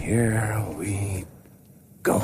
[0.00, 1.24] Here we
[2.02, 2.20] go.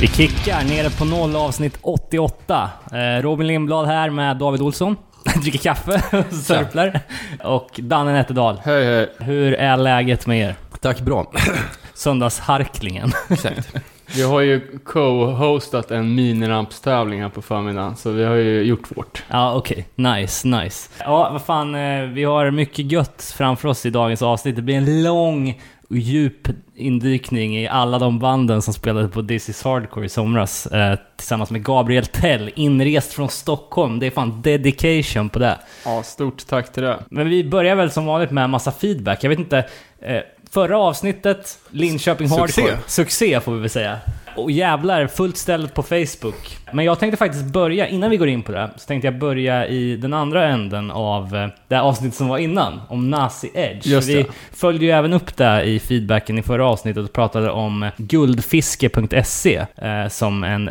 [0.00, 2.70] Vi kickar nere på noll avsnitt 88.
[2.92, 4.96] Eh, Robin Lindblad här med David Olsson.
[5.42, 7.00] Dricker kaffe och sörplar.
[7.44, 8.60] Och Danne Nätterdal.
[8.64, 9.12] Hej hej.
[9.18, 10.54] Hur är läget med er?
[10.80, 11.32] Tack, bra.
[11.94, 13.12] Söndagsharklingen.
[13.30, 13.74] Exakt.
[14.16, 19.22] Vi har ju co-hostat en minirampstävling här på förmiddagen, så vi har ju gjort vårt.
[19.28, 19.88] Ja, okej.
[19.94, 20.88] Nice, nice.
[20.98, 21.74] Ja, vad fan.
[21.74, 24.56] eh, Vi har mycket gött framför oss i dagens avsnitt.
[24.56, 25.60] Det blir en lång
[25.98, 30.66] djup indykning i alla de banden som spelade på This is Hardcore i somras.
[30.66, 33.98] Eh, tillsammans med Gabriel Tell, inrest från Stockholm.
[33.98, 35.58] Det är fan dedication på det.
[35.84, 36.98] Ja, stort tack till det.
[37.10, 39.24] Men vi börjar väl som vanligt med massa feedback.
[39.24, 39.58] Jag vet inte.
[40.00, 42.62] Eh, förra avsnittet, Linköping Succé.
[42.62, 42.78] Hardcore.
[42.86, 43.98] Succé får vi väl säga.
[44.36, 46.58] Och jävlar, fullt ställt på Facebook.
[46.72, 49.66] Men jag tänkte faktiskt börja, innan vi går in på det, så tänkte jag börja
[49.66, 53.86] i den andra änden av eh, det här avsnittet som var innan, om Nazi Edge.
[53.86, 54.28] Just För vi det.
[54.52, 60.08] följde ju även upp det i feedbacken i förra avsnittet och pratade om guldfiske.se eh,
[60.08, 60.70] som en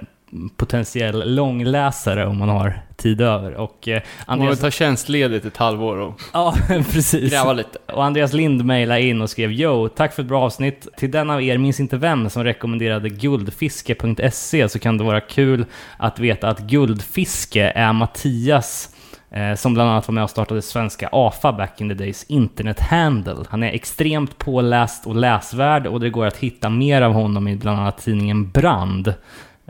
[0.58, 3.54] potentiell långläsare om man har tid över.
[3.54, 4.60] Och eh, Man Andreas...
[4.60, 7.32] ta tjänstledigt ett halvår och Ja, precis.
[7.32, 7.80] gräva lite.
[7.94, 10.88] Och Andreas Lind mejlade in och skrev Yo, tack för ett bra avsnitt.
[10.98, 15.66] Till den av er, minns inte vem, som rekommenderade guldfiske.se så kan det vara kul
[15.98, 18.96] att veta att Guldfiske är Mattias
[19.32, 23.46] eh, som bland annat var med och startade svenska AFA back in the days internet-handle.
[23.50, 27.56] Han är extremt påläst och läsvärd och det går att hitta mer av honom i
[27.56, 29.14] bland annat tidningen Brand.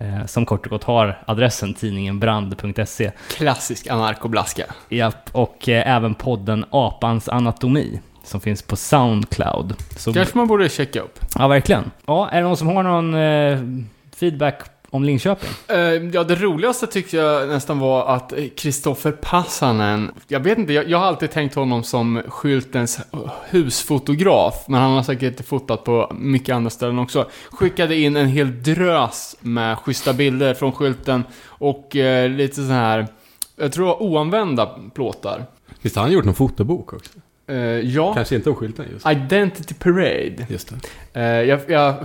[0.01, 3.11] Eh, Som kort och gott har adressen tidningenbrand.se.
[3.29, 4.65] Klassisk anarkoblaska.
[4.89, 9.75] Japp, och eh, även podden Apans anatomi som finns på Soundcloud.
[9.97, 11.19] Så, Kanske man borde checka upp.
[11.35, 11.91] ja, verkligen.
[12.05, 13.59] Ja, är det någon som har någon eh,
[14.19, 15.49] feedback om Linköping?
[15.67, 20.89] Eh, ja, det roligaste tyckte jag nästan var att Kristoffer Passanen, jag vet inte, jag,
[20.89, 22.99] jag har alltid tänkt honom som skyltens
[23.49, 27.29] husfotograf, men han har säkert fotat på mycket andra ställen också.
[27.49, 33.07] Skickade in en hel drös med schyssta bilder från skylten och eh, lite så här,
[33.55, 35.45] jag tror det var oanvända plåtar.
[35.81, 37.11] Visst har han gjort någon fotobok också?
[37.47, 39.07] Eh, ja, Kanske inte om skylten just.
[39.07, 40.45] Identity Parade.
[40.49, 40.73] Just
[41.13, 41.21] det.
[41.21, 41.95] Eh, jag, jag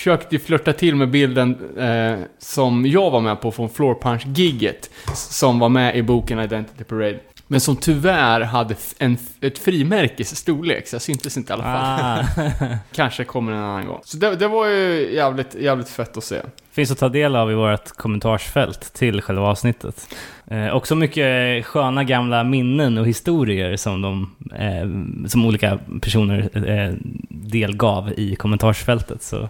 [0.00, 4.90] försökte flörta till med bilden eh, som jag var med på från Floor Punch-gigget.
[5.14, 7.18] Som var med i boken Identity Parade.
[7.46, 12.24] Men som tyvärr hade en, ett frimärkes storlek, så jag syntes inte i alla fall.
[12.40, 12.46] Ah.
[12.92, 14.00] Kanske kommer en annan gång.
[14.04, 16.36] Så det, det var ju jävligt, jävligt fett att se.
[16.72, 20.14] Finns att ta del av i vårt kommentarsfält till själva avsnittet.
[20.46, 26.94] Eh, också mycket sköna gamla minnen och historier som, de, eh, som olika personer eh,
[27.28, 29.22] delgav i kommentarsfältet.
[29.22, 29.48] Så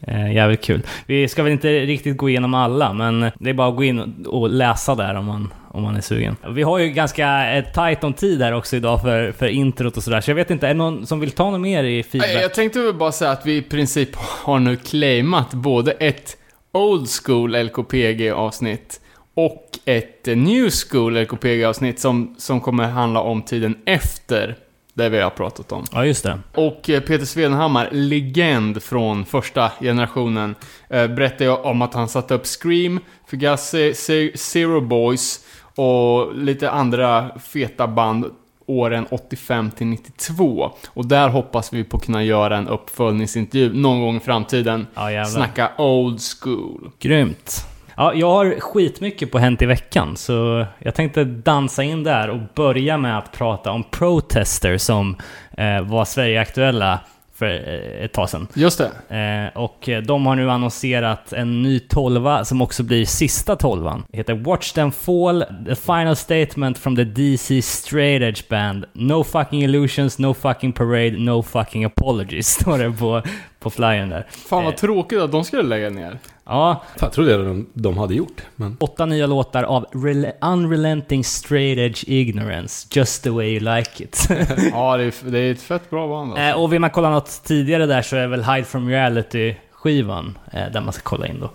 [0.00, 0.82] eh, jävligt kul.
[1.06, 4.26] Vi ska väl inte riktigt gå igenom alla, men det är bara att gå in
[4.26, 6.36] och- läsa där om man, om man är sugen.
[6.50, 10.02] Vi har ju ganska eh, tight om tid här också idag för, för introt och
[10.02, 12.42] sådär, så jag vet inte, är det någon som vill ta något mer i feedback?
[12.42, 16.36] Jag tänkte väl bara säga att vi i princip har nu claimat både ett
[16.72, 19.00] Old School LKPG-avsnitt
[19.34, 24.56] och ett eh, New School LKPG-avsnitt som, som kommer handla om tiden efter
[24.96, 25.84] det vi har pratat om.
[25.92, 26.38] Ja, just det.
[26.54, 30.54] Och eh, Peter Svedhammar, legend från första generationen,
[30.90, 33.94] eh, berättade om att han satte upp Scream, Fugazi,
[34.34, 38.24] Zero Boys och lite andra feta band
[38.66, 40.70] åren 85 till 92.
[40.88, 44.86] Och där hoppas vi på att kunna göra en uppföljningsintervju någon gång i framtiden.
[44.94, 45.24] Ja, jävlar.
[45.30, 46.90] Snacka old school.
[46.98, 47.66] Grymt.
[47.96, 52.40] Ja, jag har skitmycket på Hänt i veckan, så jag tänkte dansa in där och
[52.54, 55.16] börja med att prata om Protester som
[55.58, 57.00] eh, var Sverige-aktuella
[57.34, 58.48] för eh, ett tag sedan.
[58.54, 59.16] Just det.
[59.54, 64.04] Eh, och eh, de har nu annonserat en ny tolva som också blir sista tolvan.
[64.10, 68.84] Det heter Watch Them Fall, The Final Statement from the DC Straight Edge Band.
[68.92, 73.22] No fucking illusions, no fucking parade, no fucking apologies, står det på,
[73.60, 74.26] på flyern där.
[74.30, 74.78] Fan vad Eh.
[74.78, 76.18] tråkigt att de skulle lägga ner.
[76.48, 78.42] Ja, Fan, jag trodde det de, de hade gjort.
[78.56, 84.04] Men Åtta nya låtar av rel- Unrelenting Straight Edge Ignorance, Just the way you like
[84.04, 84.28] it.
[84.72, 86.44] Ja, det är, det är ett fett bra band alltså.
[86.44, 90.72] eh, och vill man kolla något tidigare där så är väl Hide From Reality-skivan eh,
[90.72, 91.50] där man ska kolla in då.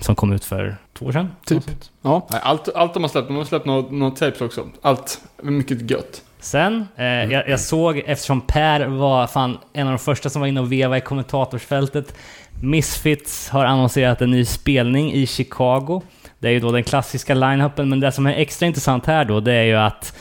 [0.00, 1.28] Som kom ut för två år sedan.
[1.46, 1.64] Typ.
[2.02, 3.28] Ja, allt, allt de har släppt.
[3.28, 4.68] De har släppt några några tapes också.
[4.82, 6.22] Allt mycket gött.
[6.42, 10.46] Sen, eh, jag, jag såg, eftersom Per var fan en av de första som var
[10.48, 12.14] inne och veva i kommentatorsfältet,
[12.62, 16.02] Misfits har annonserat en ny spelning i Chicago.
[16.38, 19.40] Det är ju då den klassiska line-upen, men det som är extra intressant här då,
[19.40, 20.16] det är ju att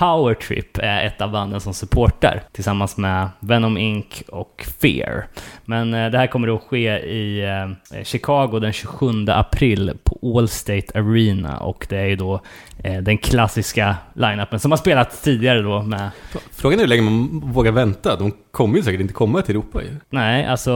[0.00, 5.26] Power Trip är ett av banden som supportar tillsammans med Venom Inc och Fear.
[5.64, 10.98] Men eh, det här kommer då ske i eh, Chicago den 27 april på Allstate
[10.98, 12.40] Arena och det är ju då
[12.84, 16.10] eh, den klassiska line-upen som har spelat tidigare då med...
[16.52, 18.16] Frågan är hur länge man vågar vänta.
[18.16, 19.96] De kommer ju säkert inte komma till Europa ju.
[20.10, 20.70] Nej, alltså...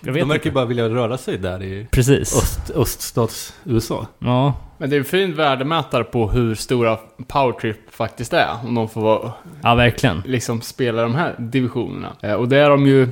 [0.00, 2.36] Jag vet De verkar ju bara vilja röra sig där i Precis.
[2.36, 4.06] öst, öststats-USA.
[4.18, 8.48] Ja, Men det är en fin värdemätare på hur stora Powertrip faktiskt är.
[8.64, 9.32] Om de får vara,
[9.62, 10.22] ja verkligen.
[10.26, 12.16] liksom spela de här divisionerna.
[12.22, 13.08] Eh, och det är de ju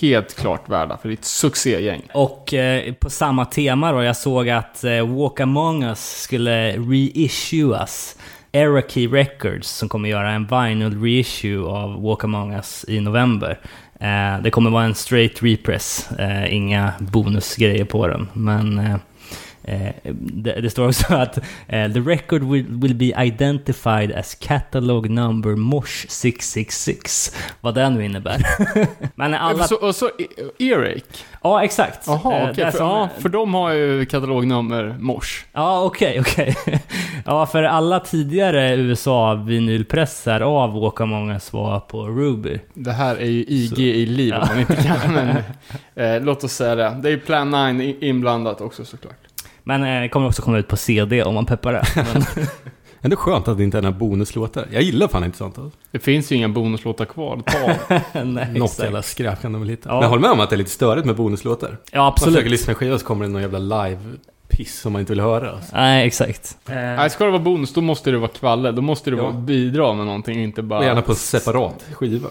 [0.00, 2.02] helt klart värda, för det är ett succégäng.
[2.14, 8.16] Och eh, på samma tema då, jag såg att eh, Walk Among Us skulle reissuas.
[8.52, 13.58] Eraki Records som kommer göra en vinyl reissue av Walk Among Us i november.
[14.00, 16.08] Eh, det kommer vara en straight repress,
[16.48, 18.28] inga bonusgrejer på den.
[18.32, 18.80] Men
[20.14, 21.36] det, det står också att
[21.68, 27.36] eh, the record will, will be identified as catalog number Mosh 666.
[27.60, 28.42] Vad det nu innebär.
[29.14, 29.64] Men alla...
[29.64, 31.02] Så, och så E- Earache.
[31.42, 32.06] Ja, exakt.
[32.06, 35.44] Jaha, Eh, det för, som- ja, för de har ju katalognummer Mors.
[35.52, 36.56] Ja, okej, okej.
[37.26, 42.60] ja, för alla tidigare USA-vinylpressar av Walk Among Us var på Ruby.
[42.74, 45.28] Det här är ju IG i liv om man inte kan, men
[45.94, 46.96] eh, låt oss säga det.
[47.02, 49.14] Det är ju Plan 9 i- inblandat också såklart.
[49.64, 51.84] Men eh, det kommer också komma ut på CD om man peppar det.
[52.14, 52.24] Men,
[53.02, 54.66] Ändå skönt att det inte är några bonuslåtar.
[54.72, 55.58] Jag gillar fan inte sånt.
[55.58, 55.78] Alltså.
[55.90, 58.82] Det finns ju inga bonuslåtar kvar ta nej, Något exakt.
[58.84, 59.88] jävla skräp kan de väl hitta.
[59.88, 59.94] Ja.
[59.94, 61.76] Men jag håller med om att det är lite störigt med bonuslåtar.
[61.92, 62.50] Ja, Man försöker absolut.
[62.50, 65.50] lyssna på skiva så kommer det någon jävla live-piss som man inte vill höra.
[65.50, 65.76] Alltså.
[65.76, 66.58] Nej, exakt.
[66.68, 68.72] Eh, Nej, ska det vara bonus, då måste det vara kvalle.
[68.72, 69.22] Då måste det Ja.
[69.22, 70.84] vara bidra med någonting, inte Och bara...
[70.84, 72.28] gärna på separat skiva.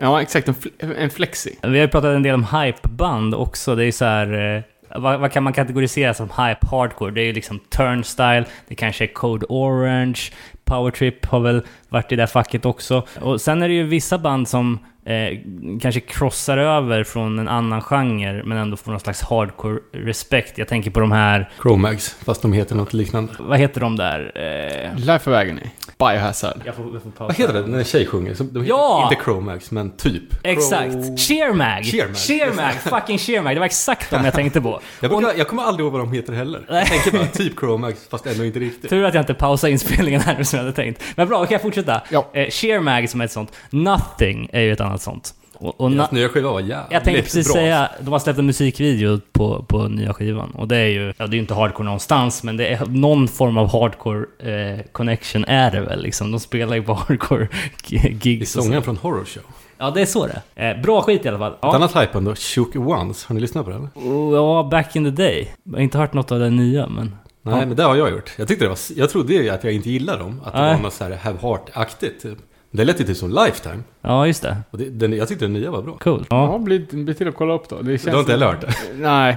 [0.00, 0.48] Ja, exakt.
[0.48, 1.58] En, fl- en flexi.
[1.62, 3.74] Vi har ju pratat en del om hypeband också.
[3.74, 4.64] Det är ju så här...
[4.96, 7.10] Vad, vad kan man kategorisera som hype hardcore?
[7.10, 10.20] Det är ju liksom Turnstyle, det kanske är Code Orange,
[10.64, 13.06] Powertrip har väl varit i det facket också.
[13.20, 15.38] Och sen är det ju vissa band som eh,
[15.80, 20.58] kanske krossar över från en annan genre, men ändå får någon slags hardcore-respekt.
[20.58, 23.32] Jag tänker på de här, Chromags, fast de heter något liknande.
[23.38, 24.32] vad heter de där?
[24.34, 25.62] Eh, Life of Agony.
[25.98, 26.60] Biohazard.
[26.64, 27.24] jag får, jag får pausa.
[27.24, 28.34] Vad heter det när en tjej sjunger?
[28.34, 29.08] Som- De Ja!
[29.10, 30.22] Inte Chromags, men typ.
[30.42, 30.94] Exakt!
[30.94, 31.84] Cro- Sheermag!
[31.84, 32.16] Sheermag.
[32.16, 32.74] Sheermag!
[33.00, 33.56] Fucking Sheermag!
[33.56, 34.80] Det var exakt de jag tänkte på.
[35.00, 36.64] Jag, brukar, jag kommer aldrig ihåg vad de heter heller.
[36.68, 38.90] Jag tänker bara typ Chromags, fast ändå inte riktigt.
[38.90, 41.02] Tur att jag inte pausade inspelningen här nu som jag hade tänkt.
[41.16, 42.02] Men bra, kan jag fortsätta?
[42.10, 42.30] Ja.
[42.32, 43.52] Eh, Sheermag som är ett sånt.
[43.70, 45.34] Nothing är ju ett annat sånt.
[45.62, 47.54] Och, och Deras nya skiva var jävligt jag tänkte precis bra.
[47.54, 50.50] säga, de har släppt en musikvideo på, på nya skivan.
[50.50, 53.28] Och det är ju, ja det är ju inte hardcore någonstans, men det är någon
[53.28, 56.30] form av hardcore eh, connection är det väl liksom.
[56.30, 57.48] De spelar ju på hardcore
[57.88, 58.56] Det är gigs.
[58.56, 58.66] och så.
[58.66, 59.42] sångaren från Horror Show.
[59.78, 61.52] Ja, det är så det eh, Bra skit i alla fall.
[61.52, 61.74] Ett Ja.
[61.74, 63.24] annat hypeband då, Shook Ones.
[63.24, 64.12] Har ni lyssnat på det eller?
[64.12, 65.48] Och, ja, back in the day.
[65.64, 67.16] Jag har inte hört något av det nya, men...
[67.44, 67.66] Nej, Ja.
[67.66, 68.30] men det har jag gjort.
[68.38, 68.78] Jag tyckte det var...
[68.96, 70.40] Jag trodde ju att jag inte gillade dem.
[70.44, 70.74] Att det Nej.
[70.74, 72.22] var något så här Have Heart-aktigt.
[72.22, 72.38] typ.
[72.74, 73.82] Det lät ju typ som Lifetime.
[74.00, 74.56] Ja, just det.
[74.70, 75.96] Och det, den, jag tyckte den nya var bra.
[75.98, 76.26] Coolt.
[76.30, 76.58] Ja, Ja.
[76.58, 77.76] bli, bli till att kolla upp då.
[77.82, 78.74] Det känns Du har inte heller hört det?
[78.96, 79.36] Nej.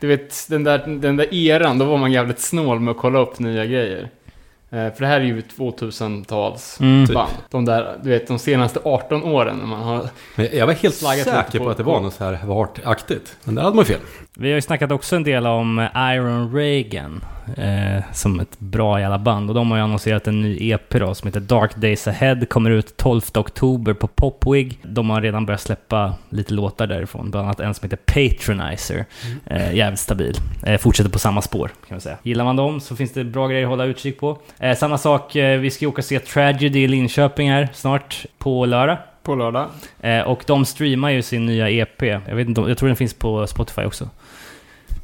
[0.00, 3.18] Du vet, den där, den där eran, då var man jävligt snål med att kolla
[3.18, 4.10] upp nya grejer.
[4.74, 7.06] Eh, för det här är ju 2000-tals Mm.
[7.06, 7.14] Typ.
[7.14, 7.30] band.
[7.50, 10.08] De där, du vet, de senaste 18 åren när man har...
[10.36, 13.36] Men jag var helt säker på, på- att det var något så här Have Heart-aktigt.
[13.44, 14.00] Men där hade man ju fel.
[14.36, 17.24] Vi har ju snackat också en del om Iron Reagan
[17.56, 19.50] eh, som ett bra jävla band.
[19.50, 22.36] Och de har ju annonserat en ny EP då som heter Dark Days Ahead.
[22.48, 24.78] Kommer ut 12 oktober på Popwig.
[24.82, 27.30] De har redan börjat släppa lite låtar därifrån.
[27.30, 29.04] Bland annat en som heter Patronizer.
[29.46, 30.36] Eh, jävligt stabil.
[30.62, 32.16] Eh, fortsätter på samma spår kan man säga.
[32.22, 34.38] Gillar man dem så finns det bra grejer att hålla utkik på.
[34.64, 38.26] Eh, samma sak, eh, vi ska ju åka och se Tragedy i Linköping här snart
[38.38, 38.98] på lördag.
[39.22, 39.66] På lördag.
[40.00, 42.02] Eh, och de streamar ju sin nya EP.
[42.02, 44.08] Jag, vet inte, om- jag tror den finns på Spotify också.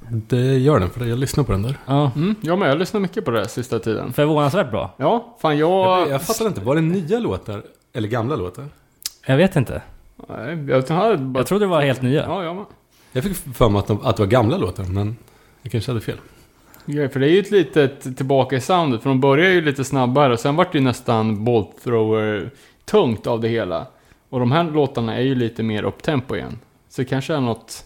[0.08, 1.74] Det gör den, för jag lyssnar på den där.
[1.86, 2.10] Ja.
[2.16, 2.70] Mm, jag med.
[2.70, 4.12] Jag lyssnar mycket på det sista tiden.
[4.12, 4.94] Förvånansvärt bra.
[4.96, 6.00] Ja, fan jag...
[6.00, 7.62] Jag, jag fattar inte, var det nya låtar?
[7.92, 8.64] Eller gamla låtar?
[9.26, 9.82] Jag vet inte.
[10.28, 11.40] Nej, jag hade bara...
[11.40, 12.22] Jag trodde det var helt nya.
[12.26, 12.64] Ja, jag med.
[13.12, 15.16] Jag fick för mig att, de, att det var gamla låtar, men
[15.62, 16.16] jag kanske hade fel.
[16.84, 19.02] Ja, för det är ju ett litet tillbaka i soundet.
[19.02, 22.50] För de börjar ju lite snabbare och sen vart det ju nästan bolt thrower
[22.84, 23.86] tungt av det hela.
[24.30, 26.58] Och de här låtarna är ju lite mer upptempo igen.
[26.88, 27.84] Så det kanske är något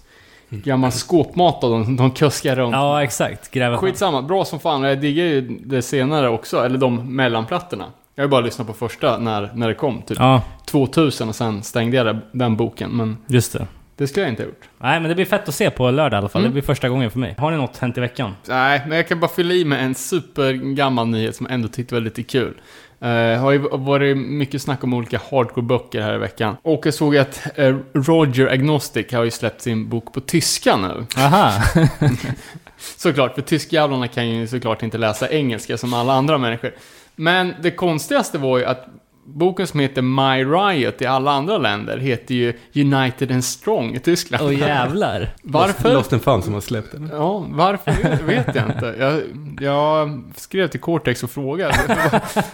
[0.48, 2.72] gammal skåpmat av dem, de kuskar runt.
[2.72, 3.50] Ja, exakt.
[3.50, 3.78] Gräva.
[3.78, 4.82] Skitsamma, bra som fan.
[4.82, 7.84] Jag diggar ju det senare också, eller de mellanplattorna.
[8.14, 11.62] Jag har bara lyssnat på första när, när det kom, typ Ja, 2000 och sen
[11.62, 12.90] stängde jag den boken.
[12.90, 13.66] Men just det.
[13.96, 14.68] Det skulle jag inte ha gjort.
[14.78, 16.42] Nej, men det blir fett att se på lördag i alla fall.
[16.42, 16.50] Mm.
[16.50, 17.34] Det blir första gången för mig.
[17.38, 18.34] Har ni något hänt i veckan?
[18.48, 21.94] Nej, men jag kan bara fylla i med en supergammal nyhet som jag ändå tyckte
[21.94, 22.60] var lite kul.
[23.02, 26.56] Uh, har ju varit mycket snack om olika hardcore-böcker här i veckan.
[26.62, 31.06] Och jag såg att eh, Roger Agnostic har ju släppt sin bok på tyska nu.
[31.16, 31.52] Aha!
[32.76, 36.74] Såklart, för tyskjävlarna kan ju såklart inte läsa engelska som alla andra människor.
[37.16, 38.86] Men det konstigaste var ju att
[39.26, 43.98] boken som heter My Riot i alla andra länder heter ju United and Strong i
[43.98, 44.44] Tyskland.
[44.44, 45.34] Åh jävlar.
[45.42, 45.94] Varför?
[45.94, 47.10] Lost and found som har släppt den.
[47.12, 48.94] Ja, varför vet jag inte.
[48.98, 49.22] Jag,
[49.60, 51.74] jag skrev till Cortex och frågade,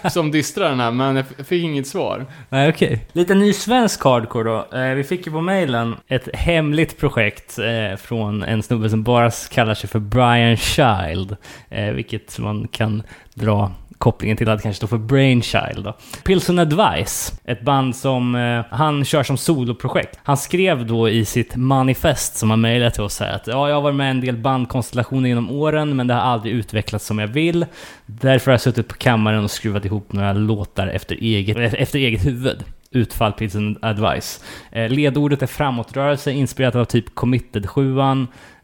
[0.11, 2.27] som distrar den här, men jag fick inget svar.
[2.49, 3.07] Nej, okej.
[3.12, 4.79] Lite ny svensk hardcore då.
[4.79, 9.31] Eh, vi fick ju på mailen ett hemligt projekt eh, från en snubbe som bara
[9.31, 11.37] kallar sig för Brian Child.
[11.69, 13.03] Eh, vilket man kan
[13.35, 15.97] dra kopplingen till att det kanske står för Brainchild då.
[16.25, 20.19] Pilsen Advice, ett band som eh, han kör som soloprojekt.
[20.23, 23.76] Han skrev då i sitt manifest som han mejlade till oss här att ja, jag
[23.76, 27.19] har varit med i en del bandkonstellationer genom åren, men det har aldrig utvecklats som
[27.19, 27.66] jag vill.
[28.07, 32.26] Därför har jag suttit på kammaren och skruvat ihop några låtar efter eget, efter eget
[32.26, 32.64] huvud.
[32.90, 34.45] Utfall Pilsen Advice.
[34.73, 37.99] Eh, ledordet är framåtrörelse, inspirerat av typ Committed 7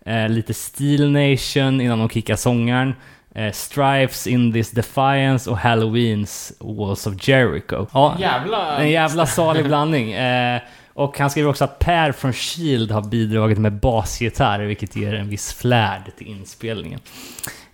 [0.07, 2.95] eh, lite Steel Nation innan de kickar sångaren
[3.37, 7.87] eh, Strifes in this Defiance och Halloweens Walls of Jericho.
[7.93, 8.79] Ja, Jävla...
[8.79, 10.13] en jävla salig blandning.
[10.13, 10.61] Eh,
[10.95, 15.29] och han skriver också att Per från Shield har bidragit med basgitarr, vilket ger en
[15.29, 17.01] viss flärd till inspelningen.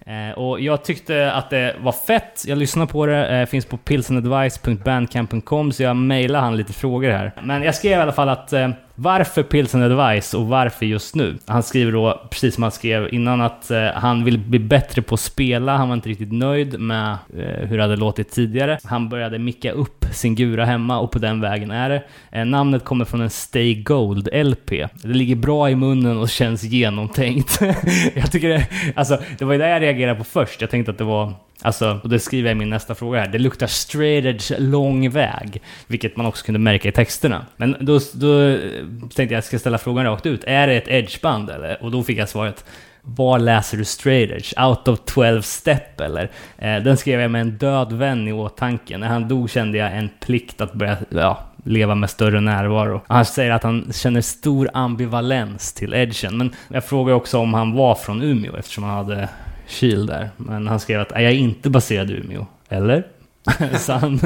[0.07, 3.77] Eh, och jag tyckte att det var fett, jag lyssnade på det, eh, finns på
[3.77, 7.33] pilsenadvice.bandcamp.com så jag mejlade han lite frågor här.
[7.43, 11.39] Men jag skrev i alla fall att eh, varför Pilsen Advice och varför just nu?
[11.47, 15.15] Han skriver då, precis som han skrev innan, att eh, han vill bli bättre på
[15.15, 15.77] att spela.
[15.77, 18.79] Han var inte riktigt nöjd med eh, hur det hade låtit tidigare.
[18.85, 22.03] Han började micka upp sin gura hemma och på den vägen är det.
[22.33, 24.71] Eh, namnet kommer från en Stay Gold LP.
[24.71, 27.61] Det ligger bra i munnen och känns genomtänkt.
[28.15, 30.61] jag tycker det, alltså, det var ju det jag reagerade på först.
[30.61, 33.29] Jag tänkte att det var Alltså, och det skriver jag i min nästa fråga här.
[33.29, 35.63] Det luktar straight edge lång väg.
[35.87, 37.47] Vilket man också kunde märka i texterna.
[37.57, 38.57] Men då, då
[39.01, 40.45] tänkte jag att jag ska ställa frågan rakt ut.
[40.45, 41.83] Är det ett edgeband eller?
[41.83, 42.65] Och då fick jag svaret.
[43.03, 44.53] Var läser du straight edge?
[44.69, 46.31] Out of 12 step eller?
[46.59, 48.99] Eh, den skrev jag med en död vän i åtanke.
[48.99, 53.01] När han dog kände jag en plikt att börja, ja, leva med större närvaro.
[53.07, 56.39] Han säger att han känner stor ambivalens till edgen.
[56.39, 59.29] Men jag frågar också om han var från Umeå eftersom han hade
[59.73, 60.31] kyl där.
[60.37, 62.47] Men han skrev att är jag inte baserad i Umeå.
[62.69, 63.07] Eller?
[63.79, 64.01] Sann.
[64.01, 64.21] han,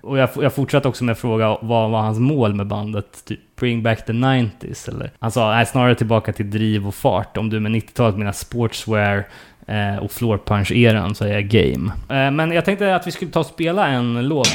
[0.00, 3.24] och jag, jag fortsatte också med att fråga vad var hans mål med bandet?
[3.24, 5.10] Typ bring back the 90s eller?
[5.18, 7.36] Han sa nej, snarare tillbaka till driv och fart.
[7.36, 9.24] Om du med 90-talet menar sportswear
[9.66, 11.92] eh, och floor punch-eran så är jag game.
[12.08, 14.48] Eh, men jag tänkte att vi skulle ta och spela en låt.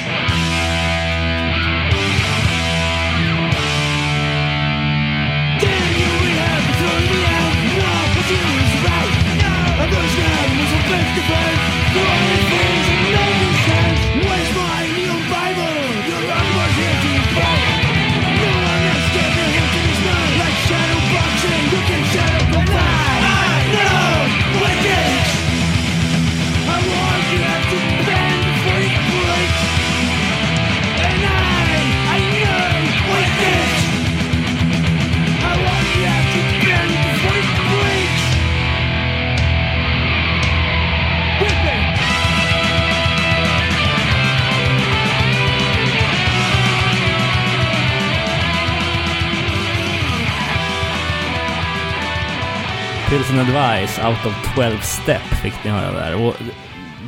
[53.13, 56.25] Pilsen Advice, Out of 12 Step fick ni höra där.
[56.27, 56.33] Och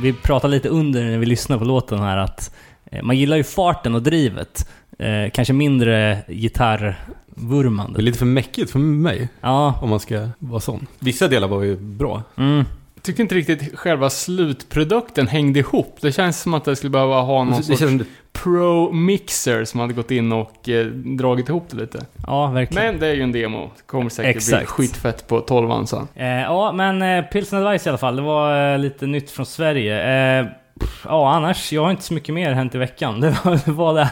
[0.02, 2.54] vi pratade lite under när vi lyssnade på låten här att
[2.92, 4.68] eh, man gillar ju farten och drivet.
[4.98, 5.90] Eh, kanske mindre
[6.26, 8.02] Det är gitarrvurmande.
[8.02, 10.86] lite för mäckigt för mig, Ja, om man ska vara sån.
[10.98, 12.22] Vissa delar var ju bra.
[12.36, 12.64] mm.
[13.06, 15.98] Jag tycker inte riktigt själva slutprodukten hängde ihop.
[16.00, 19.92] Det känns som att det skulle behöva ha någon Det sorts känns, pro-mixer som hade
[19.92, 21.98] gått in och eh, dragit ihop det lite.
[22.26, 22.86] ja verkligen.
[22.86, 23.70] Men det är ju en demo.
[23.76, 24.68] Det kommer säkert bli Exakt.
[24.70, 26.08] skitfett på 12 sen.
[26.14, 28.16] Eh, ja, men eh, Pilsen Advice i alla fall.
[28.16, 30.38] Det var eh, lite nytt från Sverige.
[30.40, 30.46] Eh,
[30.80, 33.20] pff, ja, annars, jag har inte så mycket mer hänt i veckan.
[33.20, 33.72] Det var det.
[33.72, 34.10] Var det.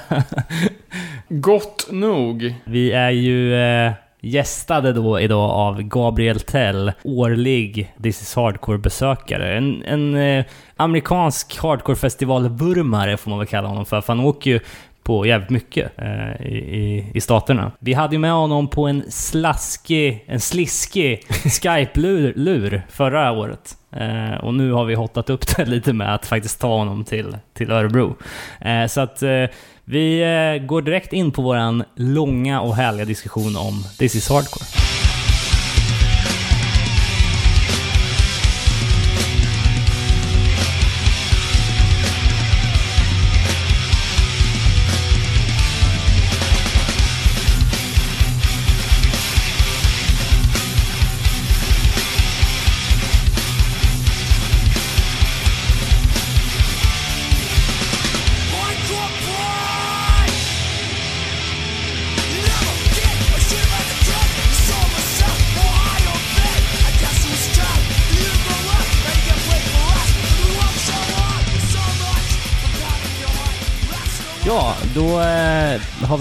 [1.29, 2.55] Gott nog.
[2.65, 3.93] Vi är ju eh,
[4.25, 9.57] gästade då idag av Gabriel Tell, årlig This is Hardcore-besökare.
[9.57, 10.45] En, en eh,
[10.77, 14.61] amerikansk hardcore-festival-vurmare får man väl kalla honom för, för han åker ju
[15.03, 17.73] på jävligt mycket eh, i, i, i staterna.
[17.79, 23.77] Vi hade ju med honom på en slaskig, en sliskig Skype-lur lur förra året.
[23.97, 27.37] Eh, och nu har vi hottat upp det lite med att faktiskt ta honom till,
[27.55, 28.17] till Örebro.
[28.61, 29.45] Eh, så att eh,
[29.85, 34.94] vi eh, går direkt in på våran långa och härliga diskussion om This is Hardcore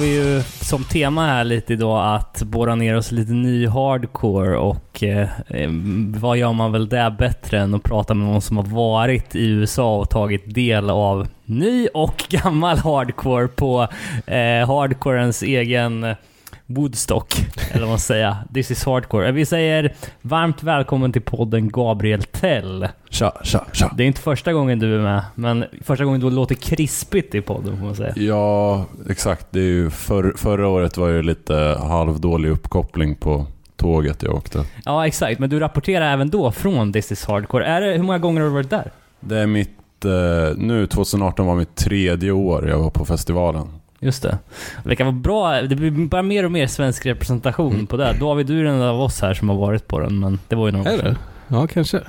[0.04, 5.04] vi ju som tema här lite idag att borra ner oss lite ny hardcore och
[5.04, 5.70] eh, eh,
[6.16, 9.46] vad gör man väl där bättre än att prata med någon som har varit i
[9.46, 13.88] USA och tagit del av ny och gammal hardcore på
[14.28, 16.16] eh, hardcorens egen
[16.66, 17.36] Woodstock,
[17.72, 18.36] eller vad man säger.
[18.54, 19.32] This is hardcore.
[19.32, 22.88] Vi säger varmt välkommen till podden Gabriel Tell.
[23.10, 23.94] Tja, tja, tja.
[23.98, 27.42] Det är inte första gången du är med, men första gången du låter krispigt i
[27.42, 28.14] podden får man säga.
[28.16, 29.48] Ja, exakt.
[29.50, 34.66] Det är ju för, förra året var ju lite halvdålig uppkoppling på tåget jag åkte.
[34.86, 35.40] Ja, exakt.
[35.40, 37.66] Men du rapporterar även då från This is hardcore.
[37.66, 38.92] Är det, hur många gånger har du varit där?
[39.20, 39.70] Det är mitt...
[40.06, 43.68] Eh, nu 2018 var mitt tredje år jag var på festivalen.
[44.04, 44.38] Just det.
[44.84, 45.62] Det kan vara bra.
[45.62, 47.88] Det blir bara mer och mer svensk representation Mm.
[47.88, 48.14] på det.
[48.20, 50.66] David, du är den av oss här som har varit på den, men det var
[50.66, 51.16] ju några år Är det?
[51.48, 52.00] Ja, kanske.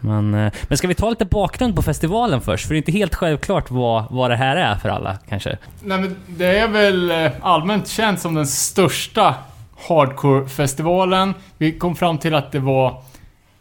[0.00, 2.66] Men, eh, men ska vi ta lite bakgrund på festivalen först?
[2.66, 5.58] För det är inte helt självklart vad, vad det här är för alla, kanske.
[5.84, 9.34] Nej men det är väl eh, allmänt känt som den största
[9.88, 11.34] hardcore-festivalen.
[11.58, 13.02] Vi kom fram till att det var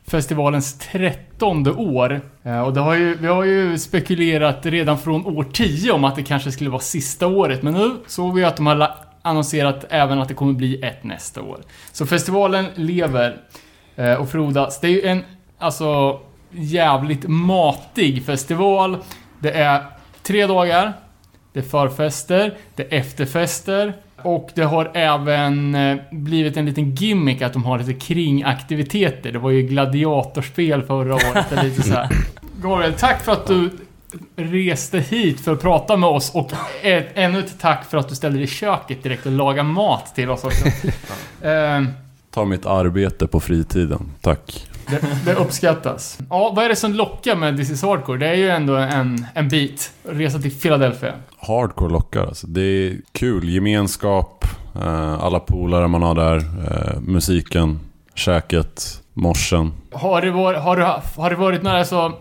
[0.09, 2.21] festivalens trettonde år.
[2.43, 6.15] Eh, och det har ju, vi har ju spekulerat redan från år 10 om att
[6.15, 7.63] det kanske skulle vara sista året.
[7.63, 11.41] Men nu såg vi att de har annonserat även att det kommer bli ett nästa
[11.41, 11.59] år.
[11.91, 13.37] Så festivalen lever
[13.95, 14.79] eh, och frodas.
[14.79, 15.23] Det är ju en,
[15.57, 16.19] alltså,
[16.51, 18.97] jävligt matig festival.
[19.39, 19.83] Det är
[20.23, 20.93] tre dagar.
[21.53, 27.41] Det är förfester, det är efterfester och det har även eh, blivit en liten gimmick
[27.41, 29.31] att de har lite kringaktiviteter.
[29.31, 31.51] Det var ju gladiatorspel förra året.
[31.51, 32.09] Är lite så här.
[32.61, 33.69] Gabriel, tack för att du
[34.35, 36.51] reste hit för att prata med oss och
[36.83, 40.15] ett, ännu ett tack för att du ställde dig i köket direkt och lagade mat
[40.15, 40.65] till oss också.
[41.41, 41.83] Eh,
[42.31, 44.11] Ta mitt arbete på fritiden.
[44.21, 44.68] Tack.
[44.89, 46.19] Det, det uppskattas.
[46.29, 48.17] Ja, vad är det som lockar med This is Hardcore?
[48.17, 49.91] Det är ju ändå en, en bit.
[50.03, 51.13] Resa till Philadelphia.
[51.37, 52.47] Hardcore lockar alltså.
[52.47, 53.49] Det är kul.
[53.49, 57.79] Gemenskap, eh, alla polare man har där, eh, musiken,
[58.15, 59.71] käket, morsen.
[59.91, 62.13] Har det, varit, har, det, har det varit några så...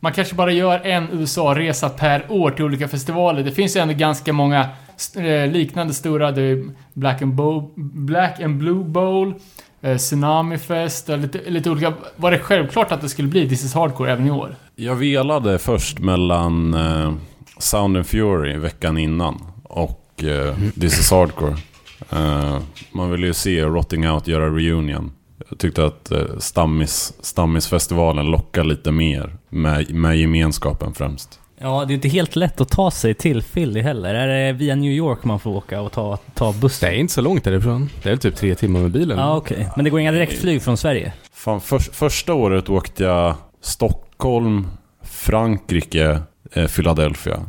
[0.00, 3.42] Man kanske bara gör en USA-resa per år till olika festivaler.
[3.42, 4.68] Det finns ju ändå ganska många
[5.16, 6.32] Eh, liknande stora.
[6.32, 9.34] Det är Black and, Bo, Black and Blue Bowl,
[9.80, 11.92] eh, Tsunami Fest, lite, lite olika.
[12.16, 14.56] Var det självklart att det skulle bli This is Hardcore även i år?
[14.76, 17.14] Jag velade först mellan eh,
[17.58, 21.56] Sound and Fury veckan innan och eh, This is Hardcore.
[22.10, 22.58] Eh,
[22.92, 25.12] man ville ju se Rotting Out göra reunion.
[25.48, 31.40] Jag tyckte att eh, stammis, Stammisfestivalen lockar lite mer med, med gemenskapen främst.
[31.58, 34.14] Ja, det är inte helt lätt att ta sig till Philly heller.
[34.14, 36.88] Är det via New York man får åka och ta, ta Det bussen?
[36.88, 37.90] är inte så långt därifrån.
[38.02, 39.18] Det är väl typ tre timmar med bilen.
[39.18, 39.68] Ja, okej.
[39.76, 41.12] Men det går inga direktflyg från Sverige?
[41.32, 44.66] Fan, för, första året åkte jag Stockholm,
[45.02, 46.20] Frankrike,
[46.52, 47.40] eh, Philadelphia.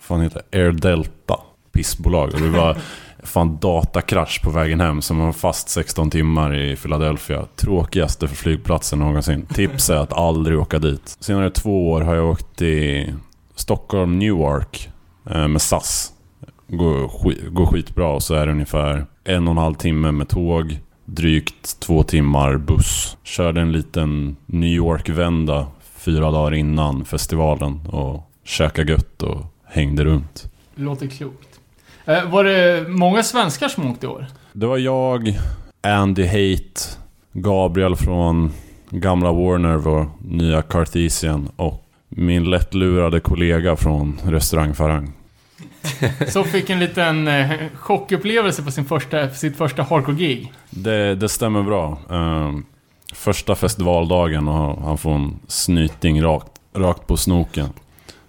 [0.00, 0.58] Fan heter det?
[0.58, 1.36] Air Delta.
[1.72, 2.34] Pissbolag.
[2.34, 2.76] Och det var
[3.22, 5.02] fan datakrasch på vägen hem.
[5.02, 7.46] Så man var fast 16 timmar i Philadelphia.
[7.56, 9.46] Tråkigaste för flygplatsen någonsin.
[9.54, 11.16] Tips är att aldrig åka dit.
[11.20, 13.14] Senare två år har jag åkt till
[13.60, 14.88] Stockholm, Newark
[15.30, 16.12] eh, med SAS.
[16.68, 20.28] Går, skit, går skitbra och så är det ungefär en och en halv timme med
[20.28, 20.78] tåg.
[21.04, 23.16] Drygt två timmar buss.
[23.22, 30.50] Körde en liten New York-vända fyra dagar innan festivalen och käkade gött och hängde runt.
[30.74, 31.60] Låter klokt.
[32.04, 34.26] Eh, var det många svenskar som åkte i år?
[34.52, 35.38] Det var jag,
[35.80, 36.80] Andy Hate,
[37.32, 38.52] Gabriel från
[38.90, 45.12] gamla Warner, vår nya Cartesian och min lättlurade kollega från Restaurang Farang.
[46.28, 50.52] Som fick en liten eh, chockupplevelse på sin första, sitt första hardcore-gig.
[50.70, 51.98] Det, det stämmer bra.
[52.10, 52.64] Ehm,
[53.14, 57.68] första festivaldagen och han får en snyting rakt, rakt på snoken.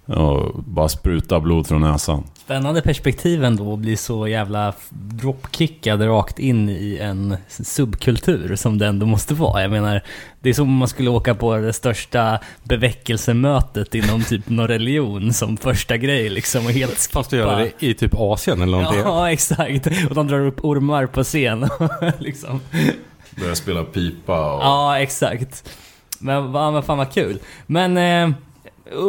[0.05, 2.23] Och bara spruta blod från näsan.
[2.51, 8.87] Spännande perspektiv ändå att bli så jävla dropkickad rakt in i en subkultur som det
[8.87, 9.61] ändå måste vara.
[9.61, 10.01] Jag menar,
[10.39, 15.33] det är som om man skulle åka på det största beväckelsemötet inom typ någon religion
[15.33, 17.13] som första grej liksom och helt skippa.
[17.13, 19.01] Fast du gör det i typ Asien eller någonting.
[19.01, 19.87] Ja, exakt.
[20.09, 21.69] Och de drar upp ormar på scen.
[22.19, 22.59] liksom.
[23.35, 24.61] Började spela pipa och...
[24.61, 25.69] Ja, exakt.
[26.19, 27.39] Men, men fan vad kul.
[27.67, 28.37] Men eh,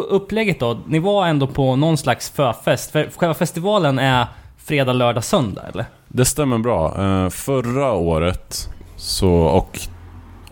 [0.08, 0.78] upplägget då?
[0.86, 2.90] Ni var ändå på någon slags förfest.
[2.90, 4.26] För själva festivalen är
[4.58, 5.84] fredag, lördag, söndag eller?
[6.08, 7.04] Det stämmer bra.
[7.04, 9.78] Eh, förra året så, och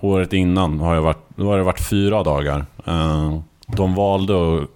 [0.01, 2.67] året innan har, jag varit, då har det varit fyra dagar.
[2.87, 4.69] Eh, de valde att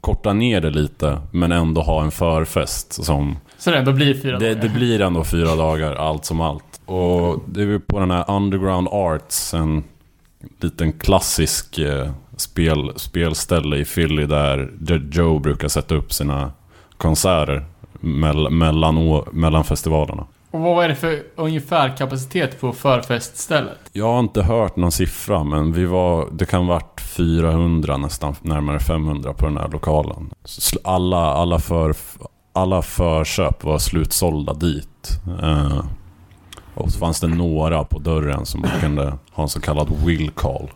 [0.00, 3.04] korta ner det lite men ändå ha en förfest.
[3.04, 4.62] Som, Så det ändå blir fyra det, dagar.
[4.62, 6.80] det blir ändå fyra dagar allt som allt.
[6.84, 9.84] Och det är på den här Underground Arts, en
[10.60, 12.10] liten klassisk eh,
[12.42, 14.70] spel, spelställe i Philly där,
[15.12, 16.52] Joe brukar sätta upp sina
[16.96, 17.64] konserter.
[18.00, 20.26] mell, mellan, mellan festivalerna.
[20.50, 23.78] Och vad är det för ungefär kapacitet på förfeststället?
[23.92, 28.80] Jag har inte hört någon siffra, men vi var, det kan varit 400, nästan närmare
[28.80, 30.30] 500 på den här lokalen.
[30.84, 31.94] Alla, alla, för,
[32.52, 35.20] alla förköp var slutsålda dit.
[35.42, 35.84] Eh,
[36.74, 40.70] och så fanns det några på dörren som kunde ha en så kallad will call.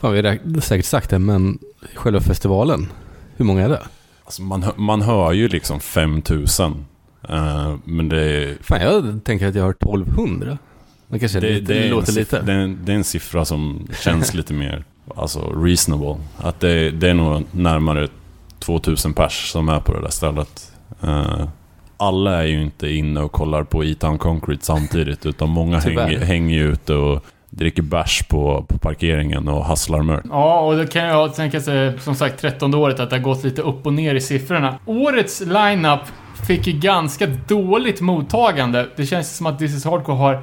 [0.00, 1.58] Fan, vi har säkert sagt det, men
[1.94, 2.88] själva festivalen,
[3.36, 3.82] hur många är det?
[4.24, 6.84] Alltså man, man hör ju liksom 5000.
[7.28, 8.56] Eh, men det är...
[8.62, 10.58] Fan, jag tänker att jag har 1200.
[11.08, 12.46] Det kanske är Det, lite, det, är låter siffra, lite.
[12.46, 14.84] det, är, en- det är en siffra som känns lite mer
[15.16, 16.16] alltså, reasonable.
[16.36, 18.08] Att det, det är nog närmare
[18.58, 20.72] 2000 pers som är på det där stället.
[21.02, 21.48] Eh,
[21.96, 26.58] alla är ju inte inne och kollar på E-Town Concrete samtidigt utan många hänger, hänger
[26.64, 30.24] ute och dricker bärs på, på parkeringen och hasslar mörk.
[30.28, 33.44] Ja, och det kan jag tänka sig, som sagt, 13 året att det har gått
[33.44, 34.78] lite upp och ner i siffrorna.
[34.86, 36.00] Årets lineup
[36.46, 38.88] fick ju ganska dåligt mottagande.
[38.96, 40.42] Det känns som att This is Hardcore har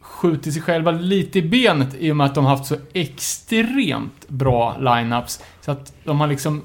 [0.00, 4.28] skjutit sig själva lite i benet i och med att de har haft så extremt
[4.28, 5.42] bra lineups.
[5.60, 6.62] Så att de har liksom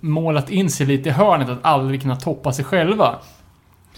[0.00, 3.18] målat in sig lite i hörnet att aldrig kunna toppa sig själva.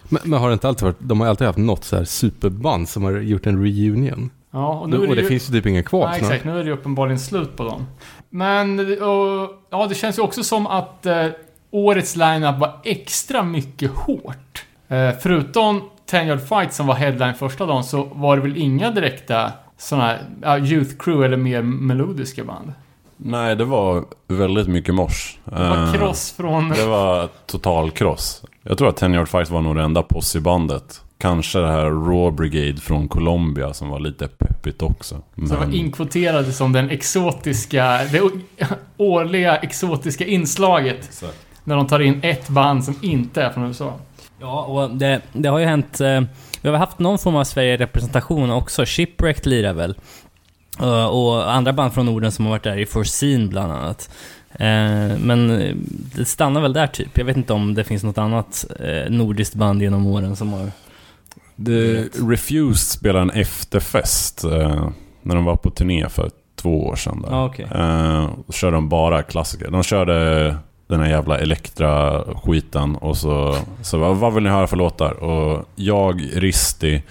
[0.09, 2.88] Men, men har det inte alltid varit, de har alltid haft något så här superband
[2.88, 4.31] som har gjort en reunion.
[4.50, 6.30] Ja, och nu är och det ju- finns ju typ inga kvar Nej, snart.
[6.30, 6.44] exakt.
[6.44, 7.86] Nu är det ju uppenbarligen slut på dem.
[8.30, 11.26] Men, och, ja, det känns ju också som att eh,
[11.70, 14.64] årets lineup var extra mycket hårt.
[14.88, 18.90] Eh, förutom Ten Yard Fight som var headline första dagen så var det väl inga
[18.90, 22.72] direkta sådana här ja, Youth Crew eller mer melodiska band.
[23.16, 25.38] Nej, det var väldigt mycket mors.
[25.44, 26.68] Det var Eh, kross från...
[26.68, 28.42] Det var total kross.
[28.62, 31.00] Jag tror att Ten Yard Fight var nog det enda posse-bandet.
[31.20, 35.22] Kanske det här Raw Brigade från Colombia som var lite peppigt också.
[35.35, 38.22] Som var Men- inkvoterade som den exotiska, det
[38.96, 41.09] årliga exotiska inslaget.
[41.11, 41.26] Så.
[41.64, 43.94] När de tar in ett band som inte är från USA.
[44.40, 46.00] Ja, och det, det har ju hänt...
[46.00, 46.20] Eh,
[46.62, 48.85] vi har haft någon form av Sverige-representation också.
[48.87, 49.94] Shipwrecked lirar väl.
[50.80, 54.11] Eh, och andra band från Norden som har varit där i Forseen bland annat.
[54.52, 55.48] Eh, men
[56.16, 57.18] det stannar väl där typ.
[57.18, 58.64] Jag vet inte om det finns något annat
[59.09, 60.70] nordiskt band genom åren som har...
[61.66, 64.88] The Refused spelade en efterfest eh,
[65.22, 67.22] när de var på turné för två år sedan.
[67.22, 67.30] Där.
[67.30, 67.66] Ja, okej.
[67.74, 69.70] Eh, och körde de bara klassiker.
[69.70, 74.76] De körde den här jävla Elektra-skiten och så, så vad, vad vill ni höra för
[74.76, 75.12] låtar?
[75.12, 77.02] Och jag, Risti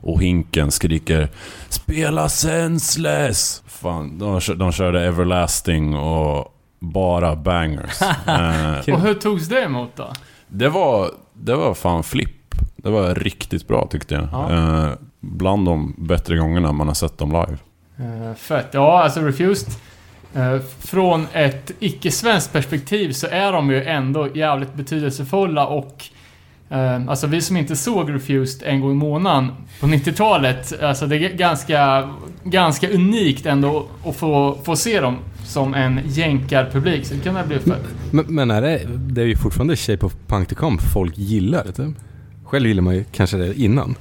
[0.00, 1.28] och Hinken skriker
[1.68, 3.62] Spela Senseless!
[3.66, 8.00] Fan, de, de körde Everlasting och bara bangers.
[8.26, 10.12] Eh, Och hur togs det emot då?
[10.48, 12.37] det var, det var fan flipp.
[12.82, 14.28] Det var riktigt bra tyckte jag.
[14.32, 14.52] Ja.
[14.52, 17.58] Eh, bland de bättre gångerna man har sett dem live.
[18.00, 18.68] Uh, fett.
[18.70, 19.72] Ja, alltså Refused.
[20.34, 26.04] eh, från ett icke-svenskt perspektiv så är de ju ändå jävligt betydelsefulla och
[26.68, 31.16] eh, alltså vi som inte såg Refused en gång i månaden på 90-talet, alltså det
[31.16, 32.08] är ganska,
[32.44, 37.06] ganska unikt ändå att få, få se dem som en jänkarpublik.
[37.06, 37.84] Så det kan det bli fett.
[38.10, 41.64] Men, men är det, det är ju fortfarande Shape of Punk to Come folk gillar
[41.64, 41.96] det typ.
[42.48, 43.94] Själv gillar man ju kanske det innan.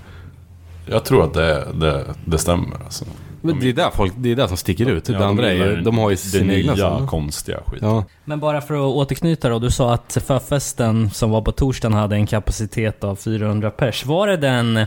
[0.85, 3.05] Jag tror att det, det, det stämmer alltså.
[3.41, 5.09] Men det är där folk, det är där som sticker ut.
[5.09, 7.07] Ja, det andra är gillar ju, de har ju det sina egna nya sådana.
[7.07, 7.79] konstiga skit.
[7.81, 8.03] Ja.
[8.25, 9.59] Men bara för att återknyta då.
[9.59, 14.05] Du sa att förfesten som var på torsdagen hade en kapacitet av 400 pers.
[14.05, 14.77] Var det den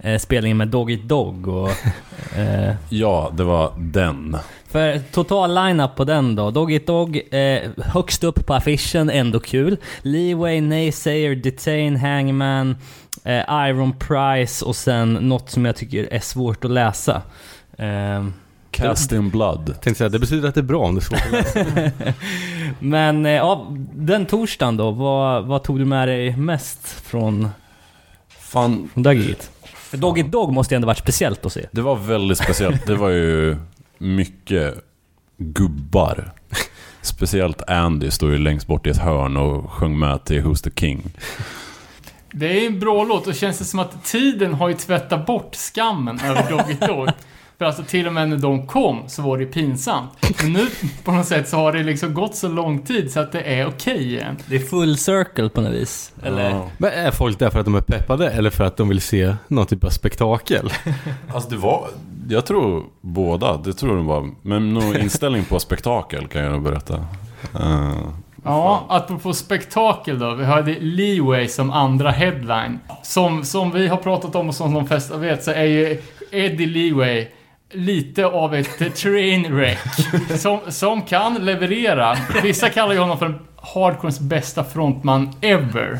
[0.00, 1.70] eh, spelningen med Dog Eat Dog och...
[2.36, 4.36] Eh, Ja, det var den.
[4.68, 6.50] För total line-up på den då.
[6.50, 9.76] Dog Eat Dog, eh, högst upp på affischen, ändå kul.
[10.02, 12.76] Leeway, Naysayer, Detain, Hangman,
[13.28, 17.22] eh, Iron Price och sen något som jag tycker är svårt att läsa.
[17.78, 18.26] Eh,
[18.70, 19.66] Cast in blood.
[19.66, 22.14] Tänkte säga, det betyder att det är bra om det är svårt att läsa.
[22.78, 27.48] Men eh, ja, den torsdagen då, vad, vad tog du med dig mest från,
[28.28, 29.50] Fan, från Dog Eat?
[29.74, 31.66] För Dog Eat Dog måste ju ändå varit speciellt att se.
[31.72, 32.86] det var väldigt speciellt.
[32.86, 33.56] Det var ju
[33.98, 34.74] mycket
[35.36, 36.32] gubbar.
[37.02, 40.70] Speciellt Andy stod ju längst bort i ett hörn och sjöng med till Who's the
[40.70, 41.10] King.
[42.32, 45.56] Det är en bra låt och känns det som att tiden har ju tvättat bort
[45.56, 47.08] skammen över Dog Eat Dog.
[47.58, 50.10] För alltså till och med när de kom så var det pinsamt.
[50.42, 50.66] Men nu
[51.04, 53.68] på något sätt så har det liksom gått så lång tid så att det är
[53.68, 54.36] okej igen.
[54.46, 56.12] Det är full circle på något vis.
[56.22, 56.50] Eller?
[56.50, 56.70] Ja.
[56.78, 59.34] Men är folk där för att de är peppade eller för att de vill se
[59.48, 60.72] någon typ av spektakel?
[61.34, 61.88] Alltså det var,
[62.28, 64.30] jag tror båda, det tror de var.
[64.42, 66.94] Men nog inställning på spektakel kan jag nog berätta.
[67.54, 68.08] Eh,
[68.44, 70.34] Ja, apropå spektakel då.
[70.34, 72.78] Vi hade Leeway som andra headline.
[73.02, 76.66] Som, som vi har pratat om och som de flesta vet så är ju Eddie
[76.66, 77.28] Leeway
[77.72, 79.78] lite av ett trainwreck.
[80.38, 82.16] Som, som kan leverera.
[82.42, 83.38] Vissa kallar ju honom för
[83.74, 85.98] hardcores bästa frontman ever.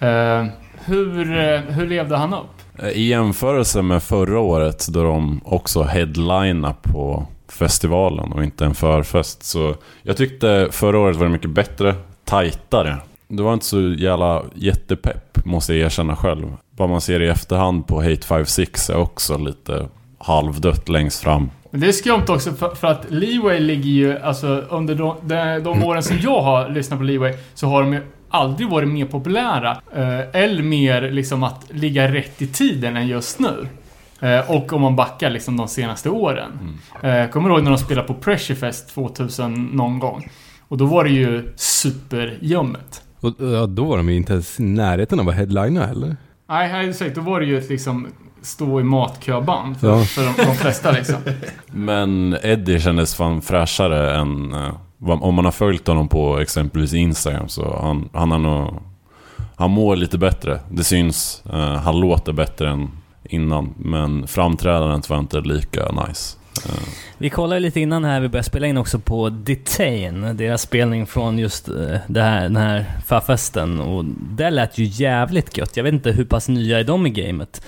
[0.00, 0.46] Eh,
[0.86, 2.80] Hur, eh, hur levde han upp?
[2.82, 8.74] Eh, I jämförelse med förra året då de också headlinade på festivalen och inte en
[8.74, 9.42] förfest.
[9.42, 12.96] Så jag tyckte förra året var det mycket bättre, tajtare.
[13.28, 16.56] Det var inte så jävla jättepepp, måste jag erkänna själv.
[16.76, 19.88] Vad man ser i efterhand på Hate 56 är också lite
[20.18, 21.50] halvdött längst fram.
[21.70, 25.60] Men det är skumt också för, för att Leeway ligger ju, alltså under de, de,
[25.64, 29.06] de åren som jag har lyssnat på Leeway så har de ju aldrig varit mer
[29.06, 29.80] populära.
[29.96, 33.68] Eh, eller mer liksom att ligga rätt i tiden än just nu.
[34.24, 36.78] Eh, och om man backar liksom de senaste åren.
[37.02, 40.28] Eh, kommer du ihåg när de spelade på Pressurefest 2000 någon gång?
[40.68, 43.02] Och då var det ju superljummet.
[43.20, 46.16] Och ja, då var de ju inte ens i närheten av att headlina heller.
[46.48, 47.14] Nej, exakt.
[47.14, 48.06] Då var det ju ett liksom
[48.42, 50.04] stå i matköband för, Ja.
[50.04, 51.16] för de, de flesta liksom.
[51.66, 54.52] Men Eddie kändes fan fräschare än...
[54.54, 54.70] eh,
[55.22, 58.74] om man har följt honom på exempelvis Instagram så han, han har nog...
[59.56, 60.60] Han mår lite bättre.
[60.70, 61.42] Det syns.
[61.84, 62.90] Han låter bättre än
[63.24, 63.74] innan.
[63.76, 66.36] Men framträdandet var inte lika nice.
[67.18, 71.38] Vi kollade lite innan här, vi började spela in också på Detain, deras spelning från
[71.38, 73.80] just eh, det här, den här förfesten.
[73.80, 74.04] Och
[74.36, 75.76] det lät ju jävligt gött.
[75.76, 77.62] Jag vet inte hur pass nya är de i gamet?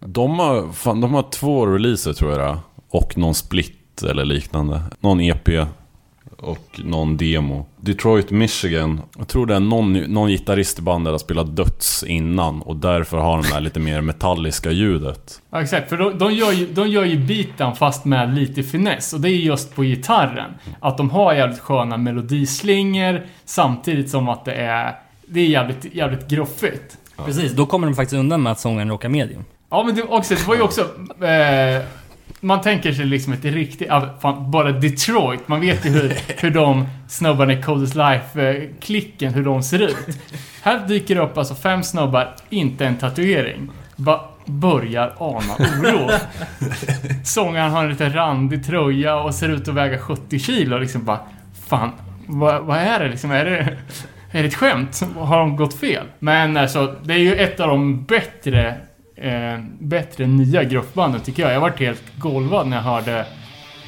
[0.00, 2.58] De har, fan, de har två releaser tror jag.
[2.90, 4.82] Och någon split eller liknande.
[5.00, 5.48] Någon EP
[6.36, 7.66] och någon demo.
[7.76, 9.00] Detroit, Michigan.
[9.18, 13.16] Jag tror det är någon, någon gitarrist i bandet har spelat döds innan och därför
[13.16, 15.42] har de det här lite mer metalliska ljudet.
[15.50, 15.88] Ja, exakt.
[15.88, 19.12] För de, de, gör ju, de gör ju beatan fast med lite finess.
[19.12, 20.50] Och det är just på gitarren.
[20.80, 24.94] Att de har jävligt sköna melodislingor samtidigt som att det är...
[25.30, 26.98] Det är jävligt, jävligt gruffigt.
[27.24, 29.44] Precis, då kommer de faktiskt undan med att sångaren råkar medium.
[29.70, 30.80] Ja, men det, också, det var ju också...
[31.24, 31.82] Eh,
[32.40, 33.88] man tänker sig liksom ett riktigt...
[34.20, 35.48] Fan, bara Detroit.
[35.48, 40.18] Man vet ju hur, hur de snubbarna i Coldest Life-klicken, hur de ser ut.
[40.62, 43.70] Här dyker det upp alltså fem snubbar, inte en tatuering.
[43.96, 46.10] Ba, börjar ana oro.
[47.24, 50.78] Sångaren har en lite randig tröja och ser ut att väga 70 kilo.
[50.78, 51.20] Liksom bara,
[51.68, 51.92] fan,
[52.26, 53.30] vad, vad är det liksom?
[53.30, 53.76] Är det,
[54.30, 55.02] är det ett skämt?
[55.16, 56.06] Har de gått fel?
[56.18, 58.74] Men alltså, det är ju ett av de bättre,
[59.20, 61.52] eh, bättre nya gruppbanden tycker jag.
[61.52, 63.26] Jag varit helt golvad när jag hörde,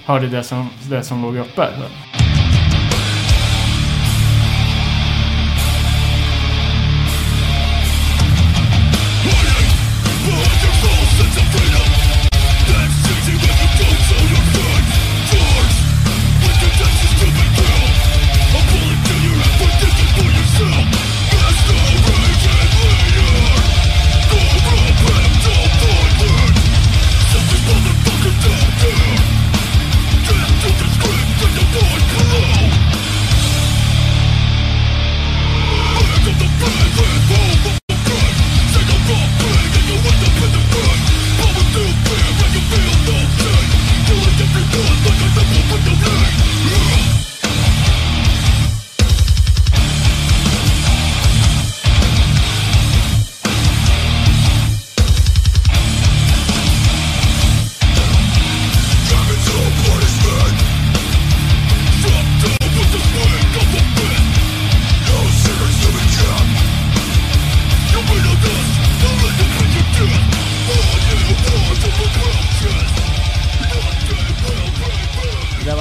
[0.04, 1.68] hörde det, som, det som låg uppe.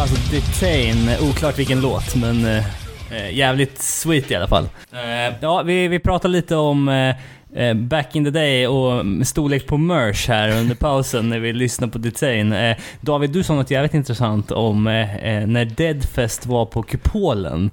[0.09, 2.65] Alltså Detain, oklart vilken låt men eh,
[3.11, 4.69] eh, jävligt sweet i alla fall.
[4.91, 7.15] Eh, ja, vi, vi pratade lite om eh,
[7.63, 11.91] eh, back in the day och storlek på merch här under pausen när vi lyssnade
[11.91, 12.53] på Detain.
[12.53, 17.71] Eh, David, du sa något jävligt intressant om när Deadfest var på Kupolen.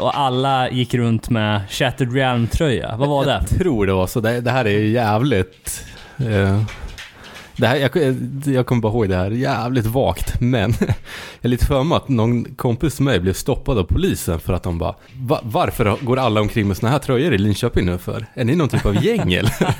[0.00, 2.96] Och alla gick runt med Shattered Realm-tröja.
[2.96, 3.30] Vad var det?
[3.30, 4.20] Jag tror det var så.
[4.20, 5.84] Det, det här är jävligt...
[7.56, 8.16] Det här, jag,
[8.54, 10.88] jag kommer bara ihåg det här jävligt vagt, men jag
[11.42, 14.62] är lite för mig att någon kompis till mig blev stoppad av polisen för att
[14.62, 18.26] de bara Va, Varför går alla omkring med såna här tröjor i Linköping nu för?
[18.34, 19.54] Är ni någon typ av gäng eller?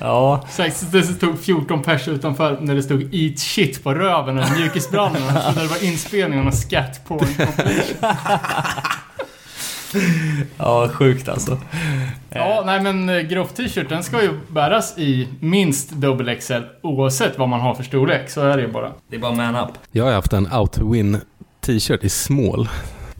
[0.00, 0.46] Ja,
[0.92, 5.40] det stod 14 pers utanför när det stod Eat shit på röven och mjukisbrallorna.
[5.40, 7.20] Så det var inspelning av scat på
[10.56, 11.58] ja sjukt alltså.
[12.30, 17.38] Ja, nej men eh, Gruff t-shirt den ska ju bäras i minst dubbel XL oavsett
[17.38, 18.30] vad man har för storlek.
[18.30, 18.92] Så är det ju bara.
[19.10, 19.70] Det är bara man up.
[19.92, 21.20] Jag har haft en Out to Win
[21.66, 22.68] t-shirt i small.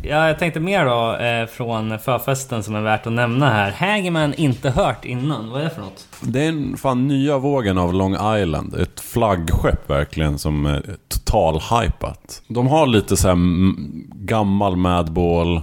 [0.03, 3.71] Ja, jag tänkte mer då eh, från förfesten som är värt att nämna här.
[3.71, 5.51] Hangman inte hört innan.
[5.51, 6.07] Vad är det för något?
[6.21, 8.75] Det är en fan nya vågen av Long Island.
[8.75, 12.43] Ett flaggskepp verkligen som är total hypat.
[12.49, 15.63] De har lite så här mm, gammal Madball,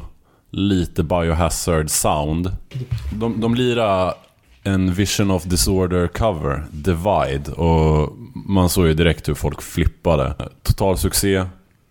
[0.54, 2.52] lite biohazard sound.
[3.14, 4.14] De, de lirar
[4.64, 7.52] en Vision of Disorder cover, Divide.
[7.52, 8.14] Och
[8.46, 10.36] man såg ju direkt hur folk flippade.
[10.64, 11.46] Total succé.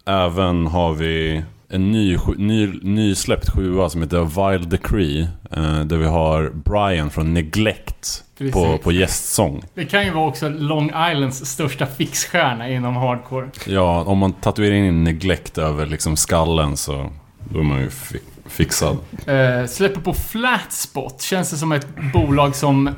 [0.07, 5.29] Även har vi en ny, sju- ny, nysläppt sjua som heter Wild Decree.
[5.51, 8.85] Eh, där vi har Brian från Neglect på, Precis.
[8.85, 9.63] på gästsång.
[9.75, 13.51] Det kan ju vara också Long Islands största fixstjärna inom hardcore.
[13.67, 17.11] Ja, om man tatuerar in Neglect över liksom skallen så
[17.51, 18.21] då är man ju fi-
[18.53, 18.99] fixad.
[19.27, 21.23] Eh, släpper på Flatspot.
[21.23, 22.91] Känns det som ett bolag som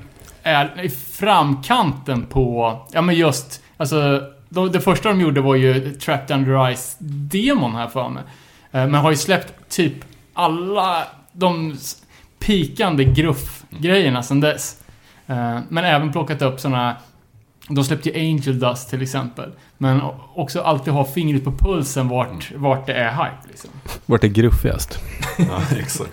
[0.42, 5.94] är i framkanten på, ja men just, alltså de, det första de gjorde var ju
[5.94, 8.22] Trapped Under Ice-demon här för mig.
[8.72, 9.94] Eh, men har ju släppt typ
[10.32, 11.76] alla de
[12.38, 14.82] pikande gruff-grejerna sedan dess.
[15.26, 16.96] Eh, men även plockat upp sådana
[17.68, 19.50] de släppte ju Angel Dust till exempel.
[19.78, 20.00] Men
[20.34, 23.70] också alltid ha fingret på pulsen vart, vart det är hype liksom.
[24.06, 24.98] Vart är gruffigast?
[25.38, 26.10] Ja, exakt.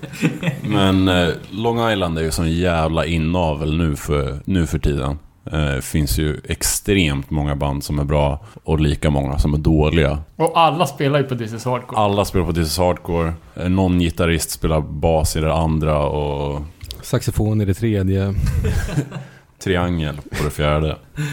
[0.63, 5.19] Men eh, Long Island är ju sån jävla inavel nu för, nu för tiden.
[5.51, 10.19] Eh, finns ju extremt många band som är bra och lika många som är dåliga.
[10.35, 12.01] Och alla spelar ju på This is Hardcore.
[12.01, 13.33] Alla spelar på This is Hardcore.
[13.55, 16.61] Eh, Någon gitarrist spelar bas i det andra och
[17.01, 18.33] Saxofon i det tredje.
[19.63, 20.97] triangel på det fjärde.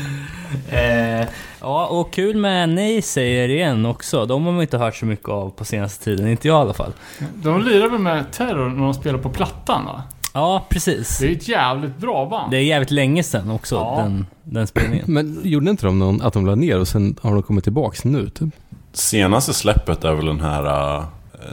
[0.71, 1.27] Eh,
[1.61, 4.27] ja, och kul med Nej säger igen också.
[4.27, 6.29] De har man inte hört så mycket av på senaste tiden.
[6.29, 6.93] Inte jag i alla fall.
[7.35, 10.03] De lirar väl med Terror när de spelar på Plattan va?
[10.35, 11.19] Ja, precis.
[11.19, 12.51] Det är ett jävligt bra band.
[12.51, 14.01] Det är jävligt länge sedan också, Ja.
[14.03, 15.05] den, den spelningen.
[15.09, 18.05] Men gjorde inte de någon, att de la ner och sen har de kommit tillbaks
[18.05, 18.49] nu typ?
[18.93, 21.05] Senaste släppet är väl den här uh,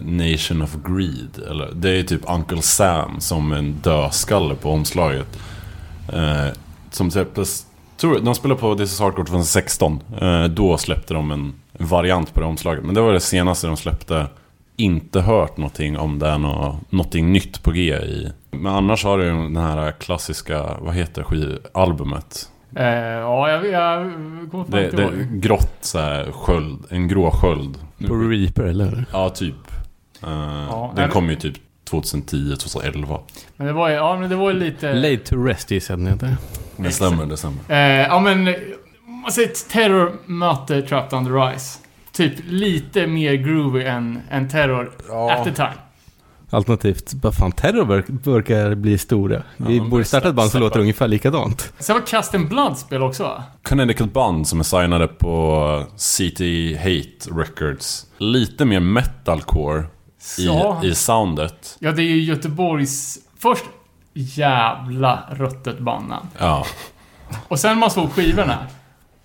[0.01, 1.49] Nation of Greed.
[1.49, 5.39] Eller, det är typ Uncle Sam som en dödskalle på omslaget.
[6.13, 6.47] Eh,
[6.95, 7.65] som släpptes...
[7.97, 9.99] Tror, de spelade på This is Hardcore 2016.
[10.21, 12.83] Eh, då släppte de en variant på det omslaget.
[12.85, 14.25] Men det var det senaste de släppte.
[14.77, 18.31] Inte hört någonting om det är nå, någonting nytt på G i.
[18.51, 22.49] Men annars har du ju den här klassiska, vad heter skivalbumet?
[22.75, 24.11] Eh, ja, jag, jag
[24.51, 25.13] kommer fan Det, inte det ihåg.
[25.13, 27.77] är grått så här, sköld, en grå sköld.
[28.07, 29.05] På Reaper eller?
[29.11, 29.55] Ja, typ.
[30.23, 30.29] Eh,
[30.69, 31.55] Ja, den kom ju typ
[31.89, 33.19] 2010, 2011.
[33.57, 34.93] Men det var ju, ja men det var ju lite...
[34.93, 36.35] Laid to rest gissar jag den heter.
[36.77, 37.57] Det stämmer, det stämmer.
[37.67, 38.43] Eh, ja men,
[39.23, 41.79] man säger att Terror möter Trapped Under Ice.
[42.11, 44.91] Typ lite mer groovy än, än Terror
[45.31, 45.73] at the time.
[46.49, 49.43] Alternativt, vad fan, Terror verk- verkar bli stora.
[49.57, 51.73] Vi de borde starta ett band som låter ungefär likadant.
[51.79, 53.43] Sen var Cast and Blood spel också va?
[53.63, 58.05] Connecticut band som är signade på City Hate Records.
[58.17, 59.83] Lite mer metalcore
[60.39, 60.81] i, Ja.
[60.83, 61.77] i soundet.
[61.79, 63.17] Ja, det är ju Göteborgs...
[63.39, 63.63] Först
[64.15, 66.27] jävla ruttet bandnamn.
[66.37, 66.65] Ja.
[67.47, 68.57] Och sen man såg skivorna.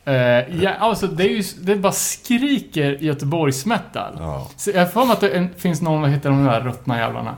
[0.04, 0.14] Eh,
[0.62, 1.42] ja, alltså det är ju...
[1.60, 4.16] Det bara skriker Göteborgs metal.
[4.18, 4.48] ja.
[4.56, 7.34] Så jag för mig att det finns någon, vad heter de där ruttna jävlarna?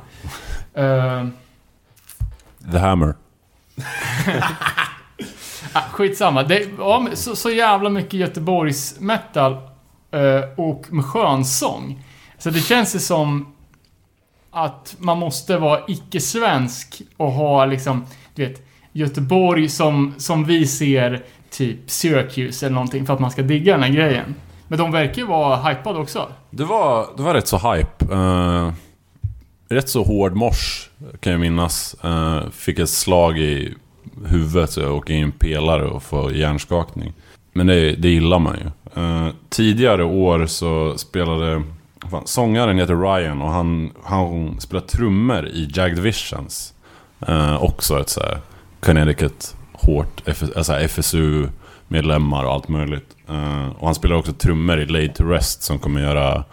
[0.74, 1.26] Eh,
[2.72, 3.14] The Hammer.
[5.72, 6.42] ah, skitsamma.
[6.42, 9.52] Det, men så, så jävla mycket Göteborgs metal
[10.10, 12.04] eh, och med skönsång.
[12.38, 13.54] Så det känns ju som
[14.52, 18.62] att man måste vara icke-svensk och ha liksom, du vet,
[18.92, 23.82] Göteborg som, som vi ser typ Syracuse eller någonting för att man ska digga den
[23.82, 24.34] här grejen.
[24.68, 26.28] Men de verkar ju vara hypade också.
[26.50, 28.14] Det var, det var rätt så hype.
[28.14, 28.72] Uh,
[29.68, 31.96] rätt så hård mors kan jag minnas.
[32.04, 33.74] Uh, fick ett slag i
[34.26, 37.12] huvudet så jag åkte in i en pelare och får hjärnskakning.
[37.52, 39.00] Men det, det gillar man ju.
[39.02, 41.62] Uh, tidigare år så spelade...
[42.10, 46.74] Fan, sångaren heter Ryan och han, han spelade trummor i Jagged Visions.
[47.26, 48.38] Eh, också ett så här
[48.80, 50.22] Connecticut hårt
[50.56, 53.16] alltså FSU-medlemmar och allt möjligt.
[53.28, 56.44] Eh, och han spelar också trummor i Laid to Rest som kommer göra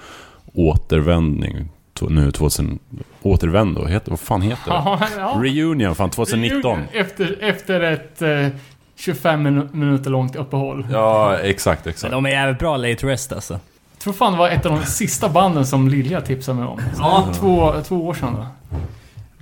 [0.54, 2.80] återvändning to- nu 2000...
[3.22, 4.72] Återvändo, heter, vad fan heter det?
[4.86, 5.42] Ja, ja.
[5.44, 6.80] Reunion, fan 2019.
[6.92, 8.48] Efter, efter ett eh,
[8.96, 10.88] 25 minu- minuter långt uppehåll.
[10.92, 12.12] Ja, exakt, Men exakt.
[12.12, 13.60] de är jävligt bra late rest alltså.
[14.00, 16.82] Tror fan det var ett av de sista banden som Lilja tipsade mig om.
[16.98, 17.28] Ja.
[17.34, 18.48] Två, två år sedan då.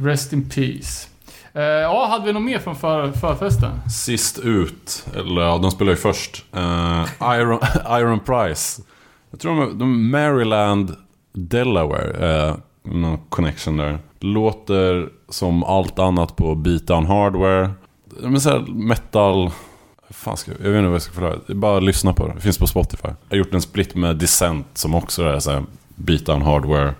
[0.05, 1.07] Rest in peace.
[1.53, 3.89] Eh, ja, hade vi något mer från för, förfesten?
[3.89, 6.45] Sist ut, eller ja, de spelar ju först.
[6.55, 7.59] Eh, Iron,
[7.99, 8.81] Iron Price.
[9.31, 10.95] Jag tror de, de Maryland,
[11.33, 12.47] Delaware.
[12.47, 13.99] Uh, någon connection där.
[14.19, 17.71] Låter som allt annat på Beatdown Hardware.
[18.23, 19.51] Är såhär metal...
[20.09, 21.39] Fan ska, jag jag vet inte vad jag ska förklara.
[21.47, 22.33] Det är bara att lyssna på det.
[22.33, 23.07] Det finns på Spotify.
[23.07, 25.63] Jag har gjort en split med Descent som också är såhär
[25.95, 26.93] Beatdown Hardware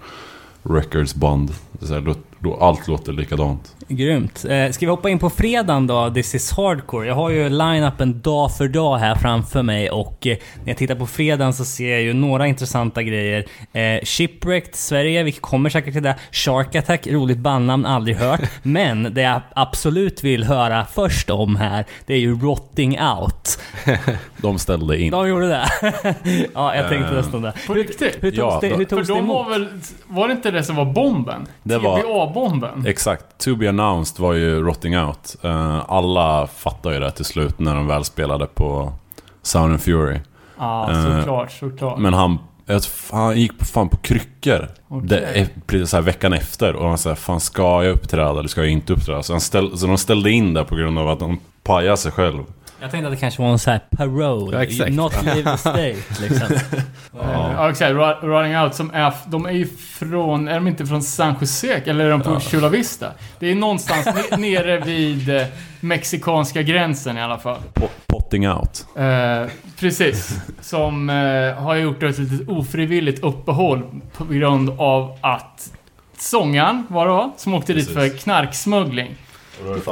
[0.64, 1.53] Records band.
[1.72, 2.16] Det är så här, Då
[2.59, 3.75] allt låter likadant.
[3.88, 4.45] Grymt.
[4.49, 6.09] Eh, ska vi hoppa in på fredagen då?
[6.13, 7.07] This is hardcore.
[7.07, 10.95] Jag har ju line-upen dag för dag här framför mig och eh, när jag tittar
[10.95, 13.45] på fredagen så ser jag ju några intressanta grejer.
[13.73, 16.15] Eh, Shipwrecked Sverige, vi kommer säkert till det.
[16.31, 18.41] Shark Attack, roligt bandnamn, aldrig hört.
[18.63, 23.59] Men det jag absolut vill höra först om här, det är ju Rotting Out.
[24.38, 25.11] De ställde in.
[25.11, 25.65] De gjorde det?
[26.53, 27.53] ja, jag tänkte nästan det.
[27.67, 28.17] På riktigt?
[28.21, 29.51] Hur togs Ja, det, hur För togs det de var emot?
[29.55, 29.67] väl...
[30.07, 31.47] Var det inte det som var bomben?
[31.63, 32.86] Det var- TBA-bomben?
[32.86, 33.25] Exakt.
[33.38, 35.36] To be announced var ju Rotting Out.
[35.43, 38.93] Eh, alla fattade ju det till slut när de väl spelade på
[39.41, 40.19] Sound and Fury.
[40.57, 41.99] Ja, Eh, såklart, såklart.
[41.99, 42.38] Men han,
[43.11, 44.67] han gick på, fan på kryckor.
[44.88, 45.47] Okej.
[45.67, 46.75] Det, så här veckan efter.
[46.75, 49.23] Och han sa fan ska jag uppträda eller ska jag inte uppträda?
[49.23, 52.11] Så, han ställ, så de ställde in det på grund av att de pajade sig
[52.11, 52.43] själv.
[52.82, 54.57] Jag tänkte att det kanske var en sån här parole.
[54.57, 54.91] Ja, exakt.
[54.91, 56.57] Not live state, liksom.
[57.13, 57.91] Ja, ja exakt.
[57.91, 59.13] Ru- Running Out som är...
[59.28, 60.47] De är ju från...
[60.47, 61.82] Är de inte från San Jose?
[61.86, 63.11] Eller är de på Chula Vista?
[63.39, 65.43] Det är någonstans ne- nere vid eh,
[65.80, 67.57] mexikanska gränsen i alla fall.
[67.73, 68.86] Po- potting out.
[68.95, 70.38] Eh, precis.
[70.61, 73.84] Som eh, har gjort ett litet ofrivilligt uppehåll
[74.17, 75.71] på grund av att
[76.17, 77.32] sångaren, var det va?
[77.38, 78.23] Som åkte dit för Precis.
[78.23, 79.15] knarksmuggling.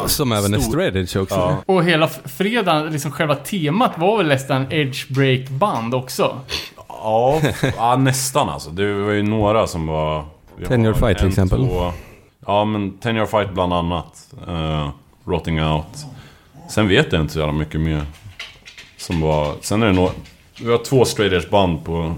[0.07, 1.35] Som även är Stor- straight edge också.
[1.35, 1.57] Ja.
[1.65, 6.39] Och hela fredagen, liksom själva temat var väl nästan edge break band också.
[6.87, 7.41] Ja,
[7.77, 8.69] ja, nästan alltså.
[8.69, 10.25] Det var ju några som var...
[10.67, 11.67] Ten Year Fight till exempel.
[11.67, 11.91] Två,
[12.45, 14.33] ja, men Ten Year Fight bland annat.
[14.47, 14.89] Uh,
[15.25, 16.05] Rotting Out.
[16.69, 18.05] Sen vet jag inte så jävla mycket mer.
[18.97, 19.53] Som var...
[19.61, 20.09] Sen är det nog...
[20.61, 22.15] Vi har två straight edge band på,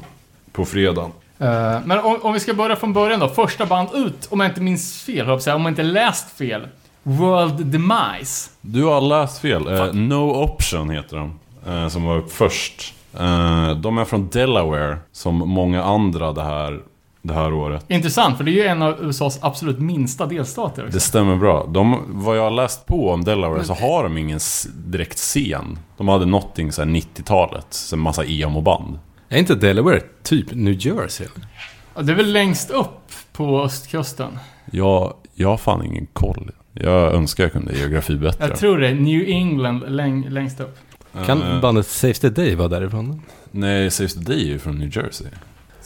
[0.51, 1.11] på fredagen.
[1.39, 3.29] Eh, men om, om vi ska börja från början då.
[3.29, 6.67] Första band ut, om jag inte minns fel, om jag inte läst fel.
[7.11, 8.49] World Demise.
[8.61, 9.67] Du har läst fel.
[9.67, 11.39] Eh, no Option heter de.
[11.71, 12.93] eh, som var upp först.
[13.19, 16.79] Eh, de är från Delaware, som många andra det här,
[17.21, 17.85] det här året.
[17.87, 20.81] Intressant, för det är ju en av USAs absolut minsta delstater.
[20.83, 20.93] Också.
[20.93, 21.65] Det stämmer bra.
[21.69, 25.79] De, vad jag har läst på om Delaware så har de ingen s- direkt scen.
[25.97, 28.99] De hade någonting så här 90-talet, så en massa emo-band.
[29.29, 31.27] Är inte Delaware typ New Jersey?
[31.35, 31.47] eller?
[31.95, 34.39] Ja, Det är väl längst upp på östkusten.
[34.71, 36.51] Jag, jag har fan ingen koll.
[36.81, 38.47] Jag önskar jag kunde geografi bättre.
[38.47, 40.77] Jag tror det New England läng, längst upp.
[41.25, 43.21] Kan Eh, bandet Save the Day vara därifrån?
[43.51, 45.27] Nej, Saves the Day är ju från New Jersey.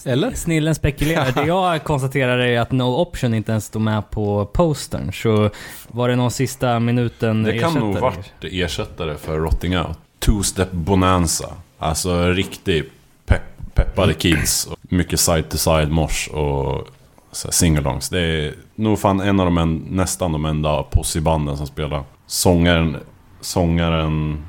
[0.05, 0.31] Eller?
[0.31, 1.31] Snillen spekulerar.
[1.31, 5.13] Det jag konstaterar är att No Option inte ens stod med på postern.
[5.13, 5.49] Så
[5.87, 8.01] var det någon sista minuten Det kan nog ersättare?
[8.01, 9.97] varit ersättare för Rotting Out.
[10.19, 11.53] Two Step Bonanza.
[11.77, 12.83] Alltså riktig
[13.25, 13.41] pepp,
[13.73, 14.65] peppade kids.
[14.65, 16.87] Och mycket side-to-side mosh och
[17.31, 18.09] singalongs.
[18.09, 22.03] Det är nog fan en av de en, nästan de enda possibanden som spelar.
[22.27, 22.97] Sångaren,
[23.41, 24.43] sångaren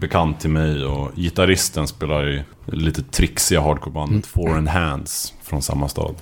[0.00, 6.14] bekant till mig och gitarristen spelar i lite trixiga hardcorebandet Foreign Hands från samma stad.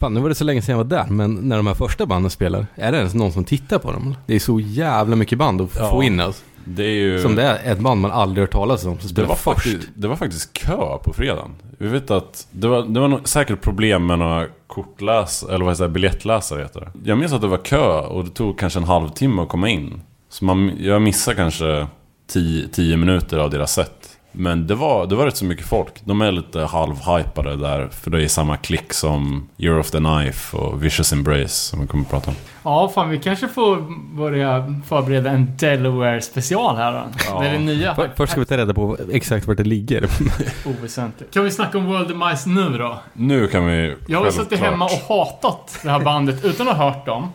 [0.00, 2.06] Fan, nu var det så länge sedan jag var där, men när de här första
[2.06, 4.16] banden spelar, är det ens någon som tittar på dem?
[4.26, 5.90] Det är så jävla mycket band att Ja.
[5.90, 6.42] få in alltså.
[6.64, 7.18] Det är ju...
[7.22, 9.44] Som det är ett band man aldrig hört talas om som Det var, först.
[9.44, 11.50] faktiskt, det var faktiskt kö på fredagen.
[11.78, 15.74] Vi vet att det var, det var nog säkert problem med några kortläs eller vad
[15.74, 16.90] heter det, biljettläsare heter det.
[17.04, 20.00] Jag minns att det var kö och det tog kanske en halvtimme att komma in.
[20.28, 21.86] Så man, jag missade kanske
[22.72, 24.01] 10 minuter av deras set.
[24.32, 25.92] Men det var, det var rätt så mycket folk.
[26.04, 30.56] De är lite halvhypade där, för det är samma klick som Year of the Knife
[30.56, 32.36] och Vicious Embrace som vi kommer att prata om.
[32.62, 33.76] Ja, fan vi kanske får
[34.16, 37.04] börja förbereda en Delaware-special här då.
[37.28, 37.40] Ja.
[37.40, 37.94] Det är det nya.
[37.94, 40.08] För, först ska vi ta reda på exakt vart det ligger.
[40.66, 41.34] Oväsentligt.
[41.34, 42.98] Kan vi snacka om World Demise nu då?
[43.12, 46.90] Nu kan vi Jag har suttit hemma och hatat det här bandet utan att ha
[46.90, 47.32] hört dem.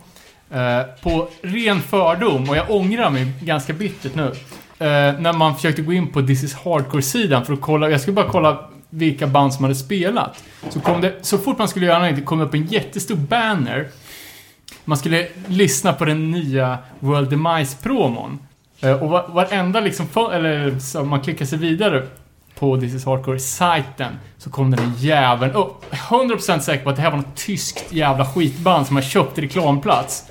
[0.50, 4.32] Eh, på ren fördom och jag ångrar mig ganska bittert nu.
[4.78, 8.14] Eh, när man försökte gå in på This is Hardcore-sidan för att kolla, jag skulle
[8.14, 10.44] bara kolla vilka band som hade spelat.
[10.70, 13.88] Så kom det, så fort man skulle göra någonting, kom det upp en jättestor banner.
[14.84, 18.38] Man skulle lyssna på den nya World Demise-promon.
[18.80, 22.06] Eh, och varenda liksom, eller så man klickar sig vidare
[22.58, 25.84] på This is Hardcore-sajten så kom den jäveln upp.
[25.90, 30.24] 100% säker på att det här var något tyskt jävla skitband som man köpt reklamplats.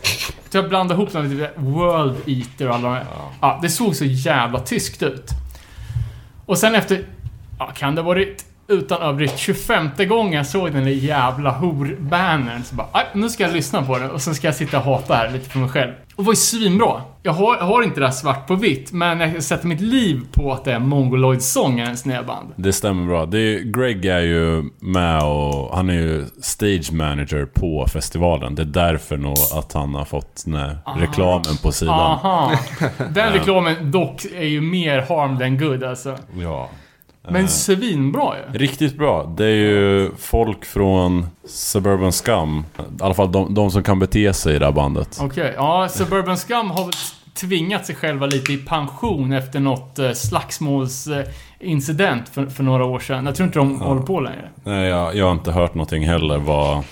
[0.49, 3.05] Så jag blandade ihop dem med typ World Eater och alla de här.
[3.41, 5.30] Ja, det såg så jävla tyskt ut.
[6.45, 7.05] Och sen efter,
[7.59, 12.63] ja, kan det ha varit utan överdrift 25 gången jag såg den där jävla hor-bannern
[12.63, 14.84] så bara, "Aj, nu ska jag lyssna på den och sen ska jag sitta och
[14.84, 15.91] hata här lite för mig själv.
[15.91, 17.01] Och det var ju svinbra.
[17.24, 20.22] Jag har, jag har inte det här svart på vitt, men jag sätter mitt liv
[20.32, 22.49] på att det är Mongoloid-sångarens snedband.
[22.55, 23.26] Det stämmer bra.
[23.26, 28.55] Det är, Greg är ju med och han är ju stage manager på festivalen.
[28.55, 31.99] Det är därför nog att han har fått den här reklamen på sidan.
[31.99, 32.51] Aha.
[33.09, 36.18] Den reklamen dock är ju mer harm than good alltså.
[36.39, 36.70] Ja.
[37.32, 38.43] Men svinbra ju.
[38.57, 39.34] Riktigt bra.
[39.38, 42.65] Det är ju folk från Suburban Scum.
[42.99, 45.19] I alla fall de, de som kan bete sig i det här bandet.
[45.21, 46.89] Okej, ja, Suburban Scum har
[47.34, 53.25] tvingat sig själva lite i pension efter något eh, slagsmålsincident för, för några år sedan.
[53.25, 54.49] Jag tror inte de håller på längre.
[54.63, 56.84] Nej, jag, jag har inte hört någonting heller vad,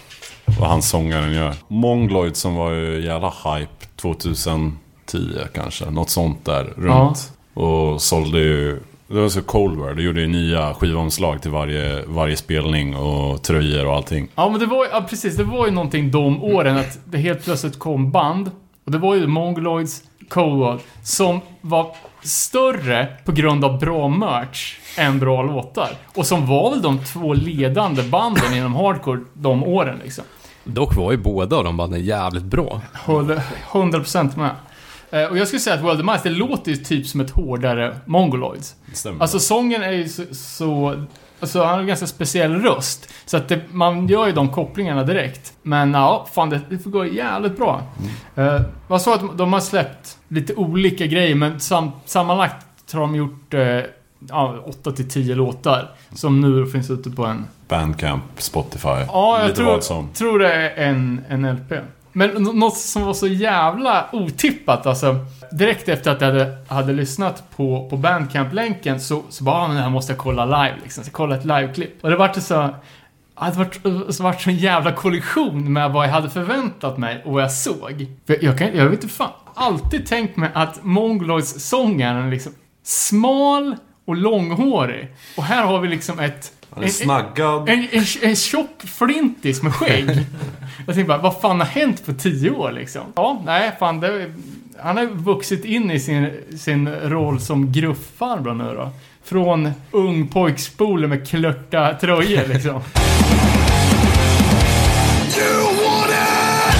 [0.59, 1.53] vad han sångaren gör.
[1.67, 4.71] Mongloid som var ju jävla hype 2010
[5.53, 5.89] kanske.
[5.89, 7.31] Något sånt där runt.
[7.53, 8.79] Och sålde ju...
[9.07, 9.93] Det var så Coldware.
[9.93, 14.27] Det gjorde ju nya skivomslag till varje, varje spelning och tröjor och allting.
[14.35, 17.17] Ja, men det var ju, ja, precis, det var ju någonting de åren att det
[17.17, 18.51] helt plötsligt kom band.
[18.85, 25.19] Och det var ju Mongoloids, Cold som var större på grund av bra merch än
[25.19, 25.89] bra låtar.
[26.15, 30.23] Och som var väl de två ledande banden inom hardcore de åren liksom.
[30.63, 32.81] Dock var ju båda av de banden jävligt bra.
[32.93, 33.41] Håller
[33.71, 34.51] 100% med.
[35.15, 37.29] Eh, Och jag skulle säga att World of Mice, det låter ju typ som ett
[37.29, 38.75] hårdare Mongoloids.
[38.93, 39.21] Stämmer.
[39.21, 40.23] Alltså sången är ju så...
[40.31, 41.05] så
[41.39, 43.09] alltså han har en ganska speciell röst.
[43.25, 45.53] Så att det, man gör ju de kopplingarna direkt.
[45.61, 47.83] Men ja, fan det, det får gå jävligt bra.
[48.35, 48.55] Mm.
[48.55, 53.15] Uh, vad sa att de har släppt lite olika grejer, men sam, sammanlagt har de
[53.15, 53.59] gjort uh,
[54.29, 55.91] ja, 8-10 låtar.
[56.13, 57.45] Som nu finns ute på en...
[57.67, 58.87] Bandcamp, Spotify.
[58.87, 61.73] Ja, jag tror, tror det är en, en LP.
[62.17, 65.15] Men något som var så jävla otippat, alltså.
[65.51, 69.75] Direkt efter att jag hade, hade lyssnat på, på Bandcamp-länken så, så bara, ah, men
[69.75, 71.03] det här måste jag kolla live liksom.
[71.03, 72.03] Så jag kollade ett liveklipp.
[72.03, 72.53] Och det vart så...
[73.39, 77.33] Det vart, det vart så en jävla kollision med vad jag hade förväntat mig och
[77.33, 78.07] vad jag såg.
[78.27, 79.31] För jag, kan, jag vet inte fan.
[79.53, 82.53] Alltid tänkt mig att Mongoloids sångaren är liksom
[82.83, 85.15] smal och långhårig.
[85.37, 86.51] Och här har vi liksom ett...
[86.75, 87.69] Han är snaggad.
[87.69, 90.09] En, en, en tjock flintis med skägg.
[90.85, 93.01] Jag tänkte bara, vad fan har hänt på tio år liksom?
[93.15, 94.31] Ja, nej, fan det...
[94.79, 98.91] Han har vuxit in i sin, sin roll som grufffarbror nu då.
[99.23, 102.81] Från ung pojkspole med klörta tröjor liksom.
[105.37, 106.79] You want it!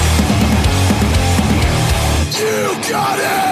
[2.40, 3.45] You got it!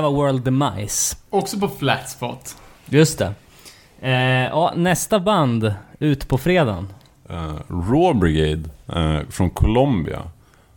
[0.00, 1.16] Där var World Demise.
[1.30, 2.56] Också på Flat Spot.
[2.86, 3.34] Just det.
[4.00, 6.88] Eh, ja, nästa band ut på fredagen.
[7.30, 10.22] Uh, Raw Brigade eh, från Colombia.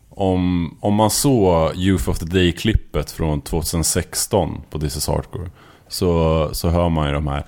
[0.09, 5.49] Om, om man såg Youth of the Day-klippet från 2016 på This is Hardcore
[5.87, 7.45] så, så hör man ju de här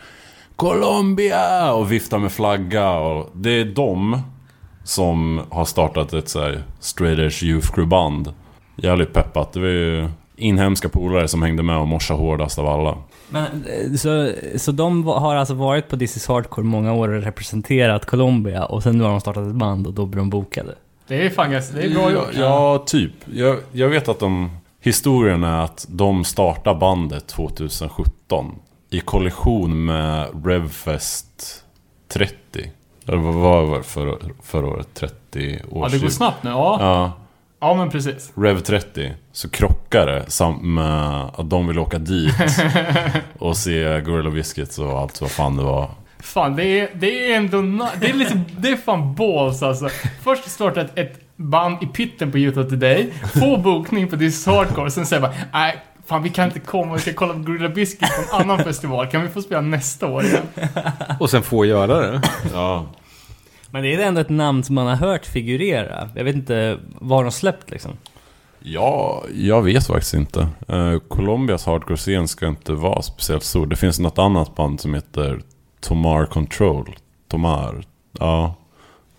[0.56, 1.74] Colombia!
[1.74, 2.92] och viftar med flagga.
[2.92, 4.22] Och det är de
[4.84, 8.34] som har startat ett så här straight edge youth crew band.
[8.76, 9.54] Jävligt peppat.
[9.54, 12.98] Det var ju inhemska polare som hängde med och morsade hårdast av alla.
[13.30, 17.22] Men, eh, så, så de har alltså varit på This is Hardcore många år och
[17.22, 20.76] representerat Colombia och sen nu har de startat ett band och då blir de bokade.
[21.08, 22.30] Det är fan det är bra gjort.
[22.34, 23.14] Ja, typ.
[23.26, 24.50] Jag, jag vet att de...
[24.82, 28.56] Historien är att de startade bandet 2017
[28.90, 31.64] i kollektion med Revfest
[32.08, 32.36] 30.
[33.08, 33.34] Eller vad
[33.68, 34.88] var det för, förra året?
[34.94, 36.50] 30 år Ja, det går snabbt nu.
[36.50, 37.12] Ja, Ja,
[37.60, 38.32] ja men precis.
[38.36, 39.14] Rev 30.
[39.32, 42.34] Så krockade sam- med att de ville åka dit
[43.40, 45.90] och se Gorilla Biscuits och allt vad fan det var.
[46.20, 47.62] Fan, det är, det är ändå...
[48.02, 48.42] Det är lite...
[48.58, 49.90] Det är fan balls alltså.
[50.24, 54.18] Först starta ett, ett band i pitten på Youth of the Day, få bokning på
[54.18, 57.34] This is Hardcore, sen säger bara nej, fan vi kan inte komma, vi ska kolla
[57.34, 59.08] på Gorilla Biscuit på en annan festival.
[59.08, 60.44] Kan vi få spela nästa år igen?
[61.20, 62.22] Och sen få göra det.
[62.54, 62.86] Ja,
[63.72, 66.10] Men det är ändå ett namn som man har hört figurera.
[66.16, 67.92] Jag vet inte vad de släppt liksom.
[68.60, 70.48] Ja, jag vet faktiskt inte.
[70.70, 73.66] Uh, Colombias hardcore-scen ska inte vara speciellt stor.
[73.66, 75.42] Det finns något annat band som heter
[75.80, 76.96] Tomar Control.
[77.28, 77.84] Tomar.
[78.20, 78.56] Ja.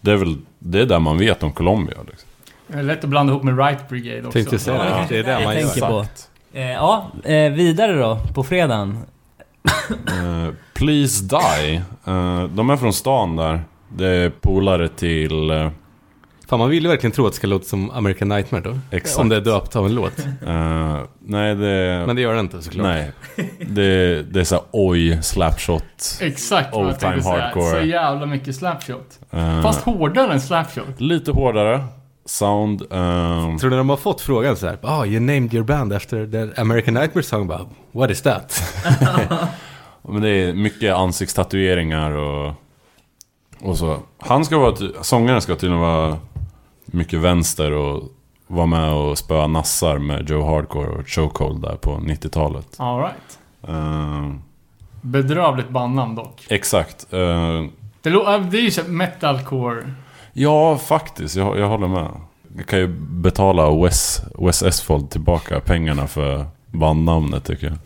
[0.01, 1.97] Det är väl det är där man vet om Colombia.
[2.07, 2.28] Liksom.
[2.66, 4.32] Det är lätt att blanda ihop med Right Brigade också.
[4.32, 4.90] Tänkte säga det.
[4.90, 5.07] Ja.
[5.09, 5.88] Det är det Jag man tänker gör.
[5.88, 6.07] på.
[6.53, 8.99] Eh, ja, eh, vidare då, på fredagen.
[9.90, 11.82] Eh, Please Die.
[12.05, 13.64] Eh, de är från stan där.
[13.97, 15.51] Det är polare till...
[15.51, 15.70] eh,
[16.49, 18.78] Fan, man vill ju verkligen tro att det ska låta som American Nightmare då.
[18.90, 19.18] Exakt.
[19.18, 20.18] Om det är döpt av en låt.
[20.47, 22.05] eh, nej, det...
[22.07, 22.86] Men det gör det inte såklart.
[22.86, 23.12] nej.
[23.61, 25.82] Det, det är såhär oj, slapshot.
[26.20, 27.40] Exakt vad jag tänkte säga.
[27.42, 27.80] hardcore.
[27.80, 29.18] Så jävla mycket slapshot.
[29.30, 31.01] Eh, Fast hårdare än slapshot.
[31.01, 31.84] Lite hårdare.
[32.24, 32.82] Sound.
[32.90, 34.78] ehm, Tror ni de har fått frågan så här?
[34.82, 37.47] Oh, you named your band after the American Nightmare song.
[37.49, 38.62] Bara, What is that?
[40.09, 42.55] Men det är mycket ansiktstatueringar och,
[43.62, 43.96] och så.
[44.18, 46.16] Han ska vara, sångaren ska tydligen vara
[46.86, 48.02] mycket vänster och
[48.46, 52.66] vara med och spöa nassar med Joe Hardcore och Chokehold där på 90-talet.
[52.76, 53.38] Alright.
[53.68, 54.40] Ehm,
[55.00, 56.46] Bedrövligt bandnamn dock.
[56.48, 57.12] exakt.
[57.12, 57.70] Ehm,
[58.02, 59.92] Det, äh, det är ju så här metalcore.
[60.32, 61.36] ja, faktiskt.
[61.36, 62.09] Jag, jag håller med.
[62.57, 67.76] Jag kan ju betala Wes, Wes Esfold tillbaka pengarna för bandnamnet tycker jag.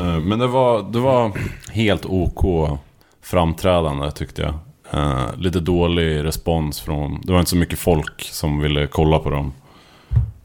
[0.00, 1.32] Eh, Men det var, det var
[1.72, 2.68] helt OK
[3.24, 4.54] framträdande tyckte jag.
[4.90, 7.20] Eh, lite dålig respons från...
[7.24, 9.52] Det var inte så mycket folk som ville kolla på dem.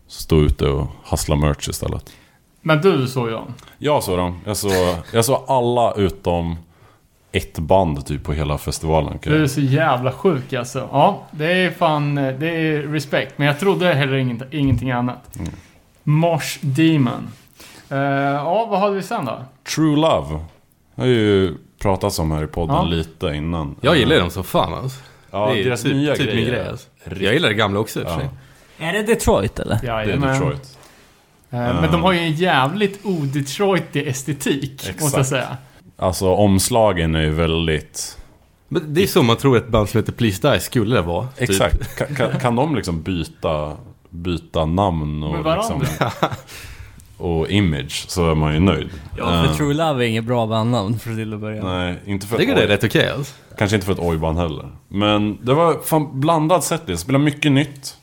[0.07, 2.11] Stå ute och hassla merch istället.
[2.61, 3.43] Men du såg jag.
[3.77, 4.39] Jag såg dem.
[4.45, 6.57] Jag såg, jag såg alla utom
[7.31, 9.19] ett band typ på hela festivalen.
[9.23, 10.89] Du är så jävla sjuk alltså.
[10.91, 13.33] Ja, det är fan, det är respekt.
[13.37, 15.37] Men jag trodde heller inget, ingenting annat.
[15.39, 15.51] Mm.
[16.03, 17.27] Mosh Demon.
[17.89, 19.43] Eh, ja, vad hade vi sen då?
[19.75, 20.39] True Love.
[20.95, 22.83] har ju pratats om här i podden Ja.
[22.83, 23.75] lite innan.
[23.81, 24.99] Jag gillar dem som fan alltså.
[25.31, 26.47] Ja, det är deras typ, nya typ grejer.
[26.51, 26.87] grej alltså.
[27.19, 28.19] Jag gillar det gamla också i och för Ja.
[28.19, 28.29] sig.
[28.87, 29.79] Är det Detroit eller?
[29.81, 30.05] Det är.
[30.17, 30.77] Detroit.
[31.51, 35.01] Eh, Men de har ju en jävligt o-Detroitig estetik, Exakt.
[35.01, 35.57] måste jag säga.
[35.97, 38.17] Alltså omslagen är ju väldigt...
[38.67, 41.27] Men det är så man tror ett band som heter Please Die skulle vara.
[41.27, 41.49] typ.
[41.49, 41.95] Exakt.
[41.97, 43.77] Kan, kan, kan de liksom byta,
[44.09, 45.77] byta namn och, varandra.
[45.79, 46.07] liksom,
[47.19, 48.89] och image så är man ju nöjd.
[49.17, 51.63] Ja, för Eh, True Love är inget bra bandnamn för till att börja.
[51.63, 53.33] Nej, inte för Jag tycker det är rätt okej alltså.
[53.57, 54.69] Kanske inte för ett ojband heller.
[54.87, 57.03] Men det var fan blandad setlist.
[57.03, 57.97] Spelar mycket nytt.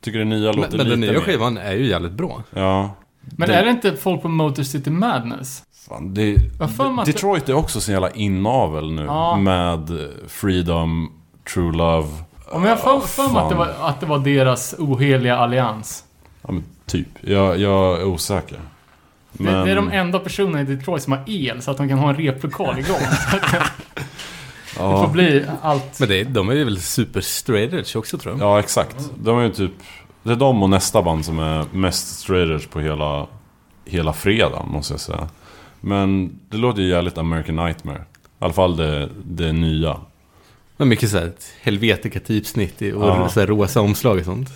[0.00, 1.20] Tycker det nya Men, låter men lite den nya mer.
[1.20, 2.42] skivan är ju jävligt bra.
[2.50, 2.90] Ja.
[3.20, 5.62] Men Det- är det inte folk på Motor City Madness?
[5.88, 9.02] Fan, det, det- Detroit är också så jävla inavel nu.
[9.04, 9.36] Ja.
[9.36, 11.12] Med Freedom,
[11.54, 12.08] True Love.
[12.52, 16.04] Om jag har för, mig att det, var, att det var deras oheliga allians.
[16.42, 17.08] Ja, men typ.
[17.20, 18.58] Jag, jag är osäker.
[19.32, 21.98] Det, det är de enda personerna i Detroit som har el, så att de kan
[21.98, 22.96] ha en replokal igång.
[23.32, 23.48] Att det
[24.76, 26.00] får Ja, bli allt.
[26.00, 28.48] Men det, är- de är ju väl super straight edge också tror jag.
[28.48, 29.10] ja, exakt.
[29.22, 29.72] De är ju typ...
[30.22, 33.26] Det är de och nästa band som är mest straight edge på hela,
[33.84, 35.28] hela fredagen, måste jag säga.
[35.80, 37.98] Men det låter ju jävligt American Nightmare.
[37.98, 39.96] I alla fall det, det nya.
[40.76, 41.32] Men mycket såhär
[41.62, 43.28] helvetika typsnitt och Ja.
[43.28, 44.48] så här rosa omslag och sånt.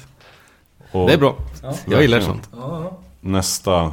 [0.95, 1.37] Och Det är bra.
[1.87, 2.51] Jag gillar sånt.
[3.21, 3.93] Nästa,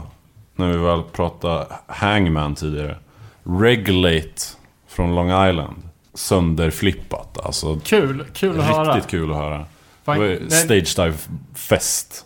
[0.56, 2.98] när vi väl pratade Hangman tidigare.
[3.44, 4.42] Regulate
[4.88, 5.82] från Long Island.
[6.14, 7.46] Sönderflippat.
[7.46, 8.96] Alltså Kul, kul att höra.
[8.96, 9.66] riktigt kul att höra.
[10.50, 11.14] Stage dive
[11.56, 12.26] fest.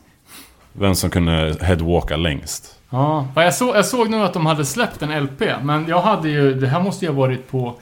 [0.73, 2.79] Vem som kunde headwalka längst.
[2.89, 6.01] Ja, ja, jag, såg, jag såg nu att de hade släppt en LP, men jag
[6.01, 7.75] hade ju, det här måste ju ha varit på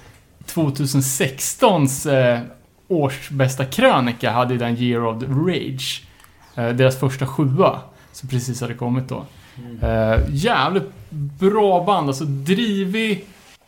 [0.54, 2.40] 2016s eh,
[2.88, 6.04] års bästa krönika, hade ju den Year of the Rage.
[6.56, 7.80] Eh, deras första sjua,
[8.12, 9.26] som precis hade kommit då.
[9.82, 13.26] Eh, jävligt bra band, alltså drivig,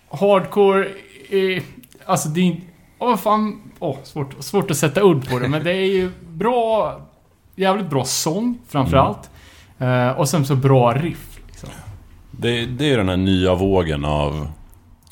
[0.09, 0.87] hardcore,
[1.29, 1.63] eh,
[2.05, 2.61] alltså det är inte...
[2.99, 3.61] Åh, vad fan...
[3.79, 6.99] oh, svårt, svårt att sätta ord på det, men det är ju bra...
[7.55, 9.29] Jävligt bra sång, framförallt.
[9.77, 11.39] Eh, och sen så bra riff.
[11.47, 11.69] Liksom.
[12.31, 14.47] Det, det är ju den här nya vågen av,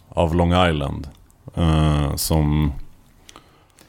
[0.09, 1.07] av Long Island.
[1.55, 2.73] eh, som...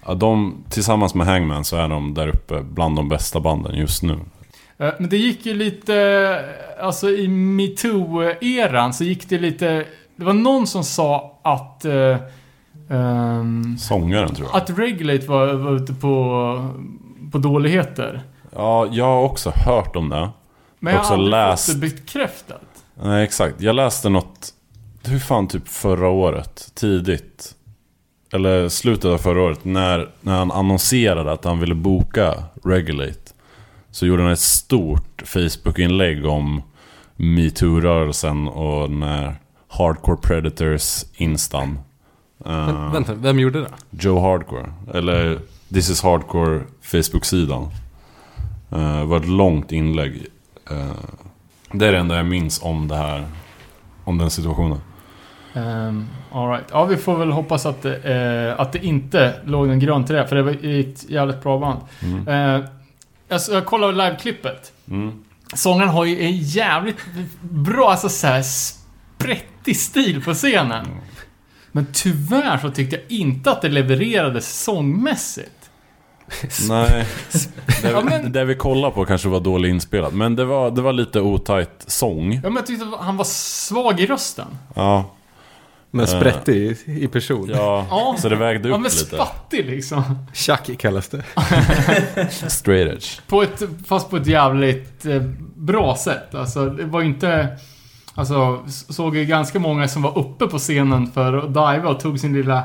[0.06, 4.02] Ja, de, tillsammans med Hangman så är de där uppe bland de bästa banden just
[4.02, 4.18] nu.
[4.78, 6.44] Eh, Men det gick ju lite,
[6.80, 9.86] alltså i metoo-eran så gick det lite,
[10.16, 12.16] det var någon som sa att, eh,
[12.90, 14.56] ehm, Sångaren tror jag.
[14.62, 16.74] att Regulate var, var ute på,
[17.32, 18.22] på dåligheter.
[18.56, 20.28] Ja, jag har också hört om det.
[20.80, 21.66] Men jag Också har aldrig läst.
[21.72, 22.60] fått det bekräftat.
[23.02, 23.60] Nej, exakt.
[23.60, 24.50] Jag läste något...
[25.06, 26.70] Hur fan, typ förra året.
[26.74, 27.53] Tidigt.
[28.34, 29.64] Eller slutet av förra året.
[29.64, 33.32] När, när han annonserade att han ville boka Regulate.
[33.90, 36.62] Så gjorde han ett stort Facebook-inlägg om
[37.16, 39.34] metoo-rörelsen och den här
[39.68, 41.78] Hardcore Predators instan.
[42.38, 43.70] Men, vänta, vem gjorde det?
[43.90, 44.72] Joe Hardcore.
[44.94, 47.62] Eller This is Hardcore Facebook-sidan.
[48.70, 50.26] Eh, Det var ett långt inlägg.
[50.70, 50.90] Eh,
[51.72, 53.26] det är det enda jag minns om det här.
[54.04, 54.78] Om den situationen.
[55.54, 56.64] Um, all right.
[56.72, 57.96] Ja, vi får väl hoppas att det,
[58.54, 61.58] eh, att det inte låg en grund till det, för det var ett jävligt bra
[61.58, 61.80] band.
[62.02, 62.28] Mm.
[62.28, 62.68] Eh,
[63.30, 64.72] alltså, jag kollade liveklippet.
[64.90, 65.24] Mm.
[65.54, 66.96] Sångaren har ju en jävligt
[67.40, 70.86] bra, alltså så här sprättig stil på scenen.
[71.72, 75.50] Men tyvärr så tyckte jag inte att det levererades sångmässigt.
[76.68, 77.06] Nej.
[77.82, 80.12] Det, Ja, men- det vi kollade på kanske var dåligt inspelat.
[80.14, 82.32] Men det var, det var lite otajt sång.
[82.34, 84.46] Ja, men jag tyckte han var svag i rösten.
[84.74, 85.10] Ja.
[85.96, 87.48] Men sprättig i, i person.
[87.54, 87.86] ja.
[87.90, 89.04] Ja, Så det vägde ja upp men lite.
[89.16, 90.02] spattig liksom.
[90.32, 91.22] Chuck kallas det.
[92.50, 93.20] Straight edge.
[93.28, 95.22] På ett, fast på ett jävligt eh,
[95.56, 96.34] bra sätt.
[96.34, 97.56] Alltså, det var inte...
[98.14, 102.20] Alltså, såg ju ganska många som var uppe på scenen för att diva och tog
[102.20, 102.62] sin lilla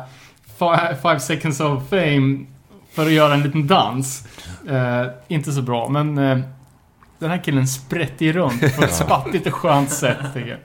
[0.59, 2.45] fi- five seconds of fame
[2.93, 4.27] för att göra en liten dans.
[4.69, 6.37] Eh, inte så bra, men eh,
[7.19, 10.59] den här killen sprätter runt på ett spattigt och skönt sätt, tycker jag.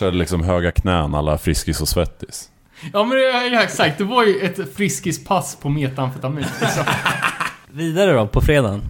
[0.00, 2.48] Körde liksom höga knän alla Friskis och Svettis.
[2.92, 3.98] Ja, men det- ja, exakt.
[3.98, 6.44] Det var ju ett friskispass på metamfetamin.
[6.60, 6.84] liksom.
[7.70, 8.82] Vidare då, på fredagen.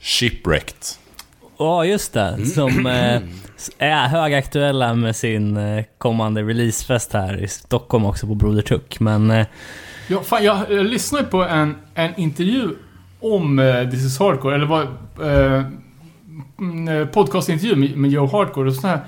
[0.00, 0.74] Shipwrecked.
[1.58, 2.46] Ja, just det.
[2.46, 3.20] Som eh,
[3.78, 9.00] är högaktuella med sin eh, kommande releasefest här i Stockholm också på Broder Tuck.
[9.00, 9.46] Men eh,
[10.08, 12.68] Ja, fan, jag, jag lyssnade på en, en intervju
[13.20, 14.86] om uh, This is Hardcore, eller vad...
[15.20, 15.64] Uh,
[17.12, 19.00] podcastintervju med, med Joe Hardcore och så här,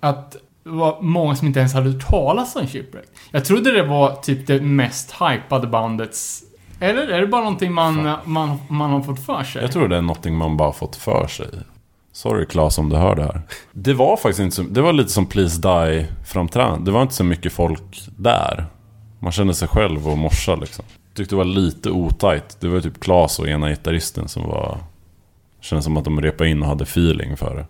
[0.00, 3.06] att det var många som inte ens hade hört talas om Shipwreck.
[3.30, 6.42] Jag trodde det var typ det mest hypade bandets...
[6.80, 9.62] Eller är det bara någonting man, man, man har fått för sig?
[9.62, 11.46] Jag tror det är någonting man bara fått för sig.
[12.12, 13.42] Sorry Claes om du hör det här.
[13.72, 16.84] Det var faktiskt inte så, Det var lite som Please Die framträdande.
[16.84, 18.66] Det var inte så mycket folk där.
[19.18, 20.84] Man kände sig själv och morsa liksom.
[21.14, 22.56] Tyckte det var lite otajt.
[22.60, 24.78] Det var typ Claes och ena gitarristen som var...
[25.60, 27.66] Kändes som att de repade in och hade feeling för det.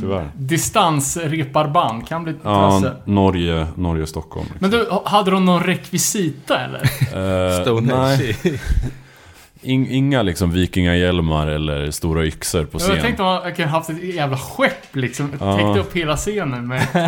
[0.00, 0.30] Tyvärr.
[0.36, 2.96] Distansreparband kan bli Ja, trasse.
[3.04, 4.46] Norge, Norge Stockholm.
[4.58, 6.80] Men du, hade de någon rekvisita eller?
[6.82, 8.34] Eh, Stonehenge.
[8.42, 8.60] nej,
[9.62, 12.94] in, inga liksom vikingahjälmar eller stora yxor på scen.
[12.94, 15.32] Jag tänkte att man kunde haft ett jävla skepp liksom.
[15.40, 15.56] Ja.
[15.56, 16.86] Täckt upp hela scenen med...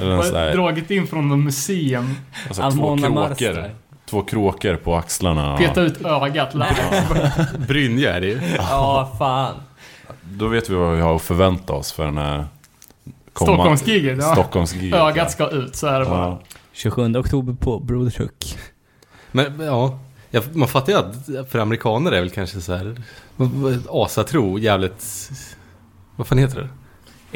[0.00, 2.14] Eller här- dragit in från något museum.
[2.46, 3.70] Alltså två Almona kråkor.
[4.10, 5.56] Två kråkor på axlarna.
[5.56, 7.32] Peta ut ögat live.
[7.68, 8.40] Brynja är det ju.
[8.56, 9.54] ja, fan.
[10.28, 12.46] Då vet vi vad vi har att förvänta oss för den här...
[13.34, 14.32] Stockholmsgiget, ja.
[14.32, 14.94] Stockholmsgiget.
[15.00, 16.26] Ögat ska ut, så är det bara.
[16.26, 16.40] Ja.
[16.72, 18.28] 27 oktober på Broder.
[19.32, 19.98] Men ja,
[20.30, 23.02] jag, man fattar ju att för amerikaner är väl kanske så här
[23.88, 25.30] asatro jävligt...
[26.16, 26.68] Vad fan heter det?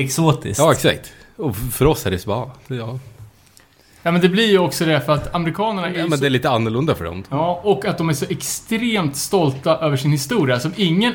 [0.03, 0.59] Exotiskt.
[0.59, 1.12] Ja, exakt.
[1.36, 2.99] Och för oss är det så bara, ja.
[4.03, 6.22] Ja, men det blir ju också det för att amerikanerna är ja ju men så...
[6.22, 7.24] det är lite annorlunda för dem.
[7.30, 10.61] Ja, och att de är så extremt stolta över sin historia.
[10.61, 11.14] Som ingen,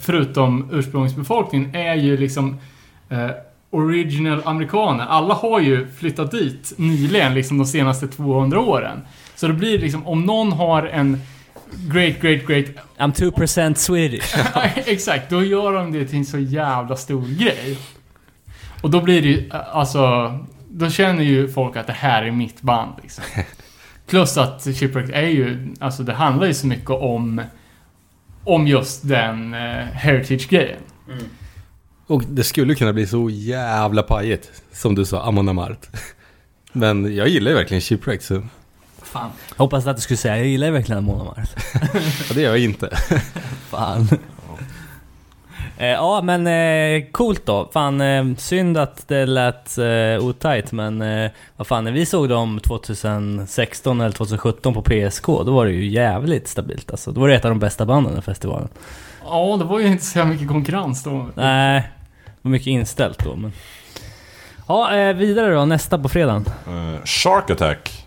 [0.00, 2.58] förutom ursprungsbefolkningen, är ju liksom
[3.08, 3.30] eh,
[3.70, 5.06] original amerikaner.
[5.06, 9.00] Alla har ju flyttat dit nyligen, liksom de senaste 200 åren.
[9.34, 11.20] Så det blir liksom, om någon har en
[11.70, 12.66] great, great, great...
[12.98, 14.34] I'm 2% Swedish.
[14.86, 17.78] Exakt, då gör de det till en så jävla stor grej.
[18.82, 20.34] Och då blir det ju, eh, alltså...
[20.70, 23.24] Då känner ju folk att det här är mitt band liksom.
[24.06, 27.42] Plus att Shipwreck är ju, alltså det handlar ju så mycket om,
[28.48, 29.60] om just den eh,
[29.92, 30.80] heritage-grejen.
[32.06, 35.86] Och det skulle kunna bli så jävla pajigt, som du sa, Amon Amart.
[36.72, 38.42] Men jag gillar ju verkligen Shipwreck, så
[39.02, 39.30] Fan.
[39.56, 41.48] Hoppas att du skulle säga, jag gillar verkligen Mona Mars.
[42.28, 42.96] ja, det gör jag inte.
[43.70, 44.08] Fan.
[45.80, 47.68] Eh, ja men eh, coolt då.
[47.72, 52.28] Fan eh, synd att det lät eh, otajt men eh, vad fan när vi såg
[52.28, 57.12] dem 2016 eller 2017 på PSK då var det ju jävligt stabilt alltså.
[57.12, 58.68] Då var det ett av de bästa banden i festivalen.
[59.24, 61.26] Ja, det var ju inte så mycket konkurrens då.
[61.34, 61.80] Nej,
[62.24, 63.52] det var mycket inställt då men...
[64.68, 66.44] Ja, eh, vidare då, nästa på fredagen.
[66.66, 68.04] Eh, Shark Attack.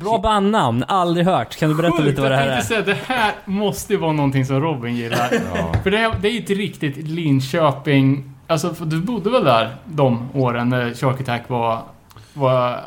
[0.00, 1.56] Bra bandnamn, aldrig hört.
[1.56, 2.60] Kan du berätta Sjukt, lite vad det här jag är?
[2.62, 5.28] säga, det här måste ju vara någonting som Robin gillar.
[5.82, 8.30] För det, är- det är ju ett riktigt Linköping...
[8.46, 11.82] Alltså, du bodde väl där de åren när Shark Attack var...
[12.34, 12.80] var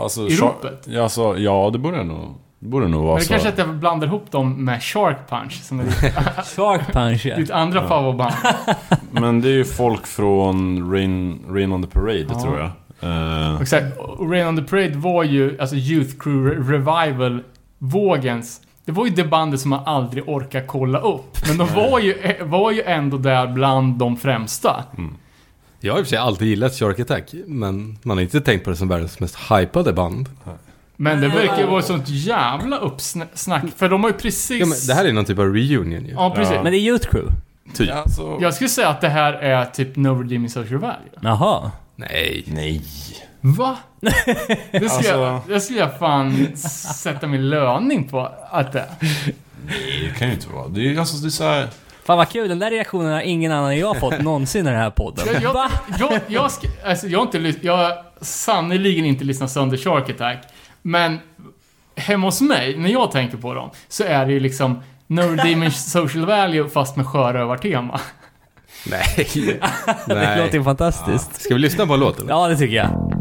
[0.00, 0.84] Alltså, I ropet?
[0.86, 3.30] Ja, alltså, ja, det borde nog, det borde nog vara men det så.
[3.32, 5.94] kanske att jag blandar ihop dem med Shark Punch, som är ditt,
[6.56, 7.36] Shark Punch ja.
[7.36, 8.32] ditt andra favoritband.
[9.10, 12.40] Men det är ju folk från Rain, Rain on the Parade, Ja.
[12.42, 12.70] tror jag.
[13.60, 18.60] Och så här, och Rain on the Parade var ju, alltså Youth Crew Re- Revival-vågens...
[18.84, 21.36] Det var ju det bandet som man aldrig orkar kolla upp.
[21.48, 24.84] Men de var ju, var ju ändå där bland de främsta.
[25.80, 28.64] Jag har i och för sig alltid gillat Shark Attack, men man har inte tänkt
[28.64, 30.28] på det som världens mest hypade band.
[30.96, 33.64] Men det verkar ju vara sånt jävla uppsnack.
[33.76, 34.60] För de har ju precis...
[34.60, 36.12] Ja, men det här är någon typ av reunion ju.
[36.12, 36.54] Ja, precis.
[36.54, 36.62] Ja.
[36.62, 37.32] Men det är Youth Crew?
[37.74, 37.88] Typ.
[37.88, 40.96] ja, alltså, Jag skulle säga att det här är typ No Redeeming Social Value.
[41.20, 41.70] Jaha.
[42.00, 42.44] Nej.
[42.46, 42.82] Nej.
[43.40, 43.76] Va?
[44.00, 44.12] Det
[44.88, 50.18] skulle, jag, Alltså- det skulle jag fan sätta min löning på att det Nej, det
[50.18, 50.68] kan ju inte vara.
[50.68, 51.68] Det är ju alltså, det är så här,
[52.04, 54.78] Fan vad kul, den där reaktionen har ingen annan än jag fått någonsin i den
[54.78, 55.26] här podden.
[55.32, 55.70] Jag, jag, Va?
[55.98, 60.38] jag, jag, ska, alltså, jag har inte Jag har sannerligen inte lyssnat sönder Shark Attack.
[60.82, 61.18] Men
[61.96, 65.70] hemma hos mig, när jag tänker på dem, så är det ju liksom No Redeeming
[65.70, 68.00] Social Value fast med sjörövartema.
[68.86, 69.58] Nej.
[70.06, 71.42] Det låter ju fantastiskt.
[71.42, 72.30] Ska vi lyssna på en låt eller?
[72.30, 73.12] Ja, det tycker jag.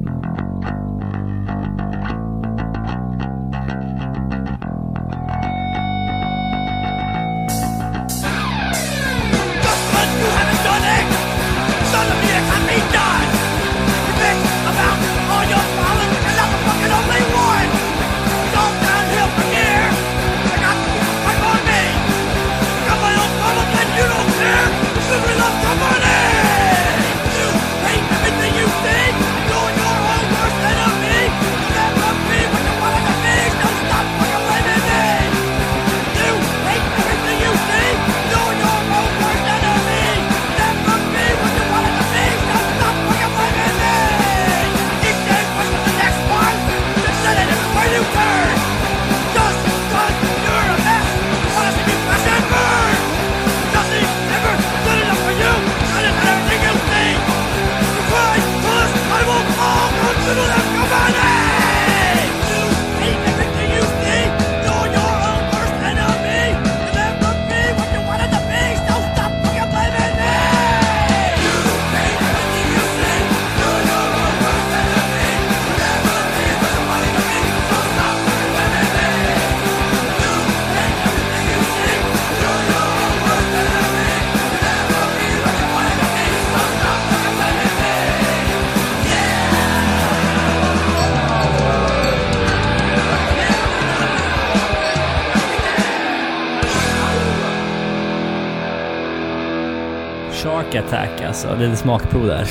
[101.45, 102.47] Alltså, lite smakprov där.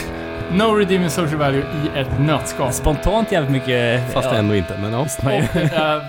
[0.53, 2.73] No Redeeming Social Value i ett nötskal.
[2.73, 4.13] Spontant jävligt mycket...
[4.13, 5.01] Fast ja, ändå inte, men ja.
[5.23, 6.03] Och, eh,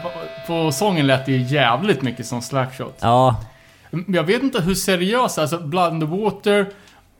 [0.48, 2.98] på sången lät det ju jävligt mycket som Slapshot.
[3.00, 3.44] Ja,
[3.90, 6.66] Men Jag vet inte hur seriösa, alltså Blood in the Water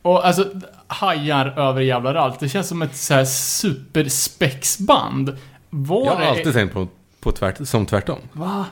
[0.02, 0.44] och alltså
[0.86, 2.40] hajar över jävla rallt.
[2.40, 5.36] Det känns som ett så här superspexband.
[5.70, 6.88] Var Jag har alltid tänkt på,
[7.20, 8.18] på tvärt, som tvärtom.
[8.32, 8.64] Va?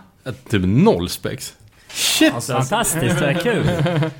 [0.51, 1.55] Typ noll spex.
[1.89, 2.75] Shit Alltså, alltså.
[2.75, 3.67] fantastiskt, vad kul.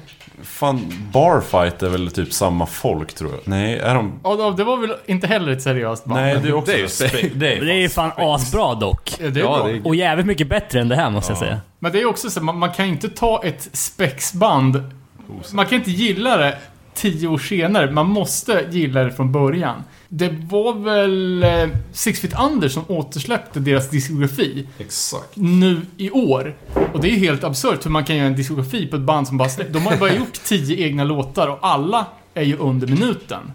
[0.43, 3.41] fan, Barfight är väl typ samma folk, tror jag.
[3.45, 4.21] Nej, är de...
[4.23, 6.21] Då- det var väl inte heller ett seriöst band?
[6.21, 6.73] Nej, det är också...
[6.73, 9.17] Det är ju spe- det är Det är fan asbra dock.
[9.21, 9.67] Ja, det är Ja, bra.
[9.67, 11.41] det är- Och jävligt mycket bättre än det här måste jag Ja.
[11.41, 11.61] säga.
[11.79, 14.83] Men det är också så, man, man kan ju inte ta ett spexband.
[15.53, 16.59] Man kan inte gilla det
[17.01, 17.91] tio år senare.
[17.91, 19.85] Man måste gilla det från början.
[20.09, 25.37] Det var väl eh, Six Feet Under som återsläppte deras diskografi Exakt.
[25.37, 26.55] nu i år.
[26.93, 29.39] Och det är helt absurt hur man kan göra en diskografi på ett band som
[29.39, 29.73] bara släppt.
[29.73, 33.53] De har ju bara gjort tio egna låtar och alla är ju under minuten.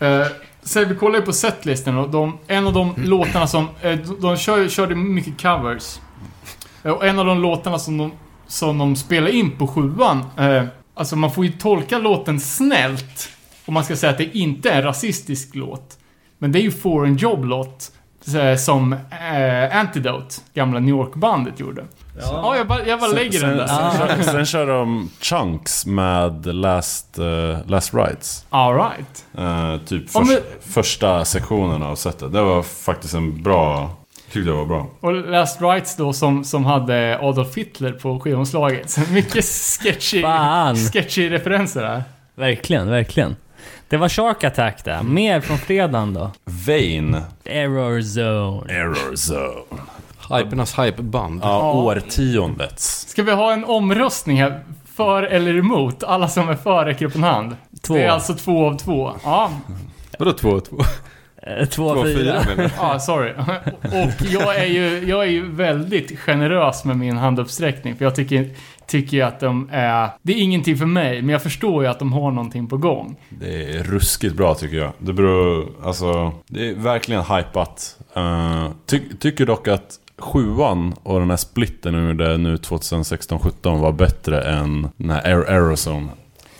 [0.00, 0.26] Eh,
[0.62, 3.68] så vi kollar ju på setlisten och de, en av de låtarna som...
[3.82, 5.98] eh, de kör, körde mycket covers.
[6.82, 8.12] Och en av de låtarna som de,
[8.46, 10.64] som de spelade in på sjuan, eh,
[10.96, 13.28] Alltså man får ju tolka låten snällt
[13.66, 15.98] om man ska säga att det inte är en rasistisk låt.
[16.38, 17.92] Men det är ju Foreign Job-låt
[18.58, 21.84] som eh, Antidote, gamla New York-bandet, gjorde.
[22.20, 23.66] Ja, jag bara, jag bara lägger den där.
[23.66, 28.46] Sen, sen, sen kör de Chunks med Last, uh, last Rides.
[28.50, 29.24] Alright.
[29.38, 32.32] Eh, typ Ja, förs- men- första sektionen av setet.
[32.32, 33.90] Det var faktiskt en bra...
[34.32, 34.86] Tyckte det var bra.
[35.00, 38.90] Och Last Rights då som, som hade Adolf Hitler på skivomslaget.
[38.90, 40.76] Så mycket sketchy, Fan.
[40.76, 42.02] sketchy referenser här.
[42.34, 43.36] Verkligen, verkligen.
[43.88, 45.02] Det var Shark Attack där.
[45.02, 46.30] Mer från fredagen då.
[46.44, 47.16] Vain.
[47.44, 48.72] Error Zone.
[48.72, 49.80] Error Zone.
[50.38, 51.40] Hypernas hypeband.
[51.42, 51.72] Ja, Ja.
[51.72, 53.06] årtiondets.
[53.08, 54.64] Ska vi ha en omröstning här?
[54.96, 56.04] För eller emot?
[56.04, 57.56] Alla som är för räcker upp en hand.
[57.82, 57.94] Två.
[57.94, 59.12] Det är alltså två av två.
[59.24, 59.50] Ja,
[60.18, 60.76] Vadå två och två?
[61.46, 62.16] Eh, Två, Två och fyra.
[62.16, 62.70] fyra menar du?
[62.76, 63.32] ja sorry.
[63.82, 67.96] Och jag är, ju, jag är ju väldigt generös med min handuppsträckning.
[67.96, 68.50] För jag tycker,
[68.86, 70.10] tycker ju att de är...
[70.22, 73.16] Det är ingenting för mig, men jag förstår ju att de har någonting på gång.
[73.28, 74.92] Det är ruskigt bra tycker jag.
[74.98, 75.66] Det beror...
[75.84, 76.32] Alltså...
[76.46, 77.96] Det är verkligen hypat.
[78.16, 83.92] Uh, ty, tycker dock att sjuan och den här splitten nu, det nu 2016-17 var
[83.92, 86.08] bättre än den här Air Aerozone.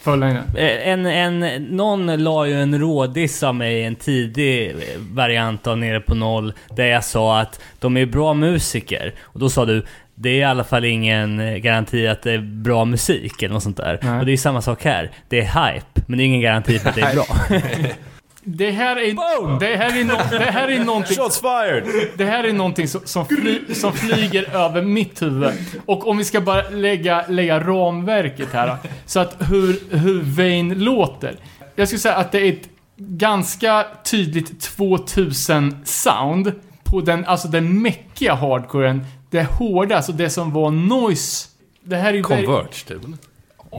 [0.07, 0.43] Förlängre.
[0.55, 4.77] Eh, En, en, någon la ju en rådiss av mig en tidig eh,
[5.13, 6.53] variant av Nere på Noll.
[6.77, 9.15] Där jag sa att de är bra musiker.
[9.21, 12.39] Och då sa du, det är i alla fall ingen eh, garanti att det är
[12.39, 13.99] bra musik eller något sånt där.
[14.03, 14.19] Nej.
[14.19, 15.11] Och det är samma sak här.
[15.29, 17.27] Det är hype, men det är ingen garanti för att det är bra.
[18.49, 19.59] Det här är...
[19.61, 21.17] Det här är, no, det här är någonting...
[21.17, 21.85] Shots fired!
[22.17, 25.53] Det här är någonting som, som, fly, som flyger över mitt huvud.
[25.87, 28.77] Och om vi ska bara lägga, lägga ramverket här.
[29.07, 31.37] Så att hur, hur Vain låter.
[31.75, 36.53] Jag skulle säga att det är ett ganska tydligt 2000 sound.
[36.85, 39.05] På den, alltså den meckiga hardcoren.
[39.31, 41.49] Det hårda, alltså det som var noise.
[41.85, 42.23] Det här är ju...
[42.23, 43.03] Converge typ.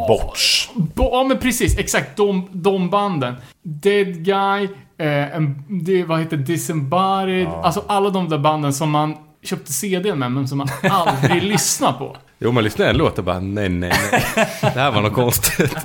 [0.07, 0.67] Botch.
[0.75, 3.33] Bo- Ja men precis, exakt de, de banden.
[3.63, 4.63] Dead Guy,
[4.97, 10.15] eh, en, det, vad heter Disembodied, alltså alla de där banden som man köpte CD
[10.15, 12.17] med men som man aldrig lyssnar på.
[12.39, 14.23] Jo, man lyssnar en låt och bara nej, nej, nej.
[14.61, 15.75] Det här var något konstigt.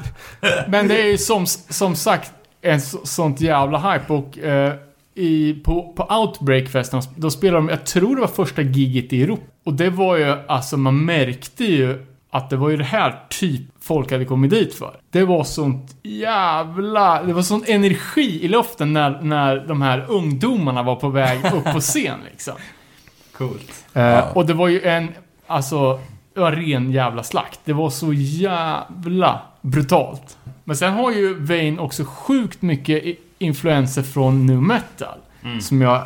[0.68, 2.32] Men det är ju som, som sagt
[2.62, 4.72] en så, sånt jävla hype och eh,
[5.14, 9.42] i, på, på Outbreak-festen, då spelade de, jag tror det var första giget i Europa.
[9.64, 13.60] Och det var ju, alltså man märkte ju att det var ju det här typ
[13.80, 14.96] folk hade kommit dit för.
[15.10, 20.82] Det var sånt jävla, det var sån energi i luften när, när de här ungdomarna
[20.82, 22.54] var på väg upp på scen liksom.
[23.32, 23.84] Coolt.
[23.92, 25.08] Eh, Och det var ju en,
[25.46, 26.00] alltså,
[26.34, 27.60] det var ren jävla slakt.
[27.64, 30.36] Det var så jävla brutalt.
[30.64, 33.02] Men sen har ju Vain också sjukt mycket
[33.38, 35.18] influenser från nu metal.
[35.60, 36.02] Som jag,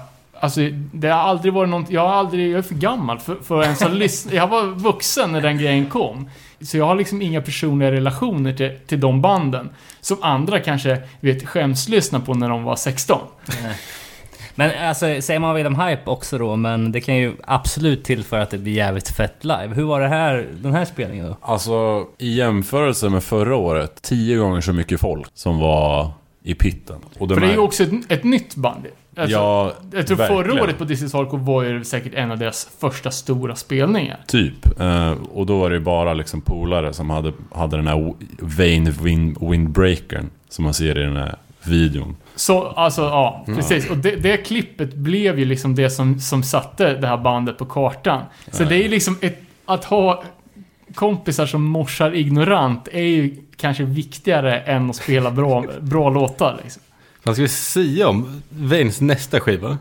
[0.47, 0.61] alltså
[0.92, 3.82] det har aldrig varit något, jag har aldrig, jag är för gammal för, för ens
[3.82, 4.32] att lyssna.
[4.34, 6.30] Jag var vuxen när den grejen kom.
[6.61, 9.70] Så jag har liksom inga personliga relationer till, till de banden.
[10.01, 13.20] Som andra kanske, vet, skäms lyssna på när de var 16.
[14.55, 18.42] Men alltså, säger man vill om hype också då, men det kan ju absolut tillföra
[18.42, 19.68] att det blir jävligt fett live.
[19.74, 21.36] Hur var det här, den här spelningen då?
[21.40, 26.11] Alltså i jämförelse med förra året, tio gånger så mycket folk som var
[26.42, 26.97] i pitten.
[27.18, 28.86] Och de För det är här- ju också ett, ett nytt band.
[29.16, 30.44] Alltså, Ja, Jag tror verkligen.
[30.44, 34.20] förra året på is Hardcore var ju säkert en av deras första stora spelningar.
[34.26, 34.80] Typ.
[34.80, 39.36] Eh, och då var det bara liksom polare som hade, hade den här Vain wind,
[39.40, 40.30] Windbreakern.
[40.48, 42.16] Som man ser i den här videon.
[42.34, 43.90] Så, alltså, ja, precis.
[43.90, 47.64] Och det, det klippet blev ju liksom det som, som satte det här bandet på
[47.64, 48.22] kartan.
[48.50, 50.22] Så det är ju liksom ett, att ha
[50.94, 56.82] kompisar som morsar ignorant är ju kanske viktigare än att spela bra, bra låtar liksom.
[57.27, 59.79] Vad ska vi säga om Vains nästa skiva?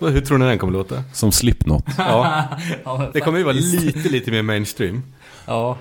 [0.00, 1.02] Hur tror ni den kommer låta?
[1.12, 1.84] Som Slipknot.
[1.98, 2.44] Ja,
[2.84, 5.02] Ja, det kommer ju vara lite, lite mer mainstream.
[5.46, 5.78] Ja.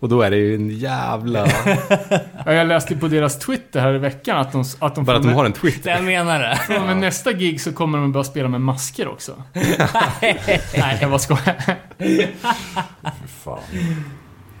[0.00, 1.46] Och då är det ju en jävla...
[2.46, 5.22] Ja, Jag läste på deras Twitter här i veckan att de, att de, Bara att
[5.22, 5.90] de har en Twitter.
[5.90, 6.78] Jag menar det.
[6.78, 9.42] och med nästa gig så kommer de börja spela med masker också.
[9.52, 11.76] Nej, jag bara skojar.
[13.44, 13.58] Fan.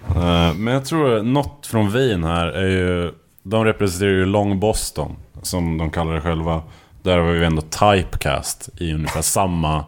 [0.08, 3.12] Eh, men jag tror något från Vain här är ju...
[3.42, 6.62] De representerar ju Long Boston, som de kallar det själva.
[7.02, 9.84] Där var ju ändå Typecast i ungefär samma...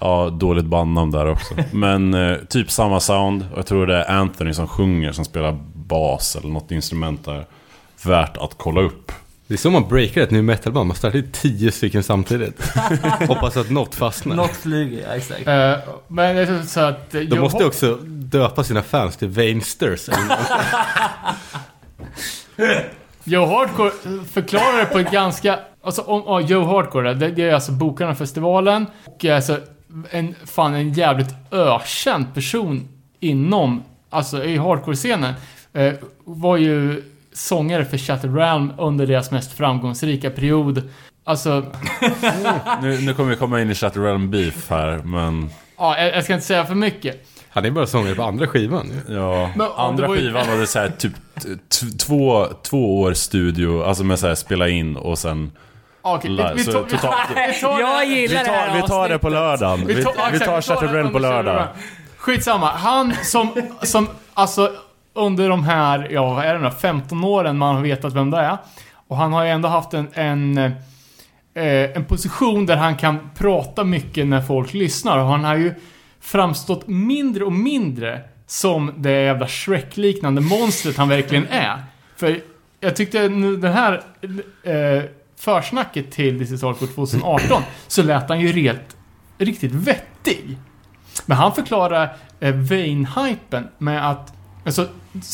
[0.00, 1.54] Ja, dåligt bandnamn där också.
[1.72, 3.46] Men eh, typ samma sound.
[3.52, 7.46] Och jag tror det är Anthony som sjunger, som spelar bas eller något instrument där.
[8.04, 9.12] Värt att kolla upp.
[9.46, 10.86] Det är så man breakar ett nu metalband.
[10.86, 12.70] Man startar tio stycken samtidigt.
[13.28, 14.36] Hoppas att något fastnar.
[14.36, 15.46] Något flyger, ja exakt.
[15.46, 15.76] Eh,
[16.08, 17.10] men jag tror så att...
[17.10, 20.08] De måste också döpa sina fans till Vainsters.
[23.24, 23.90] Joe Hardcore
[24.32, 25.58] förklarar det på ett ganska...
[25.82, 28.86] Alltså om, ja, Joe Hardcore, det, det är alltså Bokarna-festivalen.
[29.04, 29.58] Och är alltså
[30.10, 32.88] en, fan en jävligt ökänd person
[33.20, 35.34] inom, alltså i hardcore-scenen.
[35.72, 35.92] eh,
[36.24, 37.02] var ju
[37.32, 40.90] sångare för Shattered Realm under deras mest framgångsrika period.
[41.24, 41.64] Alltså,
[42.82, 45.50] Nu, nu kommer vi komma in i Shatter Realm Beef här, men...
[45.78, 47.26] ja, jag, jag ska inte säga för mycket.
[47.52, 49.14] Han är bara sångare på andra skivan ju.
[49.14, 51.12] Ja, det andra var ju- skivan var det så här, typ
[51.98, 55.52] två, två år studio, alltså med så här spela in och sen
[56.02, 56.52] Okej, live.
[56.54, 56.90] vi, vi, tar, vi,
[57.52, 59.86] vi tar Jag vi gillar det här tar, vi tar det på lördagen.
[59.86, 61.66] Vi, vi tar Shatter den Realm på lördag.
[62.16, 62.70] Skitsamma.
[62.70, 63.48] Han som,
[63.82, 64.72] som, alltså
[65.14, 68.38] under de här, ja vad är det nu, 15 åren man har vetat vem det
[68.38, 68.58] är.
[69.08, 73.84] Och han har ju ändå haft en, en, eh, en position där han kan prata
[73.84, 75.18] mycket när folk lyssnar.
[75.18, 75.74] Och han har ju
[76.20, 81.84] framstått mindre och mindre som det jävla Shrek-liknande monstret han verkligen är.
[82.16, 82.40] För
[82.80, 84.02] jag tyckte den här
[84.62, 85.02] eh,
[85.36, 88.96] försnacket till This is Hardcore 2018 så lät han ju rent,
[89.38, 90.58] riktigt vettig.
[91.26, 94.32] Men han förklarar eh, Vane-hypen med att
[94.64, 94.88] alltså,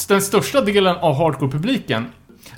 [0.09, 2.07] den största delen av hardcore-publiken,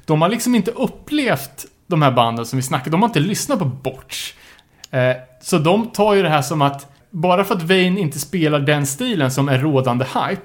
[0.04, 3.58] de har liksom inte upplevt de här banden som vi snackar, de har inte lyssnat
[3.58, 4.32] på Botch.
[4.90, 8.61] Eh, så de tar ju det här som att bara för att Vane inte spelar
[8.61, 10.42] den stilen som är rådande hype,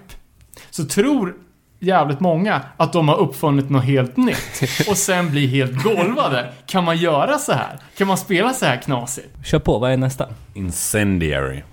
[0.70, 1.34] så tror
[1.80, 4.62] jävligt många att de har uppfunnit något helt nytt.
[4.90, 6.54] Och sen blir helt golvade.
[6.66, 7.78] Kan man göra så här?
[7.98, 9.28] Kan man spela så här knasigt?
[9.46, 10.28] Kör på, vad är nästa?
[10.54, 11.64] Incendiary.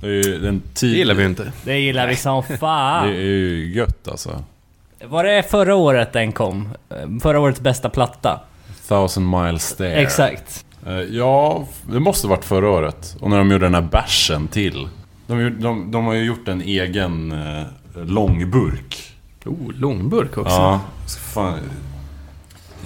[0.00, 0.96] Det är ju den Det tid...
[0.96, 1.52] gillar vi inte.
[1.64, 3.08] Det gillar vi som Det är fan.
[3.08, 4.44] ju gött alltså.
[5.04, 6.68] Var det förra året den kom?
[7.22, 8.40] Förra årets bästa platta?
[8.88, 9.94] Thousand miles there.
[9.94, 10.64] Exakt.
[10.86, 13.16] Eh, Ja, det måste varit förra året.
[13.20, 14.88] Och när de gjorde den här bärsen till.
[15.26, 17.62] De, de, de har ju gjort en egen eh,
[18.04, 19.10] långburk.
[19.44, 20.54] Oh, långburk också.
[20.54, 20.80] Ja.
[21.34, 21.58] Fan,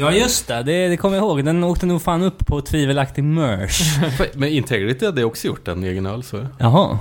[0.01, 1.45] Ja just det, det, det kommer jag ihåg.
[1.45, 3.81] Den åkte nog fan upp på tvivelaktig merch.
[4.35, 6.47] Men Integrity hade också gjort en egen öl så.
[6.59, 6.99] Jaha.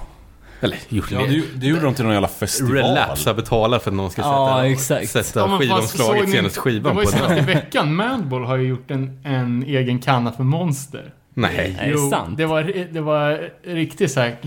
[0.59, 2.73] Eller gjort ja, det, det gjorde de till någon jävla festival.
[2.73, 5.09] Relapsa betala för att någon ska sätta, Ja, exakt.
[5.09, 7.27] sätta Ja, skivomslaget senaste skivan Det var på ju den.
[7.29, 7.95] senast i veckan.
[7.95, 11.13] Madball har ju gjort en, en egen kanna för Monster.
[11.33, 11.77] Nej.
[11.79, 12.37] Är det sant?
[12.37, 14.37] Det var, det var riktigt så här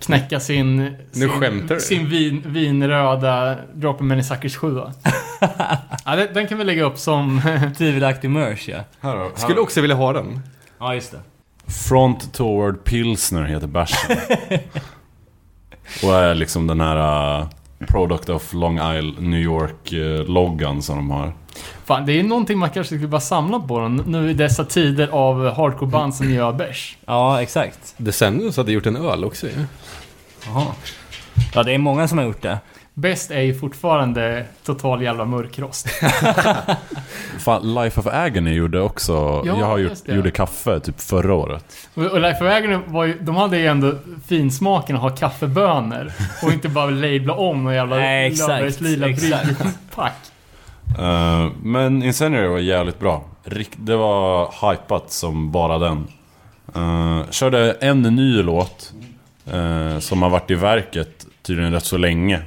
[0.00, 0.96] knäcka sin...
[1.12, 1.80] sin.
[1.80, 4.76] Sin vin, vinröda Drop a Many Suckers 7
[6.04, 7.40] ja, den, den kan vi lägga upp som...
[7.78, 8.78] Tvivelaktig merch ja.
[9.00, 9.30] Här.
[9.36, 10.40] Skulle också vilja ha den.
[10.78, 11.20] Ja just det.
[11.88, 14.16] Front Toward Pilsner heter bärsen.
[16.02, 17.46] och är liksom den här uh,
[17.88, 21.32] Product of Long Isle New York-loggan som de har.
[21.84, 25.08] Fan, det är någonting man kanske skulle bara samla på den, nu i dessa tider
[25.08, 26.96] av hardcore-band som gör bärs.
[27.06, 27.94] Ja, exakt.
[27.96, 29.52] Descendants hade gjort en öl också ju.
[30.46, 30.66] Jaha.
[31.54, 32.58] Ja, det är många som har gjort det.
[32.94, 35.88] Bäst är ju fortfarande total jävla mörkrost.
[37.38, 39.12] Fan, Life of Agony gjorde också...
[39.12, 41.64] Ja, jag har gjort, gjorde kaffe typ förra året.
[41.94, 43.94] Och och Life of Agony var ju, de hade ju ändå
[44.26, 46.12] finsmaken att ha kaffebönor
[46.42, 49.38] och inte bara labla om någon jävla Nej, exakt, Löfbergs lila
[49.94, 50.14] pack.
[50.98, 53.24] Eh, men Incendiary var jävligt bra.
[53.76, 56.06] Det var hypat som bara den.
[56.76, 58.92] Uh, körde en ny låt
[59.46, 62.42] eh, som har varit i verket tydligen rätt så länge.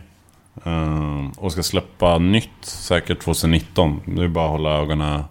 [0.63, 4.01] Eh, och ska släppa nytt säkert 2019.
[4.05, 5.23] Det är bara att hålla ögonen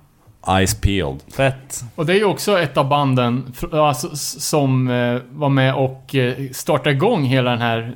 [0.48, 1.20] eyes peeled.
[1.36, 1.80] Fett.
[1.94, 6.50] Och det är ju också ett av banden alltså, som eh, var med och eh,
[6.52, 7.94] startade igång hela den här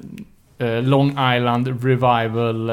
[0.58, 2.70] eh, Long Island Revival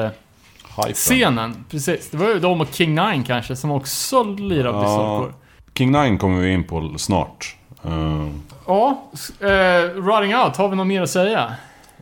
[0.76, 0.92] Hypen.
[0.94, 1.64] scenen.
[1.70, 2.10] Precis.
[2.10, 5.22] Det var ju de och King Nine kanske som också lirade Ja.
[5.22, 5.28] ja.
[5.74, 7.56] King Nine kommer vi in på snart.
[7.84, 8.26] Eh,
[8.66, 9.02] Ja,
[9.40, 11.54] eh, Rotting Out, har vi något mer att säga?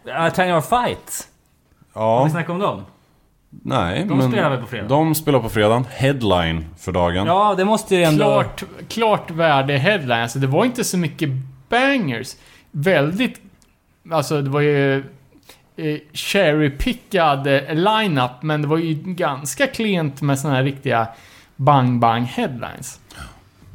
[0.07, 0.61] Uh, Ten Your
[1.95, 2.03] Fight.
[2.03, 2.83] Har ja, vi snackat om dem?
[3.63, 4.31] nej De men...
[4.31, 4.89] spelar väl på fredag?
[4.89, 5.85] De spelar på fredag.
[5.91, 7.27] Headline för dagen.
[7.27, 8.25] Ja, det måste ju ändå...
[8.25, 10.23] Klart, klart värde headline.
[10.23, 11.29] Alltså det var inte så mycket
[11.69, 12.37] bangers.
[12.71, 13.41] Väldigt...
[14.11, 14.99] Alltså det var ju...
[15.77, 21.09] Eh, cherry-pickad eh, line-up, men det var ju ganska klent med såna här riktiga
[21.57, 23.01] bang-bang headlines.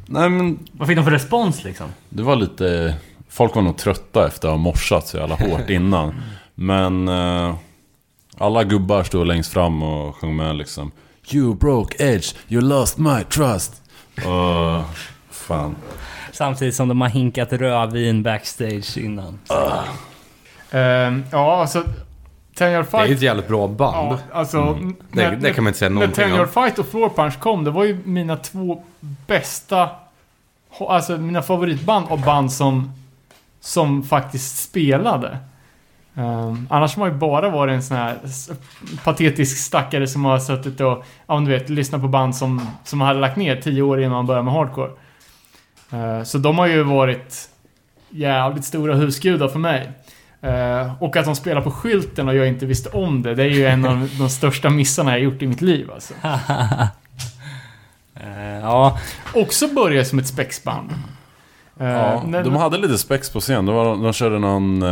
[0.06, 1.86] Nej men Vad fick de för respons liksom?
[2.08, 2.94] Det var lite...
[3.28, 6.14] Folk var nog trötta efter att ha morsat så jävla hårt innan.
[6.54, 7.08] Men...
[7.08, 7.54] eh,
[8.40, 10.90] alla gubbar stod längst fram och sjöng med liksom.
[11.32, 13.82] You broke edge, you lost my trust.
[14.26, 14.84] Uh,
[15.30, 15.76] fan.
[16.32, 19.38] Samtidigt som de har hinkat rödvin backstage innan.
[20.70, 21.84] Ehm, ja, alltså...
[22.54, 23.16] Ten Yard Det är ju Fight...
[23.16, 24.12] ett jävligt bra band.
[24.12, 24.58] Ja, alltså...
[24.58, 26.38] n- Det, det kan man inte säga När någonting Ten om.
[26.38, 28.82] Yard Fight och Floor Punch kom, det var ju mina två
[29.26, 29.88] bästa...
[30.88, 32.92] Alltså mina favoritband av band som...
[33.60, 35.38] Som faktiskt spelade.
[36.14, 38.18] Um, annars har man ju bara varit en sån här
[39.04, 43.20] patetisk stackare som har suttit och, ja du vet, lyssnat på band som, som hade
[43.20, 44.90] lagt ner tio år innan man började med hardcore.
[45.92, 47.48] Uh, så de har ju varit
[48.10, 49.90] jävligt stora husgudar för mig.
[50.42, 53.48] Eh, och att de spelar på skylten och jag inte visste om det, det är
[53.48, 56.14] ju en av de största missarna jag gjort i mitt liv alltså.
[58.14, 58.98] Eh, ja,
[59.34, 60.90] Också började som ett spexband.
[61.80, 63.66] Eh, Ja, de hade lite spex på scen.
[63.66, 64.82] De, var, de körde någon...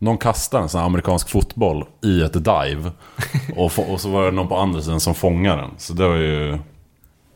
[0.00, 2.90] Eh, någon kastade en sån här amerikansk fotboll i ett dive.
[3.56, 5.70] och, och så var det någon på andra sidan som fångade den.
[5.78, 6.58] Så det var ju...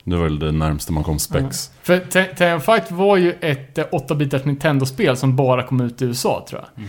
[0.05, 1.71] Det var väl det närmaste man kom spex.
[1.83, 6.05] För Te- Tekken Fight var ju ett eh, 8-bitars Nintendo-spel som bara kom ut i
[6.05, 6.85] USA tror jag.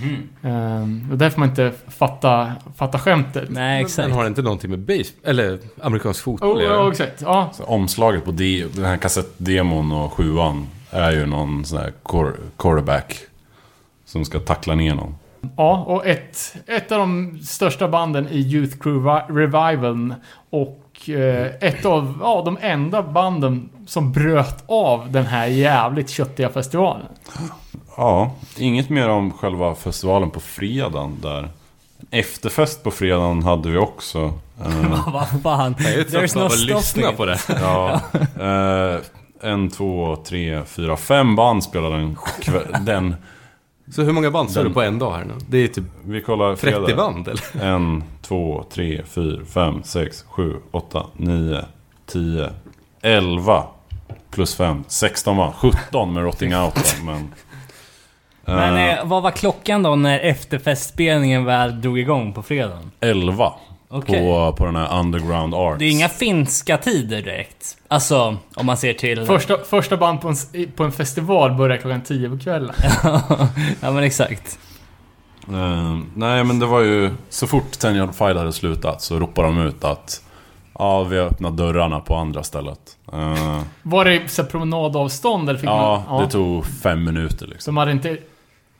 [0.52, 3.50] Ehm, och därför man inte fatta, fatta skämtet.
[3.50, 4.12] nej Men exakt.
[4.14, 6.92] har det inte någonting med base, eller amerikansk fotboll Oh, ja, göra?
[6.92, 7.22] exakt.
[7.22, 7.50] Ja.
[7.54, 12.36] Så omslaget på de, den här kassettdemon och sjuan är ju någon sån här quar-
[12.58, 13.18] quarterback.
[14.06, 15.16] Som ska tackla ner någon.
[15.58, 20.16] Ja, och ett, ett av de största banden i Youth Crew Revi- Revival
[20.50, 26.50] och eh, ett av ja, de enda banden som bröt av den här jävligt köttiga
[26.50, 27.06] festivalen.
[27.98, 31.50] Ja, inget mer om själva festivalen på fredagen där.
[32.12, 34.34] Efterfest på fredagen hade vi också.
[34.66, 35.76] Eh, Vad fan.
[35.80, 37.16] Jag There's no lyssna stopping.
[37.18, 37.40] på det.
[37.48, 38.02] Ja.
[38.40, 39.00] Eh,
[39.52, 42.16] en, två, tre, fyra, fem band spelade den,
[42.86, 43.16] den
[43.92, 45.34] Så hur många band Den- du på en dag här nu?
[45.48, 46.96] Det är typ Vi kollar 30 fredag.
[46.96, 47.42] band eller?
[47.76, 51.66] En, två, tre, fyra, fem, sex, sju, åtta, nio,
[52.06, 52.50] tio,
[53.02, 53.64] elva.
[54.32, 55.54] Plus fem, 16 band.
[55.56, 57.34] 17 med Rotting Out då, men...
[58.46, 62.92] Men eh, eh, vad var klockan då när efterfestspelningen väl drog igång på fredagen?
[63.00, 63.54] 11
[63.96, 64.20] Okej.
[64.20, 65.80] på, på den här Underground Arts.
[65.80, 67.78] Det är inga finska tider direkt.
[67.88, 69.26] Alltså, om man ser till...
[69.26, 70.36] Första, första band på en,
[70.76, 72.76] på en festival började klockan 10 på kvällen.
[73.82, 74.60] ja men exakt.
[75.48, 77.12] Eh, nej men det var ju...
[77.30, 80.24] Så fort Ten Yard Fight hade slutat så ropade de ut att...
[80.80, 82.98] Ja, vi har öppnat dörrarna på andra stället.
[83.14, 86.24] Eh, Var det så promenadavstånd eller fick ja, man...
[86.24, 87.76] det tog fem minuter liksom.
[87.76, 88.18] De hade inte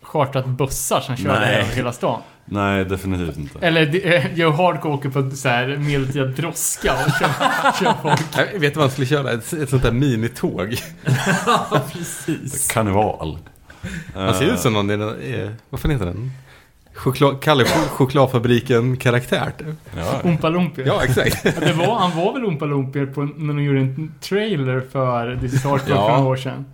[0.02, 1.66] chartrat bussar som körde Nej.
[1.76, 2.22] hela stan.
[2.46, 3.60] Nej, definitivt inte.
[3.68, 7.30] Eller eh, Joe Hardcore åker på så här medeltida droska och kör,
[7.84, 8.22] kör folk.
[8.54, 9.32] Jag vet vad man skulle köra?
[9.32, 10.76] Ett, ett sånt där minitåg.
[11.92, 12.72] Precis.
[12.72, 13.38] Karneval.
[14.16, 16.32] Han ser ut som någon i den, eh, vad fan heter den?
[16.94, 19.52] Choklad, Kalle Ch- Chokladfabriken-karaktär.
[19.58, 19.68] typ.
[19.98, 20.88] Ja, Oompa Loompier.
[20.88, 21.46] Ja, exakt.
[21.46, 25.38] Ja, det var, han var väl Oompa Loompier på, när de gjorde en trailer för
[25.42, 26.08] This is Hardcore Ja.
[26.08, 26.66] för några år sedan.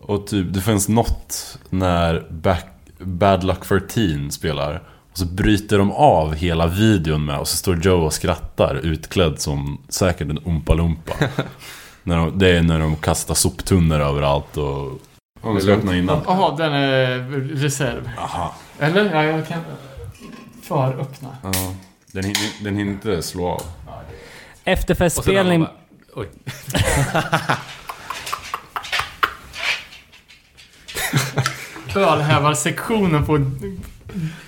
[0.00, 2.66] Och typ, det finns något när Back,
[2.98, 4.82] Bad Luck 13 spelar.
[5.16, 9.40] Och så bryter de av hela videon med och så står Joe och skrattar utklädd
[9.40, 11.12] som säkert en Oompa Loompa.
[12.02, 15.00] när de, det är när de kastar soptunnor överallt och...
[15.54, 16.20] Vi ska öppna innan.
[16.26, 17.18] Jaha, den är
[17.54, 18.10] reserv.
[18.18, 18.54] Aha.
[18.78, 19.14] Eller?
[19.14, 19.60] Ja, jag kan
[20.62, 21.36] föröppna.
[21.42, 21.52] Ja.
[22.12, 23.62] Den, hinner, den hinner inte slå av.
[24.64, 25.66] Efterfestspelning...
[26.14, 26.28] Oj.
[31.96, 33.38] Ölhävarsektionen får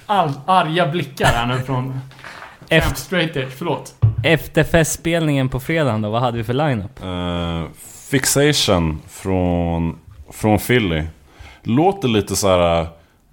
[0.07, 2.01] all, arga blickar här nu från
[2.69, 3.53] Efter- Camp Straight Edge.
[3.59, 3.95] Förlåt.
[4.25, 7.03] Efterfestspelningen på fredagen då, vad hade vi för lineup?
[7.03, 7.65] Eh,
[8.11, 9.99] Fixation från,
[10.33, 11.03] från Philly.
[11.63, 12.89] Låter lite så här uh,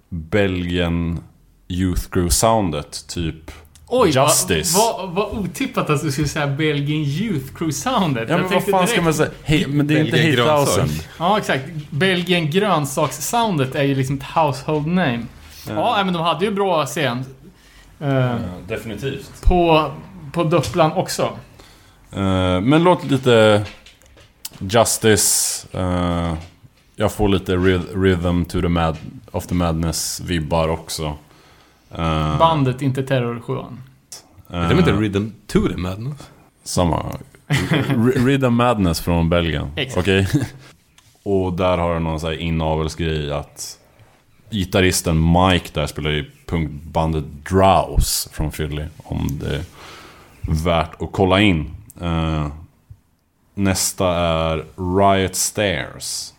[0.08, 1.20] Belgian
[1.68, 3.50] Youth Crew soundet typ.
[3.88, 4.78] Oj, Justice.
[4.78, 8.28] vad vad- vad otippat att du skulle säga Belgian Youth Crew Soundet.
[8.28, 9.30] Ja men vad fan ska direkt- man säga?
[9.44, 10.86] Hey, men det är inte Belgian Hate.
[11.18, 11.64] Ja, exakt.
[11.90, 15.22] Belgien grönsaks-soundet är ju liksom ett household name.
[15.74, 17.24] Ja, men de hade ju bra scen.
[18.00, 18.34] Eh,
[18.68, 19.42] definitivt.
[19.42, 19.90] på,
[20.32, 21.22] på Dupplan också.
[22.12, 23.64] Eh, men låt lite
[24.58, 25.66] Justice.
[25.72, 26.34] eh,
[26.96, 28.96] jag får lite Rhythm to the mad,
[29.30, 31.16] of the Madness-vibbar också.
[31.98, 33.80] Uh, Bandet, inte Terrorsjuan.
[34.48, 36.30] Är de inte Rhythm to the Madness?
[36.64, 37.04] Samma.
[38.14, 39.70] Rhythm Madness från Belgien.
[39.76, 39.98] Exakt.
[39.98, 40.28] Okej?
[41.22, 43.78] Och där har de någon sån här inavelsgrej att
[44.58, 48.84] gitarristen Mike där spelar i punkbandet Drowse från Philly.
[48.96, 49.62] Om det är
[50.64, 51.70] värt att kolla in.
[52.00, 52.48] Eh,
[53.54, 54.64] nästa är
[54.98, 56.32] Riot Stairs.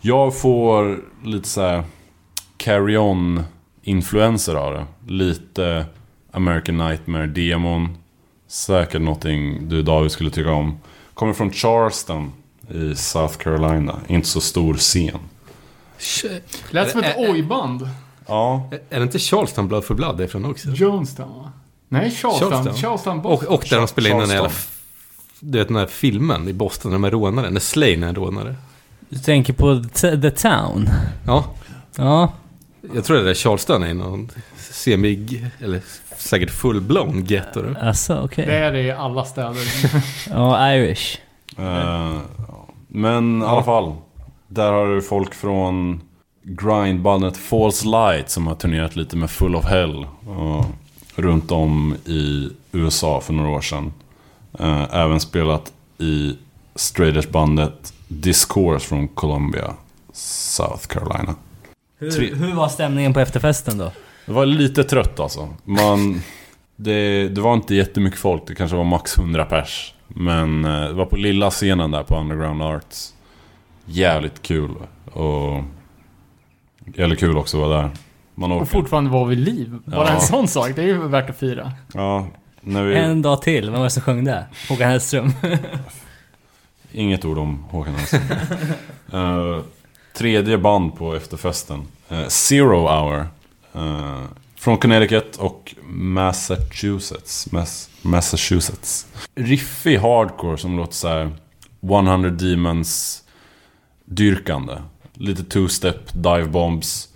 [0.00, 1.84] Jag får lite så här
[2.56, 3.42] Carry On
[3.82, 5.12] influenser av det.
[5.12, 5.86] Lite
[6.30, 7.96] American Nightmare Demon.
[8.46, 10.78] Säkert någonting du David skulle tycka om.
[11.14, 12.32] Kommer från Charleston
[12.68, 14.00] i South Carolina.
[14.08, 15.18] Inte så stor scen.
[16.70, 17.88] Lät som ett oj-band.
[18.26, 20.68] Ja, Är det inte Charleston Blood for Blood det är från också?
[20.68, 21.52] Jonestown, va?
[21.88, 22.50] Nej, Charleston.
[22.50, 22.74] Charleston.
[22.74, 23.48] Charleston, Och, Boston.
[23.54, 24.50] och där de spelar in den jävla...
[25.40, 27.50] Du vet den här filmen i Boston när de är rånare.
[27.50, 28.54] När Slaine är en rånare.
[29.08, 30.88] Du tänker på The Town?
[31.26, 31.44] Ja,
[31.96, 32.32] Ja.
[32.94, 35.46] jag tror det där Charleston är någon semi...
[35.60, 35.80] Eller
[36.18, 37.64] säkert full-blown ghetto.
[37.80, 38.46] Alltså, okej.
[38.46, 39.72] Det är det i alla städer.
[40.30, 41.18] Ja, Irish.
[41.58, 42.18] Eh,
[42.88, 43.94] men i alla fall.
[44.54, 46.00] Där har du folk från
[46.42, 50.06] grindbandet False Light som har turnerat lite med Full of Hell.
[50.26, 50.64] Och
[51.16, 53.92] runt om i USA för några år sedan.
[54.58, 56.36] Eh, även spelat i
[56.74, 59.74] straight edge bandet Discourse från Columbia,
[60.12, 61.34] South Carolina.
[61.98, 63.92] Hur, hur var stämningen på efterfesten då?
[64.26, 65.48] Det var lite trött alltså.
[65.64, 66.22] Man,
[66.76, 69.94] det, det var inte jättemycket folk, det kanske var max 100 pers.
[70.08, 73.11] Men eh, det var på lilla scenen där på Underground Arts.
[73.86, 74.70] Jävligt kul.
[75.12, 75.62] Och
[76.94, 77.90] jävligt kul också att vara där.
[78.34, 79.78] Man Och fortfarande vara vid liv.
[79.84, 80.14] Bara Ja.
[80.14, 81.72] en sån sak, det är ju värt att fira.
[81.94, 82.26] Ja,
[82.60, 82.94] när vi...
[82.94, 84.46] En dag till, vem var det som sjöng det?
[84.68, 85.32] Håkan Hellström.
[86.92, 88.22] Inget ord om Håkan Hellström.
[89.12, 89.58] Eh,
[90.14, 91.82] tredje band på efterfesten.
[92.08, 93.26] Eh, Zero Hour.
[93.74, 94.22] Eh,
[94.56, 97.48] från Connecticut och Massachusetts.
[97.52, 99.06] Mass- Massachusetts.
[99.34, 101.30] Riffig hardcore som låter så här
[101.82, 103.22] 100 Demons
[104.14, 104.72] dyrkande.
[105.14, 107.08] Lite two-step, dive bombs.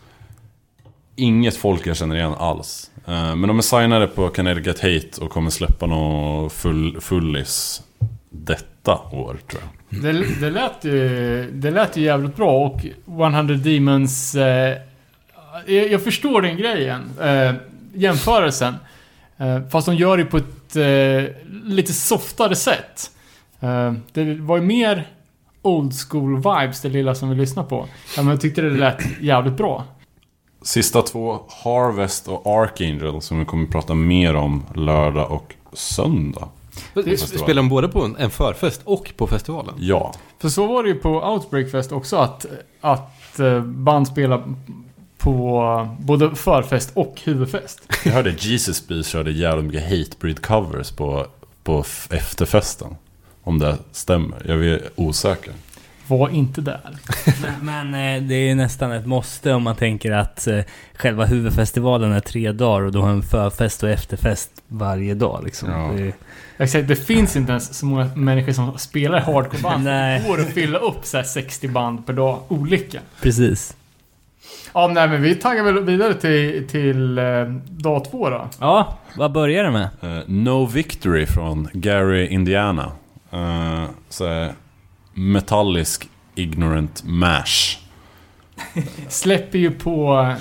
[1.16, 2.90] Inget folk jag känner igen alls.
[3.06, 7.82] Eh, men de är signade på Connecticut Hate och kommer släppa någon full, fullis
[8.30, 10.02] detta år tror jag.
[10.02, 12.80] Det, det, lät ju, det lät ju jävligt bra och
[13.20, 14.34] 100 Demons...
[14.34, 14.76] Eh,
[15.66, 17.10] jag, jag förstår den grejen.
[17.20, 17.54] Eh,
[17.94, 18.74] jämförelsen.
[19.36, 23.10] Eh, fast de gör det på ett eh, lite softare sätt.
[23.60, 25.06] Eh, det var ju mer
[25.66, 27.88] old school vibes det lilla som vi lyssnade på.
[28.16, 29.84] Ja, men jag tyckte det lät jävligt bra.
[30.62, 36.48] Sista två, Harvest och Archangel, som vi kommer att prata mer om lördag och söndag.
[37.16, 39.74] Spelar de både på en, förfest och på festivalen?
[39.78, 42.46] Ja, För så var det ju på Outbreak Fest också att,
[42.80, 44.54] att eh, band spelar
[45.18, 47.80] på både förfest och huvudfest.
[48.04, 51.26] jag hörde Jesus Beast körde jävligt mycket Hatebreed covers på,
[51.62, 52.96] på efterfesten.
[53.46, 55.52] Om det stämmer, jag är osäker.
[56.06, 56.96] Var inte där.
[57.42, 60.60] Men, men eh, det är nästan ett måste om man tänker att eh,
[60.94, 65.70] själva huvudfestivalen är tre dagar och då har en förfest och efterfest varje dag liksom.
[65.70, 65.92] Ja.
[65.96, 66.12] Det,
[66.58, 69.84] Exakt, det finns inte ens så många människor som spelar hardcore-band.
[69.84, 70.20] Nej.
[70.20, 73.00] Det går att fylla upp så här 60 band per dag, olika.
[73.22, 73.76] precis.
[74.74, 78.48] Ja, nej, men vi taggar väl vidare till, till eh, dag två då.
[78.60, 79.88] Ja, vad börjar det med?
[80.02, 82.92] Eh, no Victory från Gary, Indiana.
[83.36, 84.48] Uh, så
[85.14, 87.78] metallisk Ignorant Mash.
[89.08, 90.32] Släpper ju på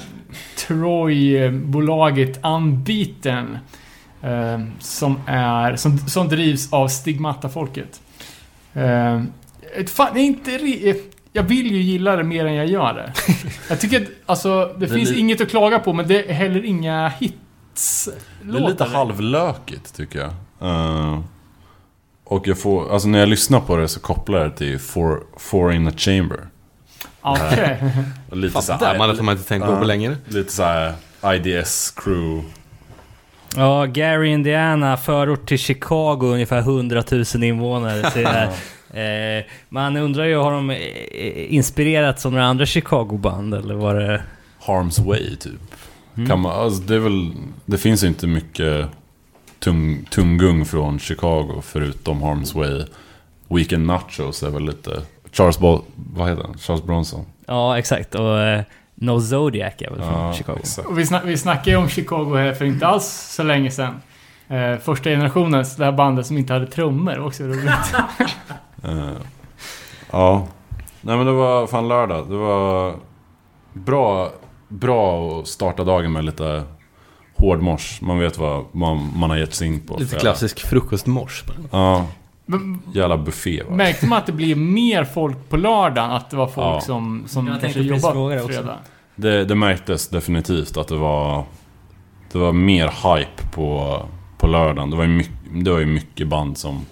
[0.58, 3.58] Troy-bolaget Unbeaten.
[4.22, 8.02] Eh, som är, som, som drivs av Stigmata-folket.
[9.78, 11.02] Ett fan, det är inte ri-
[11.34, 13.14] jag vill ju gilla det mer än jag gör det.
[13.70, 16.34] Jag tycker att, alltså, det, är finns li- inget att klaga på, men det är
[16.34, 18.10] heller inga hits.
[18.42, 20.32] Det är lite halvlökigt tycker jag.
[20.70, 21.20] Eh,
[22.26, 25.24] och jag får, alltså när jag lyssnar på det så kopplar jag det till Four,
[25.38, 26.40] four in a Chamber.
[27.22, 27.78] Okej.
[28.30, 29.78] Och lite Fan, så där här, man har man inte tänkt på Ja.
[29.80, 30.16] på länge.
[30.28, 30.94] lite så här
[31.26, 32.44] IDS crew.
[33.56, 38.12] Ja, Gary, Indiana, förort till Chicago, ungefär 100 000 invånare.
[38.12, 38.50] Så det
[39.02, 43.96] är, eh, man undrar ju, har de eh, inspirerats av några andra Chicago-band eller var
[43.96, 44.22] det...
[44.66, 45.62] Harm's Way typ.
[46.18, 46.30] Mm.
[46.30, 47.32] Kan man, alltså det, är väl,
[47.66, 48.88] det finns ju inte mycket
[49.66, 52.86] tung, tunggung från Chicago förutom Harm's Way.
[53.48, 55.02] Weekend Nachos är väl lite...
[55.32, 56.58] Charles, Bo, vad heter han?
[56.58, 57.26] Charles Bronson.
[57.46, 58.16] Ja, exakt.
[58.16, 58.62] Och eh,
[58.96, 60.58] No Zodiac är väl från Ja, Chicago.
[60.60, 60.88] exakt.
[60.88, 63.06] Och vi, snack, vi snackade ju om Chicago här för inte alls
[63.36, 64.02] så länge sedan.
[64.48, 67.70] Eh, första generationens, det här bandet som inte hade trummor, också roligt.
[68.84, 69.12] Eh,
[70.12, 70.48] ja.
[71.02, 72.30] Nej men det var fan lördag.
[72.30, 72.96] Det var
[73.74, 74.30] bra,
[74.68, 76.64] bra att starta dagen med lite
[77.36, 78.02] hårdmors.
[78.02, 79.98] Man vet vad man, man har gett sig in på.
[79.98, 81.44] Lite klassisk frukostmors.
[81.72, 82.08] Ja,
[82.94, 83.76] jävla buffé va.
[83.76, 86.12] Märkte man att det blev mer folk på lördagen?
[86.12, 86.82] Att det var folk Ja.
[86.82, 88.48] som, som Jag kanske också.
[88.48, 88.78] fredag?
[89.16, 91.44] Det, det märktes definitivt att det var
[92.32, 92.88] Det var mer
[93.18, 94.00] hype på,
[94.38, 94.90] på lördagen.
[94.90, 95.34] Det var, ju mycket,
[95.66, 96.86] det var ju mycket band som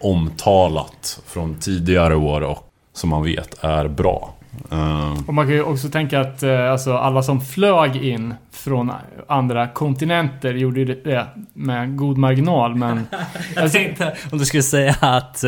[0.00, 4.34] omtalat från tidigare år och som man vet är bra.
[4.70, 8.92] Eh, Och man kan ju också tänka att eh, alltså, alla som flög in från
[9.28, 13.06] andra kontinenter gjorde ju det med god marginal, men...
[13.56, 15.44] Jag tänkte om du skulle säga att,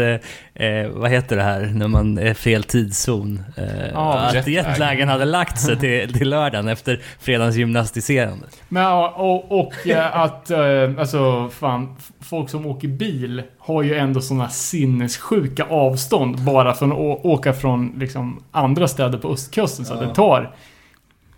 [0.60, 3.42] eh, vad heter det här, när man är fel tidszon?
[3.56, 4.52] Eh, Ja, att jetlag.
[4.52, 8.46] jetlagen hade lagt sig till, till lördagen efter fredagens gymnastiserande.
[8.68, 10.60] Men, ja, och, och eh, att, eh,
[10.98, 17.24] alltså fan, folk som åker bil har ju ändå såna sinnessjuka avstånd bara från att
[17.24, 19.84] åka från liksom andra städer på östkusten.
[19.84, 20.54] Så att det tar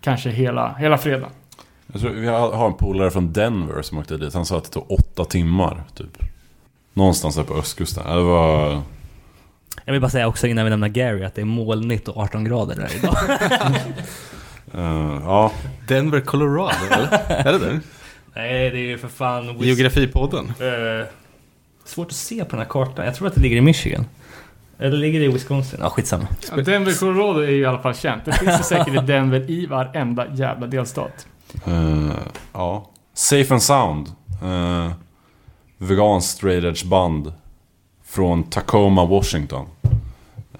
[0.01, 1.29] kanske hela, hela fredagen.
[1.91, 4.33] jag tror vi har har en polare från Denver som åkte dit.
[4.33, 6.17] Han sa att det tog åtta timmar typ.
[6.93, 8.03] Någonstans där på östkusten.
[8.15, 8.81] Det var...
[9.85, 12.43] Jag vill bara säga också innan vi lämnar Gary att det är molnigt och 18
[12.43, 13.17] grader där idag.
[14.75, 15.51] Eh, ja,
[15.87, 17.19] Denver, Colorado, eller?
[17.29, 17.79] Är det det?
[18.35, 19.57] Nej, det är ju för fan...
[19.59, 20.45] Geografipodden.
[20.45, 21.07] Eh,
[21.85, 23.05] svårt att se på den här kartan.
[23.05, 24.05] Jag tror att det ligger i Michigan.
[24.79, 25.79] Eller ligger det i Wisconsin?
[25.81, 26.27] Ja, skitsamma.
[26.55, 28.25] Ja, Denver, Colorado är ju i alla fall känt.
[28.25, 31.27] Det finns ju säkert i Denver i varenda jävla delstat.
[31.65, 32.11] Eh,
[32.53, 32.89] ja.
[33.13, 34.07] Safe and Sound.
[34.43, 34.91] Uh,
[35.77, 37.33] veganskt straight edge band.
[38.13, 39.65] Från Tacoma, Washington.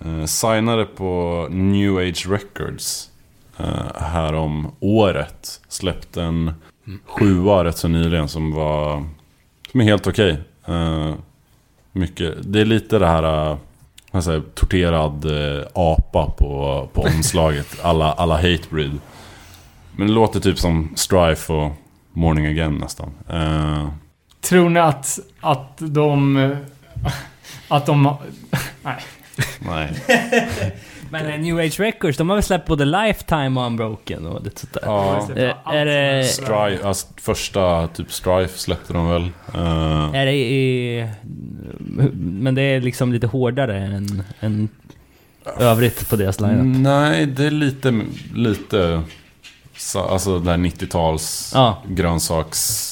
[0.05, 3.09] Eh, signade på New Age Records.
[3.57, 5.61] eh, här om året.
[5.67, 6.53] Släppte en
[7.05, 9.03] sjua rätt så nyligen som var...
[9.71, 10.39] Som är helt okej.
[10.65, 11.13] Eh,
[11.91, 12.33] mycket.
[12.43, 13.51] Det är lite det här...
[14.13, 17.67] Uh, säger, torterad eh, apa på, på omslaget.
[17.83, 18.99] Alla, alla Hatebreed.
[19.95, 21.71] Men det låter typ som Strife och
[22.11, 23.11] Morning Again nästan.
[23.29, 23.87] Eh,
[24.41, 26.55] Tror ni att, att de...
[27.67, 28.15] Att de...
[28.83, 28.95] Nej.
[29.59, 29.89] nej.
[31.09, 34.59] Men eh, New Age Records, de har väl släppt både Lifetime och Unbroken och lite
[34.61, 34.81] sånt där.
[34.85, 35.27] Ja.
[35.35, 39.29] Eh, är det- Strife, alltså, första typ Strife släppte de väl.
[39.53, 41.09] Eh, Är det i...
[42.13, 44.69] Men det är liksom lite hårdare än, än
[45.59, 46.77] övrigt på deras lineup.
[46.81, 48.01] nej, det är lite,
[48.35, 49.01] lite...
[49.77, 51.83] så- Alltså det här 90-tals Ja.
[51.87, 52.89] grönsaks...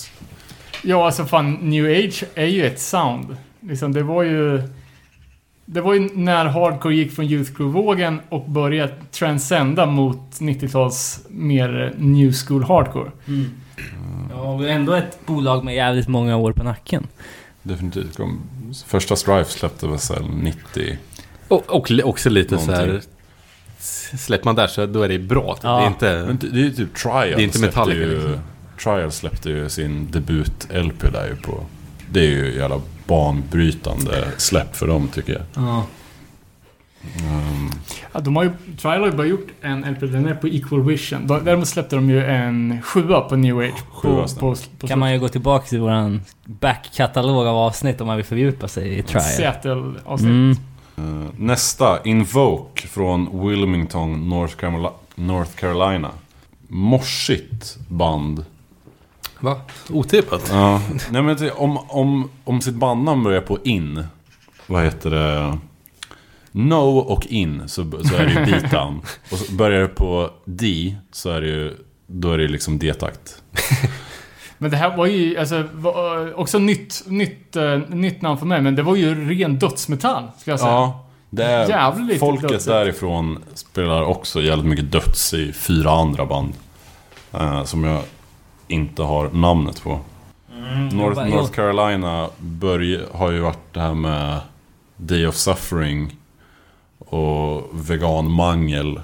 [0.84, 3.38] Ja, alltså fan, New Age är ju ett sound.
[3.62, 4.62] Liksom, det var ju...
[5.66, 11.94] Det var ju när hardcore gick från Youth Crew-vågen och började transcenda mot 90-tals mer
[11.98, 13.12] new school hardcore.
[14.32, 17.08] Ja, och ändå ett bolag med jävligt många år på nacken.
[17.64, 18.20] Definitivt.
[18.86, 20.98] Första Strife släppte väl här 90...
[21.48, 22.86] Och, och också lite så här...
[22.86, 23.10] Någonting.
[24.18, 25.58] Släpper man där så då är det bra.
[25.64, 25.78] Ja.
[25.78, 26.24] Det är inte...
[26.28, 27.24] Men det är ju typ Trial.
[27.24, 28.40] Det är inte Metallica, ju, liksom.
[28.84, 31.66] Trial släppte ju sin debut-LP där ju på...
[32.12, 32.82] Det är ju jävla
[33.12, 35.66] banbrytande släpp för dem tycker jag.
[35.66, 35.84] Ja.
[37.18, 37.72] Um,
[38.14, 40.84] Ja, de har ju, Trial har ju bara gjort en LP, den är på Equal
[40.84, 41.28] Vision.
[41.28, 43.84] Däremot släppte de ju en sjua på New Age.
[44.02, 48.16] På, på, på, Kan man ju gå tillbaka till våran backkatalog av avsnitt om man
[48.16, 49.24] vill fördjupa sig i Trial.
[49.24, 50.30] Seattle-avsnitt.
[50.30, 50.58] Mm.
[50.98, 54.92] eh, nästa, Invoke från Wilmington, North Carolina.
[55.16, 56.10] North Carolina.
[56.68, 58.46] Morsigt band.
[59.42, 59.62] Va?
[59.90, 60.48] Otippat?
[60.52, 64.04] Ja, nej men det- om, om, om sitt bandnamn börjar på in,
[64.68, 65.58] vad heter det?
[66.52, 69.02] No och in, så, så är det ju beatdown.
[69.32, 71.78] Och så börjar det på D, så är det ju,
[72.08, 73.44] då är det liksom D-takt.
[74.58, 78.62] Men det här var ju alltså, var, också nytt, nytt, eh, nytt namn för mig,
[78.62, 80.72] men det var ju ren dödsmetall, ska jag säga.
[80.72, 82.66] Ja, det är, Jävligt folket dödsigt.
[82.68, 86.54] därifrån spelar också jävligt mycket döds i fyra andra band.
[87.34, 88.02] eh, som jag
[88.72, 90.00] inte har namnet på.
[90.92, 94.40] North, bara- North Carolina börj, har ju varit det här med
[94.98, 96.16] Day of Suffering
[97.00, 99.00] och veganmangel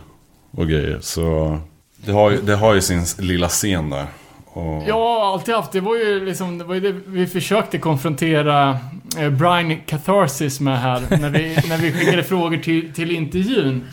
[0.52, 0.98] och grejer.
[1.02, 1.57] Så
[1.98, 4.06] det har ju, det har ju sin lilla scen där.
[4.45, 5.72] Och, Ja, alltid haft.
[5.72, 8.77] Det var ju liksom, det var ju det vi försökte konfrontera
[9.18, 13.84] eh, Brian Catharsis med här, när vi, när vi skickade frågor till, till intervjun.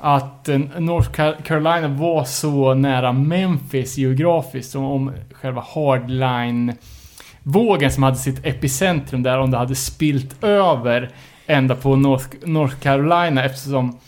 [0.00, 1.10] Att eh, North
[1.42, 9.38] Carolina var så nära Memphis geografiskt, som om själva hardline-vågen som hade sitt epicentrum där,
[9.38, 11.10] om det hade spilt över
[11.46, 13.98] ända på North, North Carolina eftersom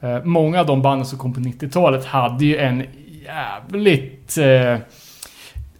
[0.00, 2.84] eh, många av de banden som kom på 90-talet hade ju en
[3.24, 4.38] jävligt...
[4.38, 4.78] Eh,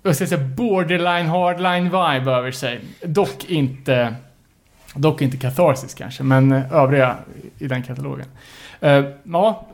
[0.02, 0.44] vad ska jag säga?
[0.44, 2.81] Borderline hardline vibe över sig.
[3.05, 4.15] Dock inte...
[4.94, 7.16] Dock inte Catharsis kanske, men eh, övriga
[7.59, 8.27] i den katalogen.
[8.85, 9.66] Eh, ja,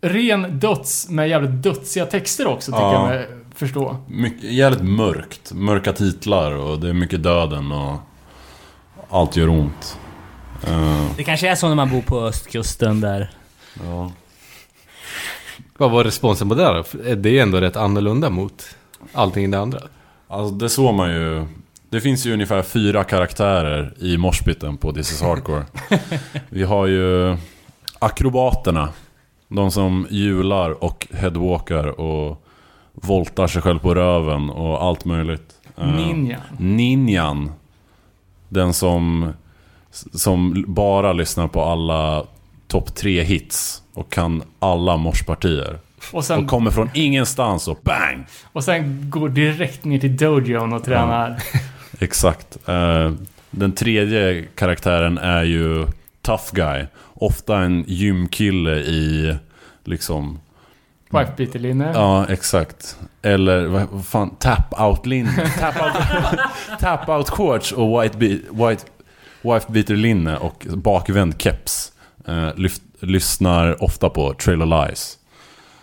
[0.00, 2.92] ren döds med jävligt dödsiga texter också, tycker Ja.
[2.92, 3.96] jag mig förstå.
[4.08, 5.52] Mycket, jävligt mörkt.
[5.52, 7.96] Mörka titlar och det är mycket döden och
[9.10, 9.98] allt gör ont.
[10.66, 13.30] Eh, Det kanske är så när man bor på östkusten där.
[13.84, 14.12] ja.
[15.78, 17.14] Vad var responsen på det då?
[17.14, 18.64] Det är ändå rätt annorlunda mot
[19.12, 19.78] allting det andra.
[20.28, 21.46] Alltså det såg man ju.
[21.90, 25.64] Det finns ju ungefär fyra karaktärer i moshpiten på This is Hardcore.
[26.48, 27.36] Vi har ju
[28.02, 28.88] akrobaterna.
[29.48, 32.44] De som hjular och headwalkar och
[32.92, 35.52] voltar sig själv på röven och allt möjligt.
[35.78, 36.38] Eh, Ninja.
[36.58, 37.52] Ninjan.
[38.48, 39.32] Den som,
[40.12, 42.24] som bara lyssnar på alla
[42.68, 45.78] topp tre hits och kan alla morspartier.
[46.12, 48.24] Och sen, Och kommer från ingenstans och bang!
[48.52, 51.42] och sen går direkt ner till dojon och tränar.
[51.98, 52.68] Exakt.
[52.68, 53.12] Eh,
[53.50, 55.86] den tredje karaktären är ju
[56.22, 56.84] Tough Guy.
[57.22, 59.36] Ofta en gymkille i
[59.84, 60.38] liksom...
[61.10, 61.92] Wife-beater-linne.
[61.94, 62.96] Ja, exakt.
[63.22, 65.50] Eller vad fan, tap-out linje.
[66.80, 68.84] Tap-out tap och white, be- white,
[69.42, 71.92] wife beater linne och bakvänd keps.
[72.28, 75.18] Eh, lyft, lyssnar ofta på Trailer Lies.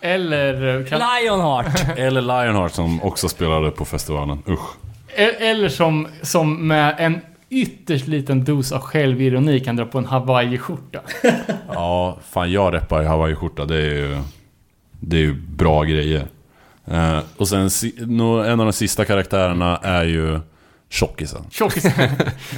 [0.00, 1.88] Eller, eh, kan, Lionheart!
[1.98, 4.42] Eller Lionheart som också spelade på festivalen.
[4.48, 4.70] Usch.
[5.16, 7.20] e- eller som, som med en
[7.50, 11.00] ytterst liten dos av självironi kan dra på en Hawaii-skjorta.
[11.72, 13.64] Ja, fan jag reppar i hawaiiskjorta.
[13.64, 14.18] Det är ju,
[15.00, 16.26] det är ju bra grejer.
[16.86, 17.68] Eh, och sen
[18.44, 20.40] en av de sista karaktärerna är ju
[20.88, 21.42] tjockisen.
[21.50, 21.92] Tjockisen.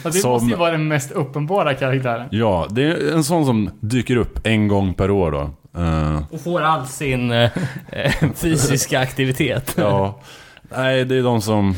[0.04, 2.28] Ja, det Som- måste ju vara den mest uppenbara karaktären.
[2.30, 5.50] Ja, det är en sån som dyker upp en gång per år då.
[5.80, 7.50] Eh, Och får all sin eh,
[7.92, 9.74] eh, fysiska aktivitet.
[9.78, 10.20] ja,
[10.76, 11.74] nej det är de som,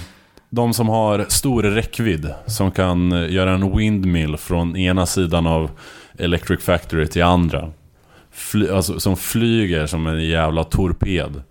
[0.54, 2.34] de som har stor räckvidd.
[2.46, 5.70] Som kan eh, göra en windmill från ena sidan av
[6.18, 7.72] Electric Factory till andra.
[8.30, 11.42] Fly, alltså, som flyger som en jävla torped.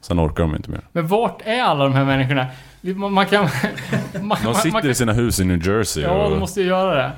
[0.00, 0.80] Sen orkar de inte mer.
[0.92, 2.46] Men vart är alla de här människorna?
[2.80, 3.48] Man, man kan...
[4.22, 6.02] Man, De sitter man, i sina hus i New Jersey.
[6.02, 7.12] Ja, och, de måste ju göra det.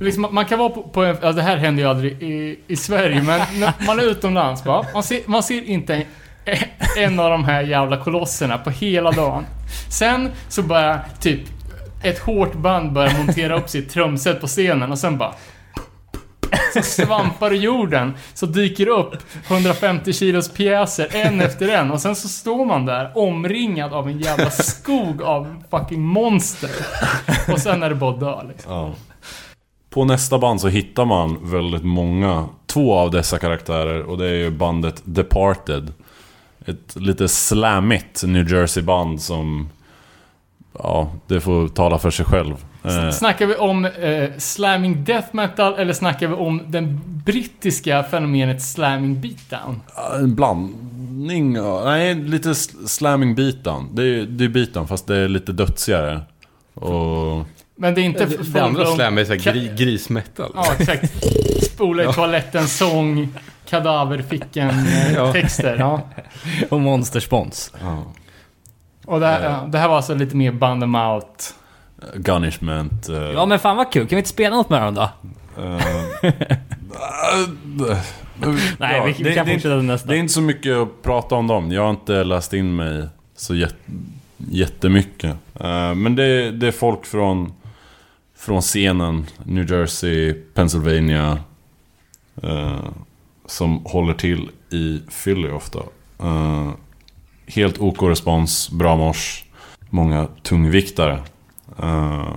[0.00, 2.58] Liksom, man- man kan vara på, på en, ja, det här händer ju aldrig i,
[2.66, 3.40] i Sverige, men
[3.86, 4.86] man är utomlands va?
[4.94, 6.02] Man ser, man ser inte en,
[6.96, 9.46] en av de här jävla kolosserna på hela dagen.
[9.90, 11.40] Sen så bara typ
[12.02, 15.34] ett hårt band börjar montera upp sitt trumset på scenen och sen bara
[16.72, 19.16] så svampar i jorden, så dyker upp
[19.48, 24.18] 150 kilos pjäser en efter en och sen så står man där omringad av en
[24.20, 26.70] jävla skog av fucking monster.
[27.52, 28.72] Och sen är det bara att dö liksom.
[28.72, 28.94] Ja.
[29.90, 34.34] På nästa band så hittar man väldigt många, två av dessa karaktärer och det är
[34.34, 35.92] ju bandet Departed.
[36.70, 39.68] Ett lite slammigt New Jersey-band som...
[40.78, 42.54] Ja, det får tala för sig själv.
[42.84, 48.62] Eh, Snackar vi om eh, slamming death metal eller snackar vi om den brittiska fenomenet
[48.62, 49.80] slamming beatdown?
[50.20, 51.52] en blandning,
[51.84, 53.88] nej lite sl- slamming beatdown.
[53.94, 56.20] Det är det är beatdown fast det är lite dödsigare.
[56.74, 57.46] Och...
[57.76, 60.52] Men det är inte Det, det andra slam är såhär gri, grismetal.
[60.54, 61.12] Ja, exakt.
[61.64, 63.28] Spola i toaletten, sång,
[63.70, 65.76] kadaverficken-texter.
[65.78, 66.00] Ja.
[66.70, 67.72] Och monsterspons.
[67.80, 68.04] Ja.
[69.06, 71.54] Och det här, ja, det här var alltså lite mer band them out.
[72.14, 73.08] Gunishment.
[73.08, 75.02] eh, Ja men fan vad kul, kan vi inte spela något med dem då?
[75.62, 75.80] eh,
[78.78, 80.08] Nej, Ja, vi, det- kan det- fortsätta nästa.
[80.08, 81.72] Det är inte så mycket att prata om dem.
[81.72, 83.74] Jag har inte läst in mig så jät
[84.36, 85.36] jättemycket.
[85.60, 87.52] Eh, men det, det är folk från,
[88.36, 91.38] från scenen, New Jersey, Pennsylvania.
[92.42, 92.78] eh,
[93.50, 95.78] som håller till i Philly ofta.
[96.22, 96.70] Eh,
[97.46, 99.44] helt OK respons, bra mors.
[99.90, 101.22] Många tungviktare.
[101.78, 102.28] Eh,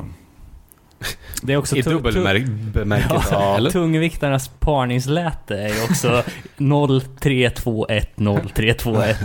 [1.41, 3.72] Det är också I tu- dubbel tu- märk- bemärkelse, Ja, eller?
[3.72, 6.23] tungviktarnas parningsläte är ju också
[6.57, 9.18] 0321 0321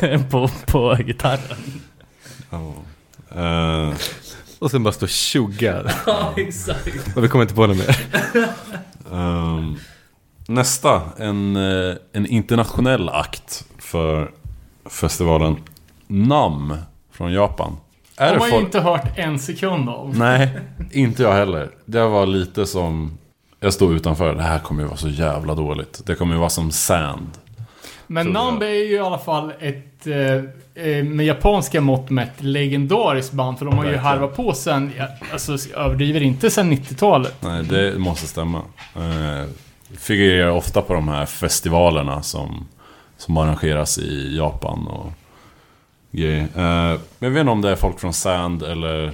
[0.00, 1.56] 010 på, på gitarren.
[2.50, 2.72] ja.
[3.36, 3.94] Eh,
[4.58, 5.82] Och sen bara stå och tjugga.
[6.06, 7.16] Ja, exakt.
[7.16, 7.96] Och vi kommer inte på det mer.
[9.12, 9.76] Ehm,
[10.50, 14.30] nästa, en, eh, en internationell akt för
[14.90, 15.56] festivalen
[16.06, 16.76] NAM
[17.12, 17.76] från Japan.
[18.16, 18.64] Är har ju folk...
[18.64, 20.18] inte hört en sekund av.
[20.18, 20.50] Nej,
[20.92, 21.70] inte jag heller.
[21.84, 23.18] Det var lite som...
[23.60, 26.02] Jag stod utanför, det här kommer ju vara så jävla dåligt.
[26.06, 27.30] Det kommer ju vara som Sand.
[28.06, 28.26] Men.
[28.26, 33.58] Nambe är ju i alla fall ett, eh, eh, med japanska mått mätt, legendariskt band.
[33.58, 34.92] För de har ju harvat på sen,
[35.32, 37.36] alltså jag överdriver inte sen 90-talet.
[37.40, 38.58] Nej, det måste stämma.
[38.96, 39.48] Eh,
[39.98, 42.66] figurerar ofta på de här festivalerna som,
[43.16, 45.12] som arrangeras i Japan och
[46.10, 46.40] grejer.
[46.42, 49.12] Eh, men jag vet inte om det är folk från Sand eller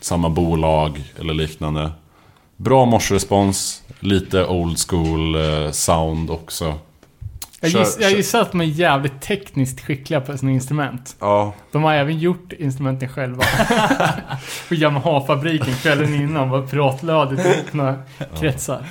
[0.00, 1.90] samma bolag eller liknande.
[2.56, 6.74] Bra morsrespons, lite old school eh, sound också.
[7.60, 11.16] Jag, Kör- giss, jag gissar att de är jävligt tekniskt skickliga på sina instrument.
[11.20, 13.44] Ja, De har även gjort instrumenten själva.
[14.68, 18.02] på Yamaha-fabriken kvällen innan var pratlödigt i öppna
[18.40, 18.86] kretsar.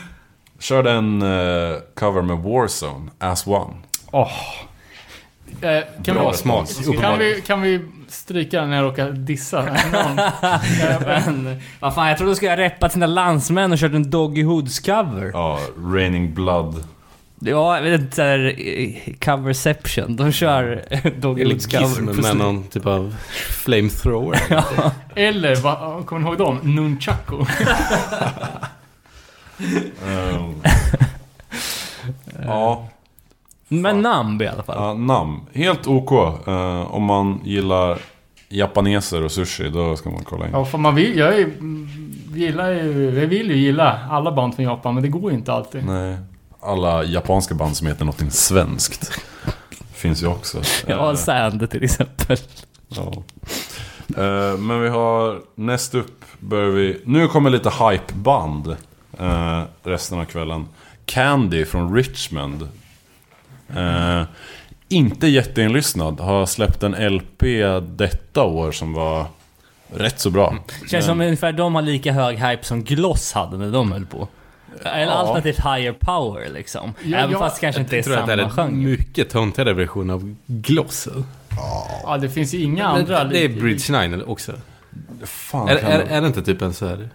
[0.59, 3.73] Körde en eh, cover med Warzone, As One.
[4.11, 4.31] Åh.
[5.61, 6.67] Eh, kan, Bra vi, smak.
[7.01, 10.15] kan, vi, kan vi stryka den när jag råkar dissa någon?
[11.45, 14.43] Men, vad fan, jag trodde de skulle ha reppat sina landsmän och kört en Doggy
[14.43, 15.31] Hoods cover.
[15.33, 15.59] Ja,
[15.93, 16.83] Raining Blood.
[17.39, 20.15] Ja, jag vet inte, såhär, eh, coverception.
[20.15, 20.85] De kör
[21.19, 22.21] Doggy Hoods cover.
[22.21, 23.15] Med någon typ av
[23.49, 24.39] flamethrower.
[25.15, 26.59] Eller, va, kommer ni ihåg dem?
[26.63, 27.45] Nunchaku.
[30.07, 30.61] Ehm,
[32.45, 32.87] ja,
[33.67, 34.75] Men namn i alla fall.
[34.79, 35.41] Ja, namn.
[35.53, 36.11] Helt OK.
[36.47, 37.99] Eh, om man gillar
[38.49, 40.51] japaneser och sushi, då ska man kolla in.
[40.51, 41.49] Ja, för man vill, jag är,
[42.33, 45.53] gillar ju, jag vill ju gilla alla band från Japan, men det går ju inte
[45.53, 45.85] alltid.
[45.85, 46.17] Nej.
[46.59, 49.21] Alla japanska band som heter någonting svenskt.
[49.93, 50.61] Finns ju också.
[50.87, 52.37] Ja, Eh, Sand till exempel.
[52.87, 53.13] ja.
[54.17, 57.01] Eh, men vi har näst upp börjar vi...
[57.05, 58.75] Nu kommer lite hypeband
[59.21, 60.67] uh, resten av kvällen.
[61.05, 62.69] Candy från Richmond.
[63.75, 64.23] Eh,
[64.89, 66.19] inte jätteinlyssnad.
[66.19, 67.43] Har släppt en LP
[67.81, 69.25] detta år som var
[69.93, 70.55] rätt så bra.
[70.91, 74.27] Känns som ungefär de har lika hög hype som Gloss hade när de höll på.
[74.83, 76.93] Eller alternativt higher power liksom.
[77.03, 78.49] Ja, Även ja, fast det kanske inte är Jag tror att det samma är en
[78.49, 78.71] genre.
[78.89, 81.07] mycket töntigare version av Gloss.
[82.03, 83.23] Ja, det finns ju inga Men andra.
[83.23, 84.53] det är Bridge 9 också.
[85.23, 87.09] Fan, Är, är, är det inte typ en så här...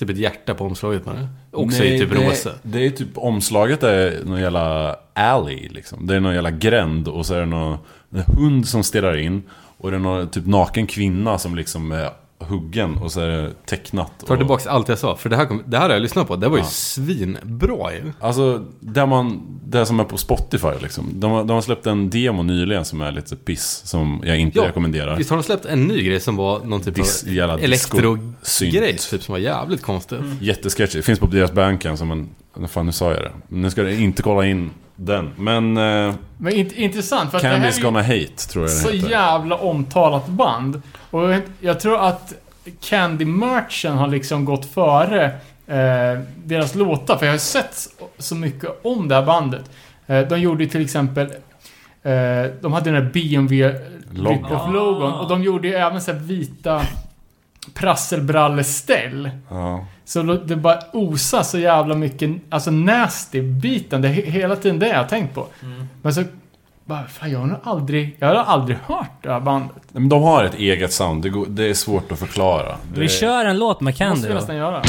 [0.00, 1.28] Typ ett hjärta på omslaget på det?
[1.50, 2.50] Också Nej, i typ det, rosa.
[2.62, 6.06] Det är typ omslaget är någon jävla alley liksom.
[6.06, 7.78] Det är någon jävla gränd och så är det någon
[8.14, 9.42] en hund som stirrar in.
[9.78, 12.10] Och det är någon typ naken kvinna som liksom är
[12.48, 14.12] huggen och så är det tecknat.
[14.26, 16.28] Tar och, tillbaka allt jag sa, för det här, kom, det här har jag lyssnat
[16.28, 16.36] på.
[16.36, 16.68] Det var ju Ja.
[16.68, 18.12] svinbra ju.
[18.20, 21.20] Alltså, det, man, det som är på Spotify liksom.
[21.20, 23.82] De, har- de har släppt en demo nyligen som är lite piss.
[23.84, 25.16] Som jag inte Ja, rekommenderar.
[25.16, 29.22] Visst har de släppt en ny grej som var någon typ Dis, av elektro-grej typ
[29.22, 30.18] som var jävligt konstigt.
[30.40, 31.02] Jättesketchy.
[31.02, 32.28] Finns på deras bandcamp som en...
[32.68, 33.32] Fan, nu sa jag det.
[33.48, 34.70] Nu ska du inte kolla in
[35.00, 35.30] den.
[35.36, 35.76] Men...
[35.76, 38.96] Uh, Men int- intressant, för att det Candy's ju Gonna Hate, tror jag så den
[38.96, 39.10] heter.
[39.10, 40.82] jävla omtalat band.
[41.10, 42.32] Och jag, tror att
[42.80, 45.24] Candy-merchen har liksom gått före
[45.66, 49.70] eh, deras låtar, för jag har sett så- så mycket om det här bandet.
[50.06, 51.26] Eh, de gjorde till exempel
[52.02, 52.12] eh,
[52.60, 53.74] de hade den här BMW
[54.12, 54.30] Logo.
[54.34, 56.82] rip-off-logon och de gjorde ju även så vita
[57.74, 59.30] prasselbralleställ.
[59.48, 59.84] Ja.
[60.04, 64.02] Så det bara osar så jävla mycket, alltså nasty-biten.
[64.02, 65.46] Det är he- hela tiden det jag har tänkt på.
[66.02, 66.24] Men så,
[66.84, 69.76] bara, fan jag har nog aldrig, jag har aldrig hört det här bandet.
[69.92, 71.22] Men de har ett eget sound.
[71.22, 72.76] Det, går, det är svårt att förklara.
[72.94, 74.82] Det Vi kör en låt med Det Candy måste vi nästan göra.